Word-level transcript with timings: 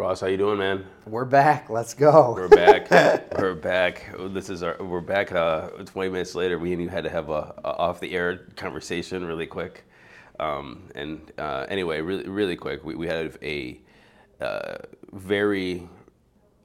Ross, 0.00 0.22
how 0.22 0.28
you 0.28 0.38
doing, 0.38 0.56
man? 0.56 0.86
We're 1.04 1.26
back. 1.26 1.68
Let's 1.68 1.92
go. 1.92 2.32
We're 2.32 2.48
back. 2.48 2.90
we're 3.38 3.54
back. 3.54 4.10
This 4.30 4.48
is 4.48 4.62
our. 4.62 4.74
We're 4.82 5.02
back. 5.02 5.30
Uh, 5.30 5.68
20 5.68 6.08
minutes 6.08 6.34
later, 6.34 6.58
we 6.58 6.72
and 6.72 6.80
you 6.80 6.88
had 6.88 7.04
to 7.04 7.10
have 7.10 7.28
a, 7.28 7.54
a 7.62 7.76
off 7.76 8.00
the 8.00 8.16
air 8.16 8.46
conversation 8.56 9.22
really 9.26 9.46
quick. 9.46 9.84
Um, 10.38 10.88
and 10.94 11.30
uh, 11.36 11.66
anyway, 11.68 12.00
really, 12.00 12.26
really 12.26 12.56
quick, 12.56 12.82
we, 12.82 12.94
we 12.94 13.08
had 13.08 13.36
a 13.42 13.78
uh, 14.40 14.78
very 15.12 15.86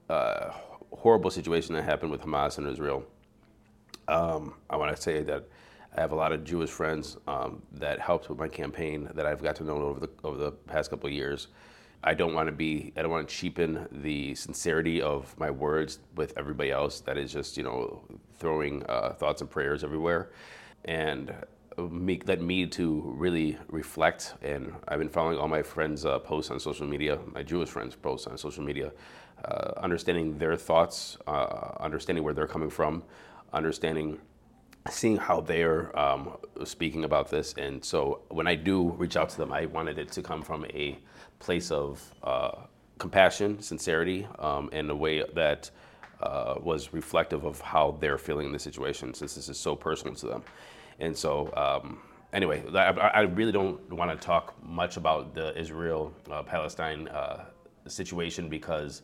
uh, 0.10 0.52
horrible 0.94 1.30
situation 1.30 1.76
that 1.76 1.84
happened 1.84 2.12
with 2.12 2.22
Hamas 2.22 2.58
and 2.58 2.70
Israel. 2.70 3.04
Um, 4.08 4.54
I 4.70 4.78
want 4.78 4.96
to 4.96 5.02
say 5.02 5.24
that 5.24 5.44
I 5.98 6.00
have 6.00 6.14
a 6.14 6.16
lot 6.16 6.32
of 6.32 6.46
Jewish 6.46 6.70
friends 6.70 7.18
um, 7.28 7.62
that 7.74 8.00
helped 8.00 8.30
with 8.30 8.40
my 8.40 8.48
campaign 8.48 9.10
that 9.14 9.26
I've 9.26 9.44
got 9.44 9.58
to 9.58 9.66
know 9.66 9.76
over 9.76 10.00
the 10.00 10.10
over 10.24 10.38
the 10.38 10.52
past 10.54 10.90
couple 10.90 11.08
of 11.08 11.14
years. 11.14 11.50
I 12.08 12.14
don't 12.14 12.36
want 12.36 12.48
to 12.48 12.52
be 12.52 12.94
I 12.96 13.02
don't 13.02 13.10
want 13.10 13.28
to 13.28 13.36
cheapen 13.36 13.88
the 13.92 14.36
sincerity 14.36 15.02
of 15.02 15.38
my 15.40 15.50
words 15.50 16.00
with 16.16 16.38
everybody 16.38 16.70
else 16.70 17.02
that 17.02 17.18
is 17.18 17.34
just 17.34 17.58
you 17.58 17.64
know 17.64 18.04
throwing 18.38 18.84
uh, 18.88 19.14
thoughts 19.14 19.42
and 19.42 19.50
prayers 19.50 19.84
everywhere, 19.84 20.30
and 20.86 21.34
make 21.90 22.26
that 22.26 22.42
me 22.42 22.68
to 22.68 23.02
really 23.18 23.58
reflect. 23.70 24.36
And 24.44 24.72
I've 24.88 25.00
been 25.00 25.10
following 25.10 25.40
all 25.40 25.48
my 25.48 25.64
friends' 25.64 26.06
uh, 26.06 26.20
posts 26.20 26.52
on 26.52 26.60
social 26.60 26.86
media, 26.86 27.18
my 27.34 27.42
Jewish 27.42 27.70
friends' 27.70 27.96
posts 27.96 28.28
on 28.28 28.38
social 28.38 28.64
media, 28.64 28.92
uh, 29.44 29.72
understanding 29.78 30.38
their 30.38 30.56
thoughts, 30.56 31.18
uh, 31.26 31.74
understanding 31.80 32.24
where 32.24 32.36
they're 32.36 32.48
coming 32.48 32.70
from, 32.70 33.04
understanding 33.52 34.20
seeing 34.92 35.18
how 35.18 35.42
they're 35.42 35.98
um, 35.98 36.38
speaking 36.64 37.04
about 37.04 37.32
this. 37.32 37.54
And 37.58 37.84
so 37.84 38.22
when 38.30 38.46
I 38.46 38.54
do 38.54 38.92
reach 38.92 39.18
out 39.18 39.30
to 39.30 39.38
them, 39.38 39.52
I 39.52 39.66
wanted 39.66 39.98
it 39.98 40.12
to 40.12 40.22
come 40.22 40.44
from 40.44 40.66
a 40.66 41.00
place 41.40 41.72
of 41.72 42.14
uh, 42.24 42.52
compassion, 42.98 43.62
sincerity, 43.62 44.28
um, 44.40 44.70
in 44.72 44.90
a 44.90 44.96
way 44.96 45.24
that 45.34 45.70
uh, 46.22 46.56
was 46.62 46.94
reflective 46.94 47.46
of 47.46 47.60
how 47.62 47.98
they're 48.00 48.18
feeling 48.18 48.46
in 48.46 48.52
the 48.52 48.60
situation, 48.60 49.14
since 49.14 49.36
this 49.36 49.50
is 49.50 49.60
so 49.60 49.76
personal 49.76 50.16
to 50.16 50.28
them. 50.28 50.44
And 51.00 51.16
so, 51.16 51.54
um, 51.56 52.00
anyway, 52.34 52.64
I, 52.74 52.90
I, 52.92 53.22
really 53.22 53.52
don't 53.52 53.92
want 53.92 54.12
to 54.12 54.18
talk 54.18 54.56
much 54.64 54.96
about 54.96 55.36
the 55.36 55.58
Israel 55.60 56.14
uh, 56.32 56.42
Palestine 56.44 57.10
uh, 57.10 57.46
situation 57.88 58.48
because 58.48 59.02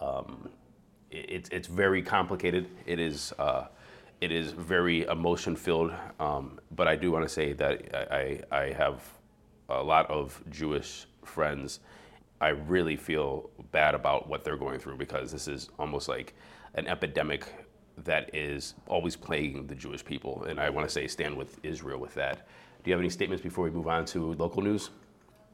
um, 0.00 0.50
it, 1.10 1.48
it's 1.50 1.68
very 1.68 2.02
complicated. 2.02 2.68
It 2.86 2.98
is 2.98 3.32
uh, 3.38 3.66
it 4.20 4.30
is 4.30 4.52
very 4.52 5.02
emotion 5.04 5.56
filled. 5.56 5.92
Um, 6.20 6.60
but 6.70 6.86
I 6.86 6.94
do 6.94 7.10
want 7.10 7.24
to 7.24 7.28
say 7.28 7.54
that 7.54 8.12
I, 8.12 8.40
I 8.52 8.72
have 8.72 9.02
a 9.68 9.82
lot 9.82 10.08
of 10.08 10.40
Jewish 10.48 11.06
friends. 11.24 11.80
I 12.40 12.48
really 12.48 12.96
feel 12.96 13.50
bad 13.70 13.94
about 13.94 14.28
what 14.28 14.44
they're 14.44 14.56
going 14.56 14.80
through 14.80 14.96
because 14.96 15.30
this 15.30 15.46
is 15.46 15.70
almost 15.78 16.08
like 16.08 16.34
an 16.74 16.86
epidemic 16.88 17.46
that 18.04 18.34
is 18.34 18.74
always 18.88 19.16
plaguing 19.16 19.66
the 19.66 19.74
Jewish 19.74 20.04
people. 20.04 20.44
And 20.44 20.58
I 20.58 20.70
want 20.70 20.88
to 20.88 20.92
say 20.92 21.06
stand 21.06 21.36
with 21.36 21.58
Israel 21.62 22.00
with 22.00 22.14
that. 22.14 22.46
Do 22.82 22.90
you 22.90 22.94
have 22.94 23.00
any 23.00 23.10
statements 23.10 23.42
before 23.42 23.64
we 23.64 23.70
move 23.70 23.86
on 23.86 24.04
to 24.06 24.32
local 24.34 24.62
news? 24.62 24.90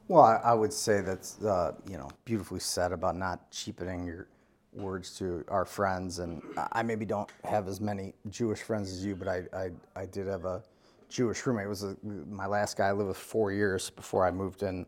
Well, 0.07 0.41
I, 0.43 0.55
would 0.55 0.73
say 0.73 1.01
that's 1.01 1.39
uh, 1.43 1.73
you 1.87 1.97
know 1.97 2.09
beautifully 2.25 2.59
said 2.59 2.91
about 2.91 3.15
not 3.15 3.51
cheapening 3.51 4.03
your 4.03 4.27
words 4.73 5.15
to 5.19 5.45
our 5.49 5.65
friends, 5.65 6.17
and 6.17 6.41
I 6.71 6.81
maybe 6.81 7.05
don't 7.05 7.29
have 7.43 7.67
as 7.67 7.79
many 7.79 8.13
Jewish 8.29 8.61
friends 8.61 8.91
as 8.91 9.05
you, 9.05 9.15
but 9.15 9.27
I, 9.27 9.43
I, 9.53 9.69
I 9.95 10.05
did 10.07 10.25
have 10.25 10.45
a 10.45 10.63
Jewish 11.09 11.45
roommate. 11.45 11.65
It 11.65 11.69
was 11.69 11.83
a, 11.83 11.95
my 12.27 12.47
last 12.47 12.75
guy 12.75 12.87
I 12.87 12.91
lived 12.91 13.09
with 13.09 13.17
four 13.17 13.51
years 13.51 13.91
before 13.91 14.25
I 14.25 14.31
moved 14.31 14.63
in 14.63 14.87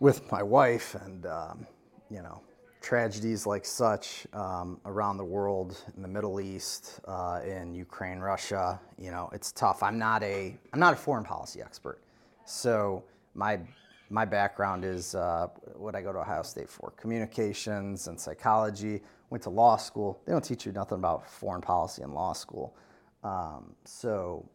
with 0.00 0.30
my 0.30 0.42
wife, 0.42 0.94
and 0.94 1.26
um, 1.26 1.66
you 2.10 2.22
know 2.22 2.40
tragedies 2.80 3.46
like 3.46 3.64
such 3.64 4.26
um, 4.34 4.78
around 4.84 5.16
the 5.16 5.24
world 5.24 5.82
in 5.96 6.02
the 6.02 6.08
Middle 6.08 6.38
East, 6.40 7.00
uh, 7.08 7.40
in 7.44 7.74
Ukraine, 7.74 8.18
Russia. 8.18 8.78
You 8.98 9.10
know, 9.10 9.30
it's 9.32 9.52
tough. 9.52 9.82
I'm 9.82 9.98
not 9.98 10.22
a 10.22 10.56
I'm 10.72 10.80
not 10.80 10.92
a 10.92 10.96
foreign 10.96 11.24
policy 11.24 11.62
expert, 11.62 12.00
so 12.44 13.04
my 13.34 13.58
my 14.10 14.24
background 14.24 14.84
is 14.84 15.14
uh, 15.14 15.48
what 15.76 15.94
I 15.94 16.02
go 16.02 16.12
to 16.12 16.18
Ohio 16.20 16.42
State 16.42 16.68
for 16.68 16.92
communications 16.96 18.06
and 18.06 18.20
psychology. 18.20 19.00
Went 19.30 19.42
to 19.44 19.50
law 19.50 19.76
school. 19.76 20.20
They 20.26 20.32
don't 20.32 20.44
teach 20.44 20.66
you 20.66 20.72
nothing 20.72 20.98
about 20.98 21.28
foreign 21.28 21.62
policy 21.62 22.02
in 22.02 22.12
law 22.12 22.32
school. 22.34 22.76
Um, 23.24 23.74
so 23.84 24.48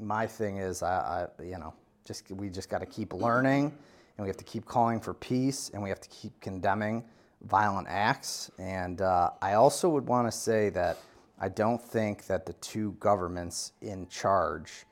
my 0.00 0.26
thing 0.26 0.58
is, 0.58 0.82
I, 0.82 1.28
I 1.38 1.42
you 1.42 1.58
know, 1.58 1.74
just 2.04 2.30
we 2.30 2.48
just 2.48 2.68
got 2.70 2.78
to 2.78 2.86
keep 2.86 3.12
learning, 3.12 3.76
and 4.16 4.24
we 4.24 4.28
have 4.28 4.36
to 4.36 4.44
keep 4.44 4.64
calling 4.66 5.00
for 5.00 5.14
peace, 5.14 5.70
and 5.72 5.82
we 5.82 5.88
have 5.88 6.00
to 6.00 6.08
keep 6.08 6.38
condemning 6.40 7.04
violent 7.42 7.88
acts. 7.88 8.50
And 8.58 9.00
uh, 9.00 9.30
I 9.40 9.54
also 9.54 9.88
would 9.88 10.06
want 10.06 10.30
to 10.30 10.32
say 10.32 10.70
that 10.70 10.98
I 11.38 11.48
don't 11.48 11.82
think 11.82 12.26
that 12.26 12.46
the 12.46 12.52
two 12.54 12.92
governments 13.00 13.72
in 13.80 14.06
charge 14.08 14.86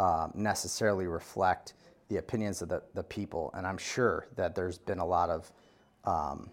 uh, 0.00 0.28
necessarily 0.34 1.06
reflect 1.06 1.74
the 2.08 2.16
opinions 2.16 2.60
of 2.60 2.68
the, 2.68 2.82
the 2.94 3.04
people. 3.04 3.50
And 3.54 3.66
I'm 3.66 3.78
sure 3.78 4.26
that 4.36 4.54
there's 4.54 4.78
been 4.78 4.98
a 4.98 5.06
lot 5.06 5.30
of, 5.30 5.52
um, 6.04 6.50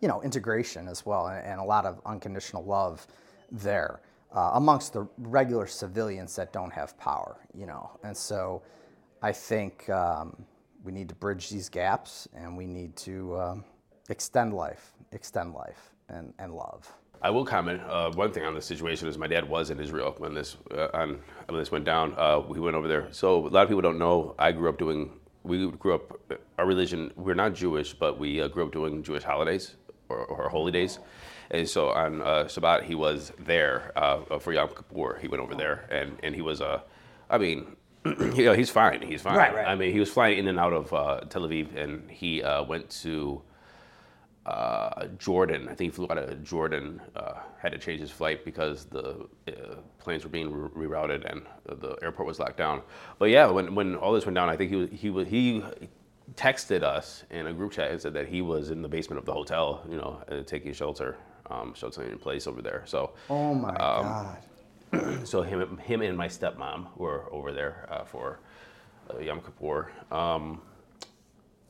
you 0.00 0.06
know, 0.06 0.22
integration 0.22 0.86
as 0.86 1.04
well 1.04 1.26
and, 1.26 1.60
a 1.60 1.64
lot 1.64 1.84
of 1.84 2.00
unconditional 2.06 2.64
love 2.64 3.06
there 3.50 4.00
uh, 4.32 4.52
amongst 4.54 4.92
the 4.92 5.08
regular 5.18 5.66
civilians 5.66 6.36
that 6.36 6.52
don't 6.52 6.72
have 6.72 6.96
power, 6.98 7.36
you 7.52 7.66
know. 7.66 7.90
And 8.04 8.16
so 8.16 8.62
I 9.20 9.32
think 9.32 9.88
um, 9.90 10.36
we 10.84 10.92
need 10.92 11.08
to 11.08 11.14
bridge 11.14 11.50
these 11.50 11.68
gaps 11.68 12.28
and 12.34 12.56
we 12.56 12.66
need 12.66 12.96
to 12.96 13.38
um, 13.38 13.64
extend 14.08 14.54
life, 14.54 14.92
extend 15.12 15.54
life 15.54 15.90
and, 16.08 16.32
and 16.38 16.54
love. 16.54 16.90
I 17.20 17.30
will 17.30 17.44
comment. 17.44 17.82
Uh, 17.82 18.12
one 18.12 18.32
thing 18.32 18.44
on 18.44 18.54
the 18.54 18.62
situation 18.62 19.08
is 19.08 19.18
my 19.18 19.26
dad 19.26 19.48
was 19.48 19.70
in 19.70 19.80
Israel 19.80 20.14
when 20.18 20.34
this 20.34 20.56
uh, 20.72 20.88
on, 20.94 21.18
when 21.48 21.58
this 21.58 21.72
went 21.72 21.84
down. 21.84 22.14
Uh, 22.16 22.40
we 22.46 22.60
went 22.60 22.76
over 22.76 22.86
there. 22.86 23.08
So 23.10 23.46
a 23.46 23.48
lot 23.48 23.62
of 23.62 23.68
people 23.68 23.82
don't 23.82 23.98
know. 23.98 24.36
I 24.38 24.52
grew 24.52 24.68
up 24.68 24.78
doing. 24.78 25.10
We 25.42 25.68
grew 25.72 25.94
up. 25.96 26.20
Our 26.58 26.66
religion. 26.66 27.12
We're 27.16 27.34
not 27.34 27.54
Jewish, 27.54 27.92
but 27.92 28.20
we 28.20 28.40
uh, 28.40 28.46
grew 28.46 28.64
up 28.66 28.72
doing 28.72 29.02
Jewish 29.02 29.24
holidays 29.24 29.74
or, 30.08 30.18
or 30.26 30.48
holy 30.48 30.70
days. 30.70 31.00
And 31.50 31.68
so 31.68 31.90
on 31.90 32.20
uh, 32.20 32.44
Shabbat, 32.44 32.84
he 32.84 32.94
was 32.94 33.32
there 33.38 33.92
uh, 33.96 34.38
for 34.38 34.52
Yom 34.52 34.68
Kippur. 34.68 35.18
He 35.20 35.26
went 35.26 35.42
over 35.42 35.56
there, 35.56 35.88
and 35.90 36.16
and 36.22 36.36
he 36.36 36.42
was 36.42 36.60
a. 36.60 36.84
I 37.30 37.38
mean, 37.38 37.76
you 38.34 38.44
know, 38.44 38.52
he's 38.52 38.70
fine. 38.70 39.02
He's 39.02 39.22
fine. 39.22 39.36
Right, 39.36 39.54
right. 39.54 39.66
I 39.66 39.74
mean, 39.74 39.92
he 39.92 40.00
was 40.00 40.10
flying 40.10 40.38
in 40.38 40.48
and 40.48 40.58
out 40.58 40.72
of 40.72 40.90
Tel 41.28 41.42
Aviv, 41.42 41.76
and 41.76 42.10
he 42.10 42.42
went 42.66 42.88
to 43.02 43.42
uh, 44.48 45.06
Jordan. 45.18 45.68
I 45.68 45.74
think 45.74 45.92
he 45.92 45.96
flew 45.96 46.06
out 46.10 46.18
of 46.18 46.42
Jordan. 46.42 47.00
Uh, 47.14 47.34
had 47.58 47.72
to 47.72 47.78
change 47.78 48.00
his 48.00 48.10
flight 48.10 48.44
because 48.44 48.86
the 48.86 49.26
uh, 49.48 49.74
planes 49.98 50.24
were 50.24 50.30
being 50.30 50.50
re- 50.50 50.86
rerouted 50.86 51.28
and 51.30 51.42
the 51.80 51.96
airport 52.02 52.26
was 52.26 52.38
locked 52.38 52.56
down. 52.56 52.82
But 53.18 53.26
yeah, 53.26 53.46
when, 53.46 53.74
when 53.74 53.96
all 53.96 54.12
this 54.12 54.24
went 54.24 54.36
down, 54.36 54.48
I 54.48 54.56
think 54.56 54.70
he 54.70 54.76
was, 54.76 54.88
he 54.90 55.10
was, 55.10 55.28
he 55.28 55.62
texted 56.34 56.82
us 56.82 57.24
in 57.30 57.46
a 57.46 57.52
group 57.52 57.72
chat 57.72 57.90
and 57.90 58.00
said 58.00 58.14
that 58.14 58.28
he 58.28 58.40
was 58.40 58.70
in 58.70 58.80
the 58.80 58.88
basement 58.88 59.18
of 59.18 59.26
the 59.26 59.32
hotel, 59.32 59.82
you 59.88 59.96
know, 59.96 60.22
uh, 60.30 60.42
taking 60.44 60.72
shelter, 60.72 61.16
um, 61.50 61.74
sheltering 61.74 62.10
in 62.10 62.18
place 62.18 62.46
over 62.46 62.62
there. 62.62 62.84
So. 62.86 63.12
Oh 63.28 63.54
my 63.54 63.70
um, 63.70 64.04
God. 64.04 64.38
So 65.24 65.42
him, 65.42 65.78
him 65.78 66.02
and 66.02 66.16
my 66.16 66.28
stepmom 66.28 66.88
were 66.96 67.32
over 67.32 67.52
there 67.52 67.86
uh, 67.90 68.04
for 68.04 68.40
uh, 69.10 69.18
Yom 69.18 69.40
Kippur. 69.40 69.90
Um, 70.10 70.62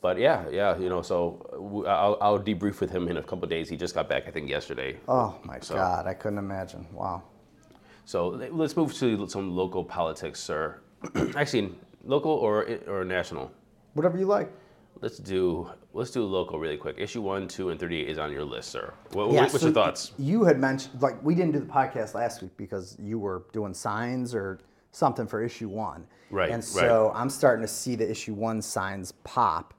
but 0.01 0.19
yeah, 0.19 0.49
yeah, 0.51 0.79
you 0.79 0.89
know, 0.89 1.03
so 1.03 1.85
I'll, 1.89 2.17
I'll 2.21 2.39
debrief 2.39 2.81
with 2.81 2.91
him 2.91 3.09
in 3.09 3.17
a 3.17 3.23
couple 3.23 3.49
days. 3.49 3.69
He 3.69 3.77
just 3.77 3.95
got 3.95 4.09
back, 4.09 4.29
I 4.29 4.31
think, 4.31 4.49
yesterday. 4.49 4.99
Oh 5.09 5.37
my 5.43 5.59
so, 5.61 5.75
God, 5.75 6.07
I 6.07 6.15
couldn't 6.15 6.39
imagine. 6.39 6.87
Wow. 6.93 7.25
So 8.05 8.29
let's 8.29 8.77
move 8.77 8.95
to 8.95 9.29
some 9.29 9.55
local 9.55 9.85
politics, 9.85 10.41
sir. 10.41 10.81
Actually, 11.37 11.75
local 12.05 12.31
or 12.33 12.67
or 12.87 13.05
national? 13.05 13.51
Whatever 13.95 14.19
you 14.19 14.27
like. 14.27 14.51
Let's 15.01 15.19
do 15.19 15.71
let's 15.93 16.11
do 16.11 16.25
local 16.25 16.59
really 16.59 16.77
quick. 16.77 16.97
Issue 16.99 17.23
one, 17.23 17.47
two, 17.47 17.71
and 17.71 17.79
thirty-eight 17.79 18.09
is 18.09 18.19
on 18.19 18.33
your 18.33 18.45
list, 18.45 18.71
sir. 18.71 18.93
What, 19.13 19.31
yeah, 19.31 19.43
what's 19.43 19.61
so 19.61 19.67
your 19.67 19.75
thoughts? 19.75 20.13
You 20.19 20.45
had 20.45 20.59
mentioned 20.59 21.01
like 21.01 21.23
we 21.23 21.35
didn't 21.35 21.53
do 21.53 21.61
the 21.61 21.67
podcast 21.67 22.15
last 22.15 22.43
week 22.43 22.57
because 22.57 22.97
you 23.01 23.19
were 23.19 23.45
doing 23.53 23.75
signs 23.75 24.35
or 24.35 24.59
something 24.91 25.27
for 25.27 25.43
issue 25.43 25.69
one. 25.69 26.07
Right. 26.31 26.51
And 26.51 26.65
so 26.65 27.09
right. 27.09 27.21
I'm 27.21 27.31
starting 27.31 27.63
to 27.63 27.69
see 27.69 27.95
the 27.95 28.11
issue 28.11 28.35
one 28.35 28.61
signs 28.61 29.13
pop 29.25 29.75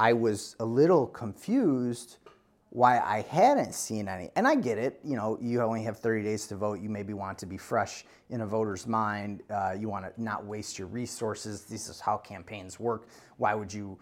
I 0.00 0.14
was 0.14 0.56
a 0.60 0.64
little 0.64 1.06
confused 1.06 2.16
why 2.70 3.00
I 3.00 3.20
hadn't 3.28 3.74
seen 3.74 4.08
any. 4.08 4.30
And 4.34 4.48
I 4.48 4.54
get 4.54 4.78
it, 4.78 4.98
you 5.04 5.14
know, 5.14 5.36
you 5.42 5.60
only 5.60 5.82
have 5.82 5.98
30 5.98 6.22
days 6.22 6.46
to 6.46 6.56
vote. 6.56 6.80
You 6.80 6.88
maybe 6.88 7.12
want 7.12 7.36
to 7.40 7.46
be 7.46 7.58
fresh 7.58 8.06
in 8.30 8.40
a 8.40 8.46
voter's 8.46 8.86
mind. 8.86 9.42
Uh, 9.50 9.76
you 9.78 9.90
want 9.90 10.06
to 10.06 10.22
not 10.22 10.46
waste 10.46 10.78
your 10.78 10.88
resources. 10.88 11.64
This 11.64 11.90
is 11.90 12.00
how 12.00 12.16
campaigns 12.16 12.80
work. 12.80 13.08
Why 13.36 13.54
would 13.54 13.70
you? 13.70 13.98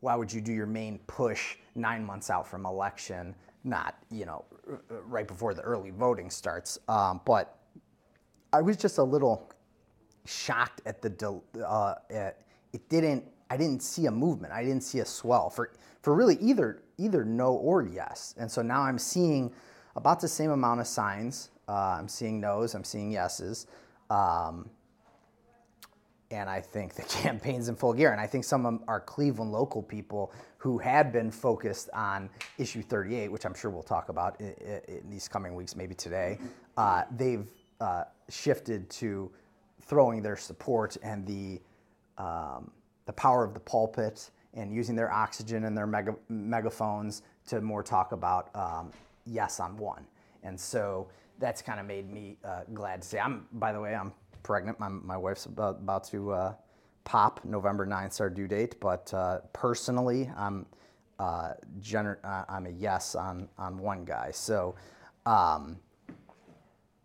Why 0.00 0.16
would 0.16 0.32
you 0.32 0.40
do 0.40 0.52
your 0.52 0.66
main 0.66 0.98
push 1.06 1.56
nine 1.74 2.04
months 2.04 2.30
out 2.30 2.46
from 2.46 2.66
election, 2.66 3.34
not 3.64 3.96
you 4.10 4.26
know 4.26 4.44
right 4.88 5.26
before 5.26 5.54
the 5.54 5.62
early 5.62 5.90
voting 5.90 6.30
starts? 6.30 6.78
Um, 6.88 7.20
but 7.24 7.58
I 8.52 8.62
was 8.62 8.76
just 8.76 8.98
a 8.98 9.02
little 9.02 9.50
shocked 10.26 10.82
at 10.86 11.02
the 11.02 11.40
uh, 11.64 11.94
at, 12.10 12.42
it 12.72 12.88
didn't 12.88 13.24
I 13.50 13.56
didn't 13.56 13.82
see 13.82 14.06
a 14.06 14.10
movement. 14.10 14.52
I 14.52 14.62
didn't 14.62 14.82
see 14.82 15.00
a 15.00 15.04
swell 15.04 15.50
for 15.50 15.72
for 16.02 16.14
really 16.14 16.36
either 16.40 16.82
either 16.98 17.24
no 17.24 17.52
or 17.52 17.82
yes. 17.82 18.34
And 18.38 18.50
so 18.50 18.62
now 18.62 18.82
I'm 18.82 18.98
seeing 18.98 19.52
about 19.96 20.20
the 20.20 20.28
same 20.28 20.50
amount 20.50 20.80
of 20.80 20.86
signs. 20.86 21.50
Uh, 21.68 21.96
I'm 21.98 22.08
seeing 22.08 22.40
no's. 22.40 22.74
I'm 22.74 22.84
seeing 22.84 23.10
yeses. 23.10 23.66
Um, 24.08 24.70
and 26.30 26.48
I 26.48 26.60
think 26.60 26.94
the 26.94 27.02
campaign's 27.08 27.68
in 27.68 27.76
full 27.76 27.92
gear. 27.92 28.12
And 28.12 28.20
I 28.20 28.26
think 28.26 28.44
some 28.44 28.66
of 28.66 28.80
our 28.88 29.00
Cleveland 29.00 29.52
local 29.52 29.82
people 29.82 30.32
who 30.58 30.78
had 30.78 31.12
been 31.12 31.30
focused 31.30 31.90
on 31.92 32.28
issue 32.58 32.82
38, 32.82 33.30
which 33.30 33.44
I'm 33.44 33.54
sure 33.54 33.70
we'll 33.70 33.82
talk 33.82 34.08
about 34.08 34.40
in, 34.40 34.54
in 34.88 35.10
these 35.10 35.28
coming 35.28 35.54
weeks, 35.54 35.74
maybe 35.74 35.94
today, 35.94 36.38
uh, 36.76 37.04
they've 37.16 37.48
uh, 37.80 38.04
shifted 38.28 38.88
to 38.90 39.30
throwing 39.82 40.22
their 40.22 40.36
support 40.36 40.96
and 41.02 41.26
the 41.26 41.60
um, 42.18 42.70
the 43.06 43.12
power 43.14 43.42
of 43.42 43.54
the 43.54 43.60
pulpit 43.60 44.30
and 44.54 44.72
using 44.72 44.94
their 44.94 45.10
oxygen 45.10 45.64
and 45.64 45.76
their 45.76 45.86
mega, 45.86 46.14
megaphones 46.28 47.22
to 47.48 47.60
more 47.60 47.82
talk 47.82 48.12
about 48.12 48.54
um, 48.54 48.90
yes 49.24 49.58
on 49.58 49.76
one. 49.76 50.06
And 50.42 50.58
so 50.58 51.08
that's 51.38 51.62
kind 51.62 51.80
of 51.80 51.86
made 51.86 52.10
me 52.10 52.36
uh, 52.44 52.62
glad 52.74 53.02
to 53.02 53.08
say. 53.08 53.18
I'm, 53.18 53.46
by 53.52 53.72
the 53.72 53.80
way, 53.80 53.94
I'm 53.94 54.12
pregnant. 54.42 54.78
My, 54.80 54.88
my 54.88 55.16
wife's 55.16 55.46
about, 55.46 55.76
about 55.76 56.04
to 56.04 56.32
uh, 56.32 56.54
pop. 57.04 57.40
November 57.44 57.86
9th, 57.86 58.20
our 58.20 58.30
due 58.30 58.46
date. 58.48 58.80
But 58.80 59.12
uh, 59.14 59.40
personally, 59.52 60.30
I'm, 60.36 60.66
uh, 61.18 61.52
gener- 61.80 62.24
uh, 62.24 62.44
I'm 62.48 62.66
a 62.66 62.70
yes 62.70 63.14
on, 63.14 63.48
on 63.58 63.78
one 63.78 64.04
guy. 64.04 64.30
So, 64.32 64.74
um, 65.26 65.78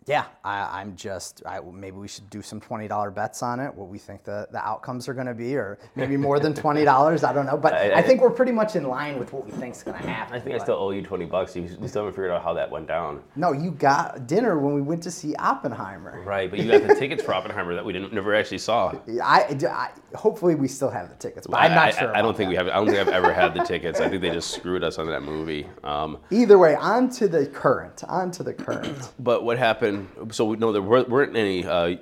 yeah, 0.08 0.26
I, 0.44 0.82
I'm 0.82 0.96
just, 0.96 1.42
I, 1.48 1.60
maybe 1.60 1.98
we 1.98 2.08
should 2.08 2.30
do 2.30 2.44
some 2.44 2.62
$20 2.62 3.14
bets 3.16 3.42
on 3.42 3.60
it, 3.60 3.74
what 3.74 3.88
we 3.90 3.98
think 3.98 4.24
the, 4.24 4.48
the 4.52 4.64
outcomes 4.64 5.08
are 5.10 5.16
going 5.16 5.26
to 5.26 5.34
be, 5.34 5.56
or 5.56 5.80
maybe 5.96 6.16
more 6.16 6.40
than 6.40 6.54
$20. 6.54 7.24
I 7.24 7.34
don't 7.34 7.46
know. 7.48 7.58
But 7.58 7.74
I, 7.74 7.90
I, 7.90 7.98
I, 7.98 8.02
think 8.04 8.22
we're 8.22 8.30
pretty 8.30 8.52
much 8.52 8.76
in 8.76 8.84
line 8.84 9.18
with 9.18 9.34
what 9.34 9.46
we 9.46 9.52
think 9.52 9.76
is 9.76 9.82
going 9.82 10.00
to 10.00 10.08
happen. 10.08 10.36
I 10.36 10.40
think 10.40 10.54
but. 10.54 10.62
I 10.62 10.64
still 10.64 10.76
owe 10.76 10.92
you 10.92 11.02
20 11.02 11.26
bucks. 11.26 11.56
You, 11.56 11.68
still 11.68 12.04
haven't 12.04 12.12
figured 12.12 12.30
out 12.30 12.44
how 12.44 12.54
that 12.54 12.70
went 12.70 12.88
down. 12.88 13.24
No, 13.36 13.52
you 13.52 13.72
got 13.72 14.28
dinner 14.28 14.60
when 14.60 14.76
we 14.76 14.82
went 14.82 15.02
to 15.04 15.12
see 15.12 15.34
Oppenheimer. 15.36 16.22
Right, 16.24 16.52
but 16.52 16.60
you 16.60 16.72
got 16.72 16.88
the 16.88 16.94
tickets 16.94 17.24
for 17.24 17.34
Oppenheimer 17.34 17.74
that 17.74 17.84
we 17.84 17.92
didn't, 17.92 18.14
never 18.14 18.36
actually 18.36 18.60
saw. 18.60 18.94
I, 19.24 19.58
I 19.68 19.90
hopefully 20.16 20.54
we 20.54 20.68
still 20.68 20.92
have 20.92 21.10
the 21.10 21.16
tickets, 21.16 21.48
but 21.48 21.58
I'm 21.58 21.74
not 21.74 21.96
sure. 21.96 22.16
I, 22.16 22.22
don't 22.22 22.38
think 22.38 22.48
that. 22.48 22.50
we 22.50 22.56
have. 22.58 22.68
I 22.68 22.76
don't 22.76 22.86
think 22.86 23.00
I've 23.00 23.08
ever 23.08 23.34
had 23.34 23.56
the 23.56 23.64
tickets. 23.64 24.00
I 24.00 24.08
think 24.08 24.22
they 24.22 24.30
just 24.30 24.52
screwed 24.52 24.84
us 24.84 25.00
on 25.00 25.08
that 25.08 25.24
movie. 25.24 25.66
Um, 25.84 26.20
Either 26.30 26.60
way, 26.60 26.76
on 26.76 27.10
to 27.12 27.28
the 27.28 27.48
current. 27.48 28.04
On 28.08 28.30
to 28.32 28.44
the 28.44 28.54
current. 28.54 29.14
But 29.20 29.44
what 29.44 29.58
happened? 29.58 29.95
So 30.32 30.54
know 30.54 30.72
there 30.72 30.82
weren't 30.82 31.36
any 31.36 31.66
uh, 31.66 31.96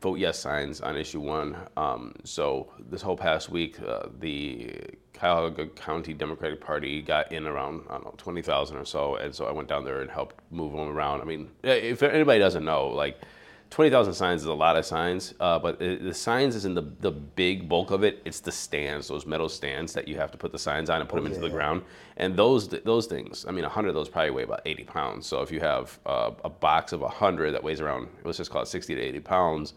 vote 0.00 0.18
yes 0.18 0.38
signs 0.38 0.80
on 0.80 0.96
issue 0.96 1.20
one. 1.20 1.56
Um, 1.76 2.14
so 2.24 2.68
this 2.90 3.02
whole 3.02 3.16
past 3.16 3.50
week, 3.50 3.80
uh, 3.80 4.08
the 4.20 4.72
Cuyahoga 5.12 5.66
County 5.68 6.12
Democratic 6.12 6.60
Party 6.60 7.02
got 7.02 7.30
in 7.32 7.46
around 7.46 7.84
I 7.88 7.94
don't 7.94 8.04
know 8.04 8.14
twenty 8.16 8.42
thousand 8.42 8.76
or 8.76 8.84
so, 8.84 9.16
and 9.16 9.34
so 9.34 9.46
I 9.46 9.52
went 9.52 9.68
down 9.68 9.84
there 9.84 10.00
and 10.00 10.10
helped 10.10 10.36
move 10.50 10.72
them 10.72 10.88
around. 10.88 11.20
I 11.20 11.24
mean, 11.24 11.50
if 11.62 12.02
anybody 12.02 12.38
doesn't 12.38 12.64
know, 12.64 12.88
like. 12.88 13.18
20,000 13.74 14.14
signs 14.14 14.42
is 14.42 14.46
a 14.46 14.54
lot 14.54 14.76
of 14.76 14.86
signs, 14.86 15.34
uh, 15.40 15.58
but 15.58 15.82
it, 15.82 16.00
the 16.00 16.14
signs 16.14 16.54
isn't 16.54 16.74
the, 16.74 16.86
the 17.00 17.10
big 17.10 17.68
bulk 17.68 17.90
of 17.90 18.04
it. 18.04 18.22
It's 18.24 18.38
the 18.38 18.52
stands, 18.52 19.08
those 19.08 19.26
metal 19.26 19.48
stands 19.48 19.92
that 19.94 20.06
you 20.06 20.14
have 20.14 20.30
to 20.30 20.38
put 20.38 20.52
the 20.52 20.60
signs 20.60 20.88
on 20.88 21.00
and 21.00 21.10
put 21.10 21.16
them 21.16 21.26
into 21.26 21.40
the 21.40 21.50
ground. 21.50 21.82
And 22.16 22.36
those 22.36 22.68
those 22.68 23.06
things, 23.06 23.44
I 23.48 23.50
mean, 23.50 23.64
100 23.64 23.88
of 23.88 23.96
those 23.96 24.08
probably 24.08 24.30
weigh 24.30 24.44
about 24.44 24.60
80 24.64 24.84
pounds. 24.84 25.26
So 25.26 25.42
if 25.42 25.50
you 25.50 25.58
have 25.58 25.98
uh, 26.06 26.30
a 26.44 26.48
box 26.50 26.92
of 26.92 27.00
100 27.00 27.50
that 27.50 27.64
weighs 27.64 27.80
around, 27.80 28.06
let's 28.22 28.38
just 28.38 28.52
call 28.52 28.62
it 28.62 28.68
60 28.68 28.94
to 28.94 29.00
80 29.00 29.18
pounds, 29.18 29.74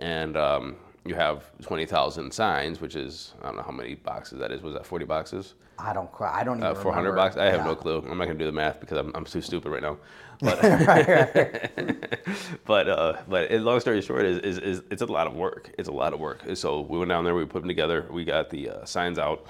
and 0.00 0.36
um, 0.36 0.74
you 1.06 1.14
have 1.14 1.44
20,000 1.62 2.32
signs, 2.32 2.80
which 2.80 2.96
is, 2.96 3.34
I 3.40 3.46
don't 3.46 3.56
know 3.56 3.62
how 3.62 3.70
many 3.70 3.94
boxes 3.94 4.40
that 4.40 4.50
is. 4.50 4.62
Was 4.62 4.74
that 4.74 4.84
40 4.84 5.04
boxes? 5.04 5.54
I 5.78 5.92
don't 5.92 6.10
quite. 6.10 6.32
I 6.34 6.44
don't 6.44 6.58
even. 6.58 6.68
Uh, 6.68 6.74
400 6.74 7.12
bucks. 7.12 7.36
I 7.36 7.46
have 7.46 7.60
yeah. 7.60 7.64
no 7.64 7.76
clue. 7.76 7.98
I'm 7.98 8.18
not 8.18 8.26
gonna 8.26 8.38
do 8.38 8.46
the 8.46 8.52
math 8.52 8.80
because 8.80 8.98
I'm, 8.98 9.12
I'm 9.14 9.24
too 9.24 9.40
stupid 9.40 9.70
right 9.70 9.82
now. 9.82 9.98
But 10.40 10.62
right, 10.62 11.08
right. 11.08 12.20
but 12.64 12.88
uh, 12.88 13.16
but 13.26 13.50
long 13.50 13.80
story 13.80 14.00
short 14.00 14.24
is, 14.24 14.38
is, 14.38 14.58
is 14.58 14.82
it's 14.88 15.02
a 15.02 15.06
lot 15.06 15.26
of 15.26 15.34
work. 15.34 15.74
It's 15.76 15.88
a 15.88 15.92
lot 15.92 16.12
of 16.12 16.20
work. 16.20 16.44
So 16.54 16.82
we 16.82 16.96
went 16.96 17.08
down 17.08 17.24
there. 17.24 17.34
We 17.34 17.44
put 17.44 17.62
them 17.62 17.68
together. 17.68 18.06
We 18.08 18.24
got 18.24 18.48
the 18.48 18.70
uh, 18.70 18.84
signs 18.84 19.18
out. 19.18 19.48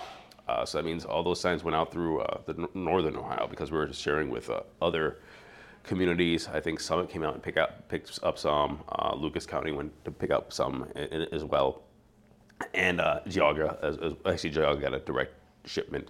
Uh, 0.48 0.64
so 0.64 0.78
that 0.78 0.84
means 0.84 1.04
all 1.04 1.22
those 1.22 1.38
signs 1.38 1.62
went 1.62 1.74
out 1.74 1.92
through 1.92 2.22
uh, 2.22 2.40
the 2.46 2.54
n- 2.54 2.68
northern 2.72 3.16
Ohio 3.16 3.46
because 3.46 3.70
we 3.70 3.76
were 3.76 3.92
sharing 3.92 4.30
with 4.30 4.48
uh, 4.48 4.62
other 4.80 5.18
communities. 5.84 6.48
I 6.48 6.58
think 6.58 6.80
Summit 6.80 7.10
came 7.10 7.22
out 7.22 7.34
and 7.34 7.42
pick 7.42 7.58
up 7.58 7.86
picked 7.90 8.18
up 8.22 8.38
some. 8.38 8.80
Uh, 8.88 9.14
Lucas 9.14 9.44
County 9.44 9.72
went 9.72 9.92
to 10.06 10.10
pick 10.10 10.30
up 10.30 10.54
some 10.54 10.88
in, 10.96 11.02
in, 11.02 11.34
as 11.34 11.44
well, 11.44 11.82
and 12.72 12.98
Geauga 12.98 13.78
as, 13.82 13.98
as, 13.98 14.14
actually 14.24 14.52
Geauga 14.52 14.80
got 14.80 14.94
a 14.94 15.00
direct 15.00 15.34
shipment. 15.68 16.08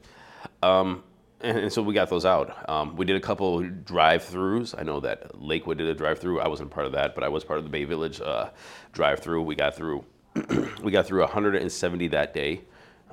Um, 0.62 1.02
and, 1.40 1.58
and, 1.58 1.72
so 1.72 1.82
we 1.82 1.94
got 1.94 2.10
those 2.10 2.24
out. 2.24 2.68
Um, 2.68 2.96
we 2.96 3.04
did 3.04 3.16
a 3.16 3.20
couple 3.20 3.62
drive-throughs. 3.62 4.74
I 4.76 4.82
know 4.82 5.00
that 5.00 5.40
Lakewood 5.40 5.78
did 5.78 5.88
a 5.88 5.94
drive-through. 5.94 6.40
I 6.40 6.48
wasn't 6.48 6.70
part 6.70 6.86
of 6.86 6.92
that, 6.92 7.14
but 7.14 7.22
I 7.22 7.28
was 7.28 7.44
part 7.44 7.58
of 7.58 7.64
the 7.64 7.70
Bay 7.70 7.84
Village 7.84 8.20
uh, 8.20 8.50
drive-through. 8.92 9.42
We 9.42 9.54
got 9.54 9.74
through 9.76 10.04
we 10.82 10.92
got 10.92 11.06
through 11.06 11.20
170 11.20 12.08
that 12.08 12.34
day. 12.34 12.62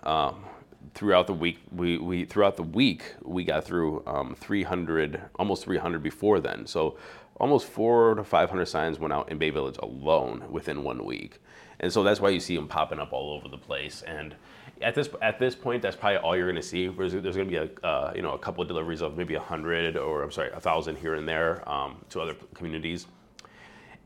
Um, 0.03 0.45
throughout 0.93 1.27
the 1.27 1.33
week, 1.33 1.59
we, 1.71 1.97
we 1.97 2.25
throughout 2.25 2.55
the 2.55 2.63
week 2.63 3.03
we 3.23 3.43
got 3.43 3.63
through 3.63 4.03
um, 4.05 4.35
300, 4.35 5.21
almost 5.37 5.63
300 5.63 6.03
before 6.03 6.39
then. 6.39 6.67
So 6.67 6.97
almost 7.39 7.67
four 7.67 8.15
to 8.15 8.23
500 8.23 8.65
signs 8.65 8.99
went 8.99 9.13
out 9.13 9.31
in 9.31 9.37
Bay 9.37 9.49
Village 9.49 9.77
alone 9.79 10.43
within 10.49 10.83
one 10.83 11.03
week, 11.05 11.39
and 11.79 11.91
so 11.91 12.03
that's 12.03 12.19
why 12.19 12.29
you 12.29 12.39
see 12.39 12.55
them 12.55 12.67
popping 12.67 12.99
up 12.99 13.11
all 13.13 13.33
over 13.33 13.47
the 13.47 13.57
place 13.57 14.01
and 14.03 14.35
at 14.81 14.95
this 14.95 15.09
at 15.21 15.39
this 15.39 15.55
point, 15.55 15.81
that's 15.81 15.95
probably 15.95 16.17
all 16.17 16.35
you're 16.35 16.45
going 16.45 16.61
to 16.61 16.67
see. 16.67 16.87
There's, 16.87 17.13
there's 17.13 17.35
going 17.35 17.49
to 17.49 17.51
be 17.51 17.55
a 17.83 17.85
uh, 17.85 18.13
you 18.15 18.21
know 18.21 18.33
a 18.33 18.39
couple 18.39 18.61
of 18.61 18.67
deliveries 18.67 19.01
of 19.01 19.17
maybe 19.17 19.35
a 19.35 19.39
hundred 19.39 19.97
or 19.97 20.23
I'm 20.23 20.31
sorry, 20.31 20.51
a 20.51 20.59
thousand 20.59 20.97
here 20.97 21.15
and 21.15 21.27
there 21.27 21.67
um, 21.69 22.03
to 22.09 22.21
other 22.21 22.35
communities, 22.53 23.07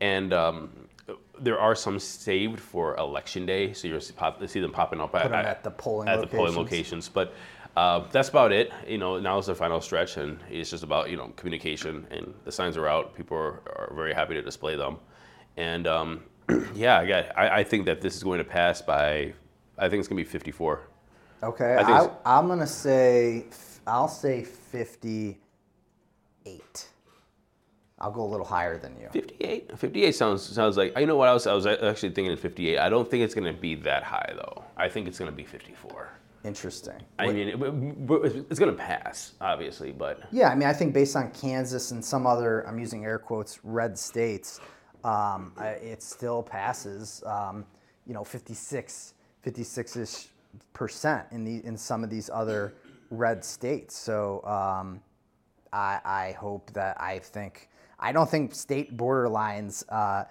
and 0.00 0.32
um, 0.32 0.70
there 1.38 1.58
are 1.58 1.74
some 1.74 1.98
saved 1.98 2.60
for 2.60 2.96
election 2.96 3.46
day. 3.46 3.72
So 3.72 3.88
you'll 3.88 4.00
see, 4.00 4.12
pop, 4.12 4.46
see 4.46 4.60
them 4.60 4.72
popping 4.72 5.00
up 5.00 5.14
at, 5.14 5.32
at, 5.32 5.64
the 5.64 5.70
polling 5.70 6.08
at 6.08 6.16
locations. 6.16 6.30
the 6.30 6.36
polling 6.36 6.56
locations, 6.56 7.08
but. 7.08 7.34
Uh, 7.76 8.04
that's 8.10 8.30
about 8.30 8.50
it. 8.50 8.72
You 8.84 8.98
know, 8.98 9.20
now 9.20 9.38
is 9.38 9.46
the 9.46 9.54
final 9.54 9.80
stretch, 9.80 10.16
and 10.16 10.40
it's 10.50 10.70
just 10.70 10.82
about 10.82 11.08
you 11.08 11.16
know 11.16 11.28
communication. 11.36 12.04
And 12.10 12.34
the 12.44 12.50
signs 12.50 12.76
are 12.76 12.88
out. 12.88 13.14
People 13.14 13.36
are, 13.36 13.62
are 13.76 13.92
very 13.94 14.12
happy 14.12 14.34
to 14.34 14.42
display 14.42 14.74
them, 14.74 14.98
and 15.56 15.86
um, 15.86 16.24
yeah, 16.74 16.98
I, 16.98 17.06
got, 17.06 17.38
I, 17.38 17.48
I 17.60 17.64
think 17.64 17.86
that 17.86 18.00
this 18.00 18.16
is 18.16 18.24
going 18.24 18.38
to 18.38 18.44
pass 18.44 18.82
by 18.82 19.34
I 19.80 19.88
think 19.88 20.00
it's 20.00 20.08
gonna 20.08 20.20
be 20.20 20.24
54. 20.24 20.82
Okay, 21.42 21.76
I 21.76 22.10
I, 22.26 22.38
am 22.38 22.48
gonna 22.48 22.66
say 22.66 23.46
I'll 23.86 24.08
say 24.08 24.44
58. 24.44 26.86
I'll 27.98 28.10
go 28.10 28.22
a 28.22 28.30
little 28.30 28.46
higher 28.46 28.76
than 28.78 28.94
you. 29.00 29.08
58. 29.12 29.78
58 29.78 30.14
sounds 30.14 30.42
sounds 30.42 30.76
like. 30.76 30.98
You 30.98 31.06
know 31.06 31.16
what 31.16 31.28
I 31.28 31.32
was 31.32 31.46
I 31.46 31.54
was 31.54 31.64
actually 31.66 32.10
thinking 32.10 32.36
58. 32.36 32.78
I 32.78 32.90
don't 32.90 33.10
think 33.10 33.24
it's 33.24 33.34
gonna 33.34 33.54
be 33.54 33.74
that 33.76 34.04
high 34.04 34.34
though. 34.34 34.62
I 34.76 34.90
think 34.90 35.08
it's 35.08 35.18
gonna 35.18 35.32
be 35.32 35.44
54. 35.44 36.10
Interesting. 36.44 37.00
I 37.18 37.26
what, 37.26 37.34
mean, 37.34 37.48
it, 37.48 37.54
it's 38.50 38.58
going 38.58 38.70
to 38.70 38.78
pass, 38.78 39.34
obviously, 39.42 39.92
but 39.92 40.22
yeah, 40.32 40.48
I 40.48 40.54
mean, 40.54 40.68
I 40.68 40.72
think 40.72 40.94
based 40.94 41.14
on 41.14 41.30
Kansas 41.32 41.90
and 41.90 42.02
some 42.02 42.26
other, 42.26 42.66
I'm 42.66 42.78
using 42.78 43.04
air 43.04 43.18
quotes, 43.18 43.62
red 43.62 43.98
states, 43.98 44.58
um, 45.04 45.52
it 45.58 46.02
still 46.02 46.42
passes. 46.42 47.22
Um, 47.26 47.66
you 48.06 48.14
know, 48.14 48.24
56 48.24 49.12
56ish 49.44 50.28
percent 50.72 51.26
in 51.30 51.44
the 51.44 51.64
in 51.64 51.76
some 51.76 52.04
of 52.04 52.10
these 52.10 52.30
other 52.32 52.74
red 53.10 53.44
states. 53.44 53.96
So 53.96 54.42
um, 54.44 55.00
I, 55.72 56.00
I 56.04 56.36
hope 56.38 56.72
that 56.72 57.00
I 57.00 57.18
think 57.18 57.68
I 57.98 58.12
don't 58.12 58.28
think 58.28 58.54
state 58.54 58.96
borderlines. 58.96 59.84
Uh, 59.88 60.24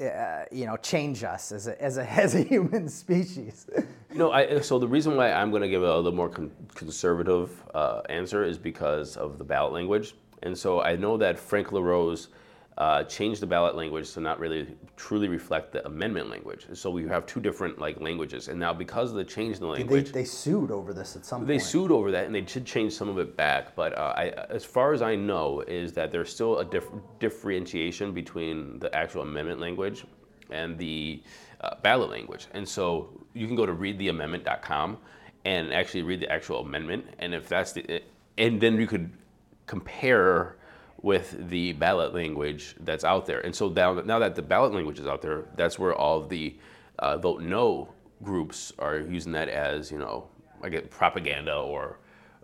uh, 0.00 0.44
you 0.52 0.64
know, 0.64 0.76
change 0.76 1.24
us 1.24 1.50
as 1.50 1.66
a, 1.66 1.82
as 1.82 1.98
a, 1.98 2.08
as 2.22 2.36
a 2.36 2.42
human 2.42 2.88
species. 2.88 3.66
you 4.12 4.18
know, 4.18 4.30
I, 4.30 4.60
so 4.60 4.78
the 4.78 4.86
reason 4.86 5.16
why 5.16 5.32
I'm 5.32 5.50
going 5.50 5.62
to 5.62 5.68
give 5.68 5.82
a 5.82 5.96
little 5.96 6.12
more 6.12 6.28
con- 6.28 6.52
conservative 6.76 7.50
uh, 7.74 8.02
answer 8.08 8.44
is 8.44 8.58
because 8.58 9.16
of 9.16 9.38
the 9.38 9.44
ballot 9.44 9.72
language. 9.72 10.14
And 10.44 10.56
so 10.56 10.80
I 10.82 10.94
know 10.94 11.16
that 11.16 11.36
Frank 11.36 11.72
LaRose 11.72 12.28
uh, 12.78 13.02
changed 13.04 13.42
the 13.42 13.46
ballot 13.46 13.74
language 13.74 14.12
to 14.12 14.20
not 14.20 14.38
really 14.38 14.68
truly 14.96 15.26
reflect 15.26 15.72
the 15.72 15.84
amendment 15.84 16.30
language. 16.30 16.64
So 16.74 16.90
we 16.90 17.08
have 17.08 17.26
two 17.26 17.40
different 17.40 17.80
like 17.80 18.00
languages, 18.00 18.46
and 18.46 18.58
now 18.58 18.72
because 18.72 19.10
of 19.10 19.16
the 19.16 19.24
change 19.24 19.56
in 19.56 19.62
the 19.62 19.66
language, 19.66 20.12
they, 20.12 20.20
they 20.20 20.24
sued 20.24 20.70
over 20.70 20.94
this 20.94 21.16
at 21.16 21.26
some 21.26 21.40
they 21.40 21.54
point. 21.54 21.60
They 21.60 21.64
sued 21.64 21.90
over 21.90 22.12
that, 22.12 22.26
and 22.26 22.34
they 22.34 22.40
did 22.40 22.64
change 22.64 22.92
some 22.92 23.08
of 23.08 23.18
it 23.18 23.36
back. 23.36 23.74
But 23.74 23.98
uh, 23.98 24.14
I, 24.16 24.28
as 24.48 24.64
far 24.64 24.92
as 24.92 25.02
I 25.02 25.16
know, 25.16 25.60
is 25.62 25.92
that 25.94 26.12
there's 26.12 26.32
still 26.32 26.58
a 26.58 26.64
dif- 26.64 26.92
differentiation 27.18 28.12
between 28.12 28.78
the 28.78 28.94
actual 28.94 29.22
amendment 29.22 29.58
language 29.58 30.04
and 30.50 30.78
the 30.78 31.20
uh, 31.60 31.74
ballot 31.82 32.10
language. 32.10 32.46
And 32.52 32.66
so 32.66 33.26
you 33.34 33.48
can 33.48 33.56
go 33.56 33.66
to 33.66 33.72
readtheamendment.com 33.72 34.98
and 35.44 35.72
actually 35.72 36.02
read 36.02 36.20
the 36.20 36.30
actual 36.30 36.60
amendment, 36.60 37.06
and 37.18 37.34
if 37.34 37.48
that's 37.48 37.72
the, 37.72 38.02
and 38.36 38.60
then 38.60 38.76
you 38.76 38.86
could 38.86 39.10
compare 39.66 40.57
with 41.02 41.48
the 41.48 41.72
ballot 41.74 42.14
language 42.14 42.74
that's 42.80 43.04
out 43.04 43.26
there. 43.26 43.40
And 43.40 43.54
so 43.54 43.68
now, 43.68 43.94
now 43.94 44.18
that 44.18 44.34
the 44.34 44.42
ballot 44.42 44.72
language 44.72 44.98
is 44.98 45.06
out 45.06 45.22
there, 45.22 45.44
that's 45.56 45.78
where 45.78 45.94
all 45.94 46.26
the 46.26 46.56
uh, 46.98 47.16
vote 47.18 47.40
no 47.40 47.88
groups 48.22 48.72
are 48.78 48.98
using 48.98 49.32
that 49.32 49.48
as 49.48 49.92
you 49.92 49.98
know, 49.98 50.28
I 50.62 50.68
get 50.68 50.90
propaganda 50.90 51.54
or 51.54 51.98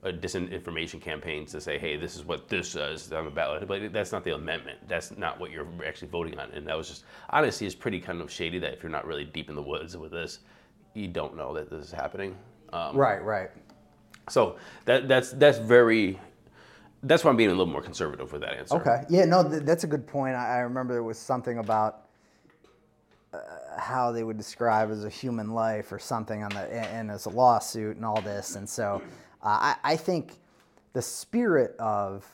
a 0.05 0.13
disinformation 0.13 1.01
campaigns 1.01 1.51
to 1.53 1.61
say, 1.61 1.79
hey, 1.79 1.97
this 1.97 2.15
is 2.15 2.25
what 2.25 2.49
this 2.49 2.69
says 2.69 3.11
on 3.13 3.25
the 3.25 3.31
ballot. 3.31 3.67
But 3.67 3.93
that's 3.93 4.13
not 4.13 4.23
the 4.23 4.35
amendment. 4.35 4.79
That's 4.87 5.17
not 5.17 5.41
what 5.41 5.51
you're 5.51 5.67
actually 5.85 6.09
voting 6.09 6.39
on. 6.39 6.51
And 6.51 6.67
that 6.69 6.77
was 6.77 6.89
just, 6.89 7.05
honestly, 7.31 7.67
it's 7.67 7.75
pretty 7.75 8.01
kind 8.01 8.21
of 8.21 8.31
shady 8.31 8.59
that 8.59 8.75
if 8.75 8.83
you're 8.83 8.93
not 8.93 9.07
really 9.07 9.25
deep 9.25 9.49
in 9.49 9.57
the 9.57 9.63
woods 9.63 9.97
with 9.97 10.13
this, 10.13 10.41
you 10.93 11.09
don't 11.09 11.37
know 11.37 11.55
that 11.55 11.71
this 11.71 11.87
is 11.87 11.91
happening. 11.91 12.37
Um, 12.73 12.97
right, 12.97 13.25
right. 13.25 13.51
So 14.29 14.57
that 14.85 15.09
that's 15.09 15.33
that's 15.33 15.59
very. 15.59 16.21
That's 17.05 17.23
why 17.23 17.31
I'm 17.31 17.37
being 17.37 17.51
a 17.51 17.55
little 17.55 17.73
more 17.73 17.83
conservative 17.83 18.33
with 18.33 18.41
that 18.41 18.55
answer. 18.55 18.77
Okay. 18.77 19.05
Yeah. 19.09 19.25
No, 19.27 19.49
th- 19.49 19.63
that's 19.63 19.85
a 19.85 19.87
good 19.87 20.07
point. 20.07 20.35
I, 20.35 20.57
I 20.57 20.59
remember 20.61 20.95
there 20.95 21.03
was 21.03 21.19
something 21.19 21.59
about 21.59 22.05
uh, 23.35 23.39
how 23.79 24.13
they 24.13 24.23
would 24.23 24.39
describe 24.39 24.91
as 24.91 25.05
a 25.05 25.11
human 25.11 25.51
life 25.51 25.93
or 25.93 25.99
something 25.99 26.43
on 26.43 26.51
the 26.51 26.73
and, 26.73 27.11
as 27.11 27.27
a 27.27 27.31
lawsuit 27.31 27.97
and 27.97 28.05
all 28.05 28.21
this, 28.21 28.57
and 28.57 28.69
so 28.69 29.03
uh, 29.43 29.75
I, 29.75 29.77
I 29.93 29.97
think 29.97 30.35
the 30.93 31.03
spirit 31.03 31.75
of 31.79 32.25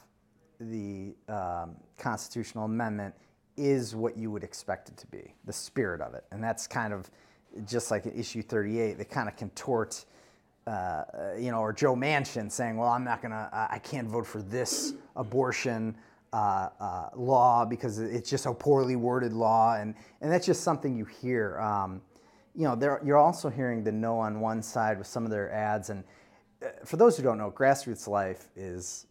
the 0.61 1.15
um, 1.29 1.77
constitutional 1.97 2.65
amendment 2.65 3.15
is 3.57 3.97
what 3.97 4.17
you 4.17 4.31
would 4.31 4.45
expect 4.45 4.91
it 4.91 4.97
to 4.99 5.07
be, 5.07 5.35
the 5.47 5.53
spirit 5.53 6.01
of 6.03 6.15
it, 6.15 6.25
and 6.31 6.45
that's 6.45 6.67
kind 6.67 6.93
of 6.93 7.11
just 7.67 7.91
like 7.91 8.05
in 8.05 8.13
issue 8.13 8.43
38. 8.43 8.99
They 8.99 9.05
kind 9.05 9.29
of 9.29 9.37
contort 9.37 10.05
uh, 10.67 11.05
you 11.39 11.51
know, 11.51 11.61
or 11.61 11.73
Joe 11.73 11.95
Manchin 11.95 12.51
saying, 12.51 12.77
"Well, 12.77 12.91
I'm 12.91 13.05
not 13.05 13.23
gonna, 13.23 13.49
I 13.71 13.79
can't 13.79 14.09
vote 14.09 14.27
for 14.27 14.43
this 14.43 14.95
abortion 15.17 15.97
uh, 16.33 16.69
uh, 16.79 17.09
law 17.17 17.65
because 17.65 17.99
it's 17.99 18.29
just 18.29 18.47
a 18.47 18.55
poorly 18.55 18.97
worded 18.97 19.33
law," 19.33 19.77
and 19.77 19.95
and 20.21 20.31
that's 20.31 20.47
just 20.47 20.63
something 20.63 20.97
you 20.97 21.05
hear. 21.05 21.59
Um, 21.61 22.03
you 22.55 22.65
know, 22.65 22.75
there, 22.75 23.01
you're 23.05 23.17
also 23.17 23.49
hearing 23.49 23.85
the 23.85 23.93
no 23.93 24.19
on 24.19 24.41
one 24.41 24.63
side 24.63 24.99
with 24.99 25.07
some 25.07 25.25
of 25.25 25.31
their 25.31 25.51
ads, 25.53 25.91
and 25.91 26.05
uh, 26.63 26.69
for 26.85 26.97
those 26.97 27.17
who 27.17 27.23
don't 27.23 27.39
know, 27.39 27.51
grassroots 27.51 28.07
life 28.07 28.49
is 28.55 29.07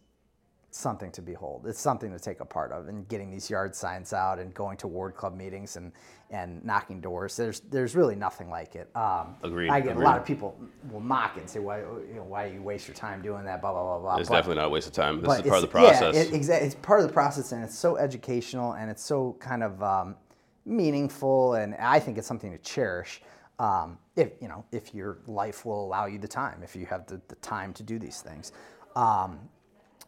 something 0.70 1.10
to 1.12 1.22
behold. 1.22 1.66
It's 1.66 1.80
something 1.80 2.12
to 2.12 2.18
take 2.18 2.40
a 2.40 2.44
part 2.44 2.72
of, 2.72 2.88
and 2.88 3.06
getting 3.08 3.30
these 3.30 3.50
yard 3.50 3.74
signs 3.74 4.12
out 4.12 4.38
and 4.38 4.54
going 4.54 4.76
to 4.78 4.88
ward 4.88 5.14
club 5.14 5.36
meetings 5.36 5.76
and 5.76 5.92
and 6.30 6.64
knocking 6.64 7.00
doors. 7.00 7.36
There's 7.36 7.60
there's 7.60 7.96
really 7.96 8.14
nothing 8.14 8.48
like 8.50 8.76
it. 8.76 8.88
Um, 8.94 9.34
Agreed. 9.42 9.70
I 9.70 9.80
get 9.80 9.92
Agreed. 9.92 10.04
a 10.04 10.06
lot 10.06 10.18
of 10.18 10.24
people 10.24 10.56
will 10.90 11.00
mock 11.00 11.36
it 11.36 11.40
and 11.40 11.50
say, 11.50 11.58
why 11.58 11.80
you 11.80 12.14
know, 12.16 12.24
why 12.24 12.46
you 12.46 12.62
waste 12.62 12.86
your 12.86 12.94
time 12.94 13.20
doing 13.20 13.44
that? 13.44 13.60
Blah 13.60 13.72
blah 13.72 13.82
blah 13.82 13.98
blah. 13.98 14.16
It's 14.16 14.28
But- 14.28 14.36
definitely 14.36 14.60
not 14.60 14.66
a 14.66 14.70
waste 14.70 14.86
of 14.86 14.92
time. 14.92 15.20
This 15.20 15.38
is 15.38 15.42
part 15.42 15.56
of 15.56 15.62
the 15.62 15.68
process. 15.68 16.14
Yeah, 16.14 16.22
it, 16.22 16.32
exactly. 16.32 16.66
It's 16.66 16.76
part 16.76 17.00
of 17.00 17.06
the 17.06 17.12
process, 17.12 17.52
and 17.52 17.64
it's 17.64 17.78
so 17.78 17.96
educational, 17.96 18.72
and 18.72 18.90
it's 18.90 19.02
so 19.02 19.36
kind 19.40 19.62
of 19.62 19.82
um, 19.82 20.16
meaningful, 20.64 21.54
and 21.54 21.74
I 21.74 21.98
think 21.98 22.16
it's 22.18 22.26
something 22.28 22.52
to 22.52 22.58
cherish. 22.58 23.22
Um, 23.58 23.98
if 24.16 24.30
you 24.40 24.48
know, 24.48 24.64
if 24.72 24.94
your 24.94 25.18
life 25.26 25.66
will 25.66 25.84
allow 25.84 26.06
you 26.06 26.18
the 26.18 26.28
time, 26.28 26.62
if 26.62 26.74
you 26.76 26.86
have 26.86 27.06
the, 27.06 27.20
the 27.28 27.34
time 27.36 27.72
to 27.74 27.82
do 27.82 27.98
these 27.98 28.20
things. 28.22 28.52
Um, 28.96 29.38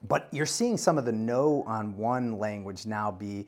but 0.09 0.29
you're 0.33 0.47
seeing 0.47 0.77
some 0.77 0.99
of 0.99 1.05
the 1.05 1.13
no 1.13 1.63
on 1.67 1.97
one 1.97 2.39
language 2.39 2.87
now 2.87 3.11
be, 3.11 3.47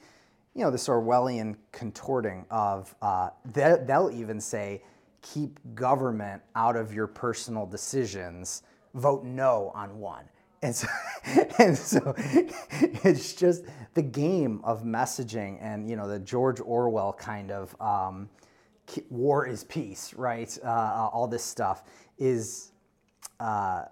you 0.54 0.62
know, 0.62 0.70
this 0.70 0.88
Orwellian 0.88 1.56
contorting 1.72 2.46
of, 2.50 2.94
uh, 3.02 3.30
they, 3.52 3.76
they'll 3.86 4.10
even 4.10 4.40
say, 4.40 4.82
keep 5.22 5.58
government 5.74 6.42
out 6.54 6.76
of 6.76 6.92
your 6.92 7.06
personal 7.06 7.66
decisions, 7.66 8.62
vote 8.94 9.24
no 9.24 9.72
on 9.74 9.98
one. 9.98 10.24
And 10.62 10.74
so, 10.74 10.86
and 11.58 11.76
so 11.76 12.14
it's 12.18 13.34
just 13.34 13.64
the 13.94 14.02
game 14.02 14.60
of 14.64 14.82
messaging 14.84 15.58
and, 15.60 15.88
you 15.88 15.96
know, 15.96 16.08
the 16.08 16.18
George 16.18 16.60
Orwell 16.60 17.12
kind 17.12 17.50
of 17.50 17.80
um, 17.80 18.28
war 19.10 19.46
is 19.46 19.64
peace, 19.64 20.14
right? 20.14 20.56
Uh, 20.64 21.08
all 21.12 21.26
this 21.26 21.42
stuff 21.42 21.82
is 22.18 22.70
uh, 23.40 23.84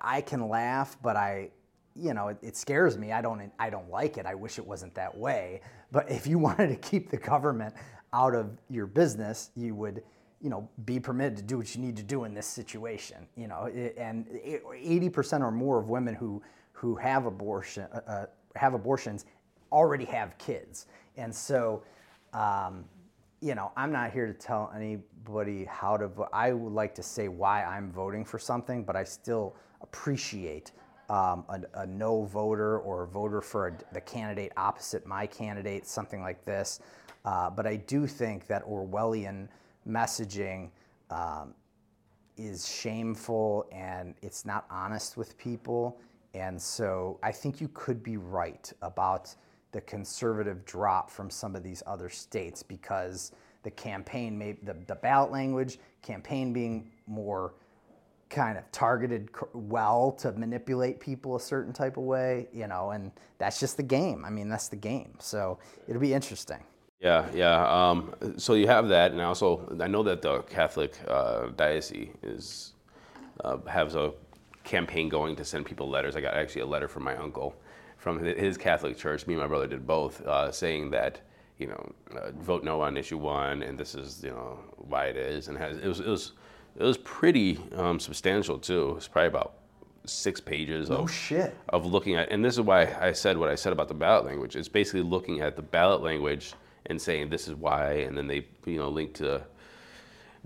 I 0.00 0.20
can 0.20 0.48
laugh, 0.48 0.96
but 1.02 1.16
I, 1.16 1.50
you 1.94 2.14
know, 2.14 2.28
it, 2.28 2.38
it 2.42 2.56
scares 2.56 2.96
me. 2.96 3.12
I 3.12 3.20
don't, 3.20 3.50
I 3.58 3.70
don't 3.70 3.90
like 3.90 4.18
it. 4.18 4.26
I 4.26 4.34
wish 4.34 4.58
it 4.58 4.66
wasn't 4.66 4.94
that 4.94 5.16
way. 5.16 5.60
But 5.90 6.10
if 6.10 6.26
you 6.26 6.38
wanted 6.48 6.68
to 6.68 6.76
keep 6.76 7.10
the 7.10 7.16
government 7.16 7.74
out 8.12 8.34
of 8.34 8.50
your 8.68 8.86
business, 8.86 9.50
you 9.56 9.74
would, 9.74 10.02
you 10.40 10.50
know, 10.50 10.68
be 10.84 10.98
permitted 10.98 11.36
to 11.36 11.42
do 11.42 11.58
what 11.58 11.74
you 11.74 11.80
need 11.80 11.96
to 11.96 12.02
do 12.02 12.24
in 12.24 12.34
this 12.34 12.46
situation. 12.46 13.26
You 13.36 13.48
know, 13.48 13.66
and 13.96 14.26
eighty 14.74 15.08
percent 15.08 15.42
or 15.42 15.50
more 15.50 15.78
of 15.78 15.88
women 15.88 16.14
who 16.14 16.42
who 16.72 16.96
have 16.96 17.26
abortion 17.26 17.86
uh, 17.92 18.00
uh, 18.06 18.26
have 18.56 18.74
abortions 18.74 19.24
already 19.70 20.04
have 20.06 20.36
kids, 20.38 20.86
and 21.16 21.34
so. 21.34 21.82
Um, 22.32 22.84
you 23.42 23.56
know, 23.56 23.72
I'm 23.76 23.90
not 23.90 24.12
here 24.12 24.28
to 24.28 24.32
tell 24.32 24.72
anybody 24.74 25.64
how 25.64 25.96
to 25.96 26.06
vote. 26.06 26.28
I 26.32 26.52
would 26.52 26.72
like 26.72 26.94
to 26.94 27.02
say 27.02 27.26
why 27.26 27.64
I'm 27.64 27.90
voting 27.90 28.24
for 28.24 28.38
something, 28.38 28.84
but 28.84 28.94
I 28.94 29.02
still 29.02 29.56
appreciate 29.82 30.70
um, 31.12 31.44
a, 31.50 31.60
a, 31.82 31.86
no 31.86 32.24
voter 32.24 32.78
or 32.78 33.02
a 33.02 33.06
voter 33.06 33.42
for 33.42 33.68
a, 33.68 33.72
the 33.92 34.00
candidate 34.00 34.50
opposite 34.56 35.06
my 35.06 35.26
candidate, 35.26 35.86
something 35.86 36.22
like 36.22 36.42
this. 36.46 36.80
Uh, 37.26 37.50
but 37.50 37.66
I 37.66 37.76
do 37.76 38.06
think 38.06 38.46
that 38.46 38.66
Orwellian 38.66 39.46
messaging 39.86 40.70
um, 41.10 41.52
is 42.38 42.66
shameful 42.66 43.66
and 43.70 44.14
it's 44.22 44.46
not 44.46 44.64
honest 44.70 45.18
with 45.18 45.36
people. 45.36 46.00
And 46.32 46.60
so 46.60 47.18
I 47.22 47.30
think 47.30 47.60
you 47.60 47.68
could 47.74 48.02
be 48.02 48.16
right 48.16 48.72
about 48.80 49.34
the 49.72 49.82
conservative 49.82 50.64
drop 50.64 51.10
from 51.10 51.28
some 51.28 51.54
of 51.54 51.62
these 51.62 51.82
other 51.86 52.08
states 52.08 52.62
because 52.62 53.32
the 53.64 53.70
campaign 53.70 54.36
may 54.38 54.52
the, 54.62 54.74
the 54.86 54.94
ballot 54.94 55.30
language 55.30 55.78
campaign 56.00 56.54
being 56.54 56.90
more 57.06 57.52
kind 58.32 58.58
of 58.58 58.64
targeted 58.72 59.28
well 59.52 60.10
to 60.12 60.32
manipulate 60.32 60.98
people 60.98 61.36
a 61.36 61.40
certain 61.40 61.72
type 61.72 61.96
of 61.98 62.04
way 62.04 62.48
you 62.52 62.66
know 62.66 62.90
and 62.90 63.12
that's 63.38 63.60
just 63.60 63.76
the 63.76 63.82
game 63.82 64.24
i 64.24 64.30
mean 64.30 64.48
that's 64.48 64.68
the 64.68 64.76
game 64.76 65.14
so 65.20 65.58
it'll 65.86 66.00
be 66.00 66.14
interesting 66.14 66.58
Yeah, 67.00 67.26
yeah. 67.34 67.66
Um, 67.66 68.14
so 68.36 68.54
you 68.54 68.68
have 68.68 68.86
that, 68.88 69.10
and 69.10 69.20
also 69.20 69.76
I 69.80 69.88
know 69.88 70.04
that 70.04 70.22
the 70.22 70.42
Catholic 70.42 70.92
uh, 71.08 71.48
diocese 71.56 72.10
is 72.22 72.74
uh, 73.44 73.58
has 73.66 73.96
a 73.96 74.12
campaign 74.62 75.08
going 75.08 75.34
to 75.36 75.44
send 75.44 75.66
people 75.66 75.88
letters. 75.88 76.14
I 76.14 76.20
got 76.20 76.34
actually 76.34 76.62
a 76.62 76.66
letter 76.74 76.86
from 76.86 77.02
my 77.02 77.16
uncle 77.16 77.56
from 77.96 78.22
his 78.24 78.56
Catholic 78.56 78.96
church. 78.96 79.26
Me 79.26 79.34
and 79.34 79.42
my 79.42 79.48
brother 79.48 79.66
did 79.66 79.84
both, 79.86 80.20
uh, 80.26 80.52
saying 80.52 80.90
that 80.92 81.20
you 81.58 81.66
know 81.66 81.92
uh, 82.16 82.30
vote 82.38 82.62
no 82.62 82.80
on 82.80 82.96
issue 82.96 83.18
one, 83.18 83.64
and 83.64 83.76
this 83.76 83.96
is 83.96 84.22
you 84.22 84.30
know 84.30 84.58
why 84.76 85.06
it 85.06 85.16
is, 85.16 85.48
and 85.48 85.58
has 85.58 85.78
it 85.78 85.88
was 85.88 86.00
it 86.00 86.08
was 86.08 86.32
it 86.78 86.82
was 86.82 86.98
pretty 86.98 87.58
um, 87.76 87.98
substantial 88.00 88.58
too. 88.58 88.94
It's 88.96 89.08
probably 89.08 89.28
about 89.28 89.54
six 90.04 90.40
pages 90.40 90.90
of 90.90 91.10
shit. 91.10 91.56
of 91.68 91.86
looking 91.86 92.16
at, 92.16 92.30
and 92.32 92.44
this 92.44 92.54
is 92.54 92.60
why 92.60 92.92
I 93.00 93.12
said 93.12 93.36
what 93.38 93.48
I 93.48 93.54
said 93.54 93.72
about 93.72 93.88
the 93.88 93.94
ballot 93.94 94.24
language. 94.24 94.56
It's 94.56 94.68
basically 94.68 95.02
looking 95.02 95.40
at 95.40 95.54
the 95.56 95.62
ballot 95.62 96.02
language 96.02 96.54
and 96.86 97.00
saying 97.00 97.30
this 97.30 97.46
is 97.48 97.54
why, 97.54 97.92
and 98.06 98.16
then 98.16 98.26
they 98.26 98.46
you 98.66 98.78
know 98.78 98.88
link 98.88 99.14
to 99.14 99.42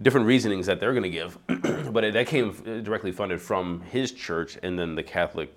different 0.02 0.26
reasonings 0.26 0.66
that 0.66 0.78
they're 0.78 0.92
going 0.92 1.02
to 1.04 1.09
give. 1.11 1.38
but 1.92 2.04
it, 2.04 2.12
that 2.12 2.26
came 2.26 2.52
directly 2.83 3.12
funded 3.12 3.40
from 3.40 3.80
his 3.83 4.12
church, 4.12 4.59
and 4.62 4.78
then 4.78 4.95
the 4.95 5.02
Catholic, 5.02 5.50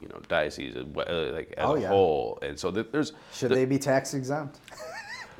you 0.00 0.08
know, 0.08 0.18
diocese 0.28 0.74
uh, 0.76 1.30
like 1.34 1.52
as 1.58 1.66
Oh, 1.66 1.74
a 1.76 1.80
yeah. 1.80 1.88
whole. 1.88 2.38
And 2.40 2.58
so 2.58 2.70
th- 2.70 2.86
there's 2.90 3.12
should 3.34 3.50
they 3.50 3.66
be 3.66 3.78
tax 3.78 4.14
exempt 4.14 4.60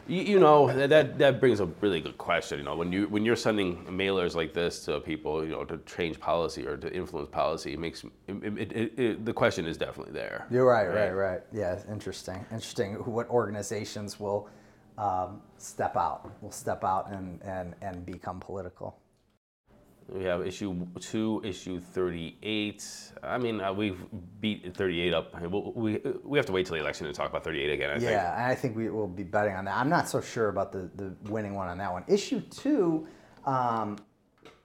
you, 0.08 0.22
you 0.22 0.38
know 0.38 0.72
that, 0.72 1.18
that 1.18 1.40
brings 1.40 1.60
a 1.60 1.66
really 1.80 2.00
good 2.00 2.18
question. 2.18 2.58
You 2.58 2.64
know, 2.64 2.76
when 2.76 2.92
you 2.92 3.08
when 3.08 3.25
you're 3.25 3.36
sending 3.36 3.84
mailers 3.86 4.34
like 4.34 4.52
this 4.52 4.84
to 4.84 5.00
people, 5.00 5.44
you 5.44 5.50
know, 5.50 5.64
to 5.64 5.78
change 5.78 6.20
policy 6.20 6.66
or 6.66 6.76
to 6.76 6.92
influence 6.92 7.28
policy, 7.30 7.72
it 7.72 7.78
makes 7.78 8.04
it, 8.04 8.12
it, 8.26 8.98
it, 8.98 9.25
the 9.25 9.32
question 9.32 9.66
is 9.66 9.76
definitely 9.76 10.12
there. 10.12 10.46
You're 10.50 10.66
right, 10.66 10.86
right, 10.86 11.10
right. 11.10 11.40
Yeah, 11.52 11.78
interesting. 11.90 12.44
Interesting. 12.52 12.94
What 12.94 13.28
organizations 13.28 14.20
will 14.20 14.48
um, 14.98 15.42
step 15.58 15.96
out? 15.96 16.30
Will 16.42 16.50
step 16.52 16.84
out 16.84 17.10
and, 17.10 17.40
and, 17.42 17.75
and 17.82 18.04
become 18.06 18.40
political? 18.40 18.98
We 20.08 20.22
have 20.25 20.46
issue 20.46 20.86
two, 21.00 21.40
issue 21.44 21.80
38. 21.80 23.12
I 23.25 23.38
mean, 23.38 23.60
uh, 23.60 23.72
we've 23.72 23.98
beat 24.40 24.75
38 24.76 25.12
up. 25.12 25.40
We'll- 25.40 25.72
We, 25.72 25.98
we 26.25 26.38
have 26.38 26.46
to 26.46 26.52
wait 26.52 26.66
till 26.66 26.75
the 26.76 26.80
election 26.80 27.06
to 27.06 27.12
talk 27.12 27.28
about 27.30 27.42
38 27.42 27.70
again, 27.72 27.90
I 27.90 27.98
think. 27.98 28.10
Yeah, 28.10 28.34
I 28.48 28.54
think 28.54 28.76
we 28.76 28.88
will 28.88 29.08
be 29.08 29.25
betting 29.25 29.54
on 29.54 29.64
that. 29.64 29.76
I'm 29.76 29.88
not 29.88 30.08
so 30.08 30.20
sure 30.20 30.48
about 30.48 30.70
the, 30.70 30.88
the 30.94 31.14
winning 31.30 31.54
one 31.54 31.68
on 31.68 31.78
that 31.78 31.92
one. 31.92 32.04
Issue 32.06 32.40
two, 32.40 33.08
um, 33.46 33.96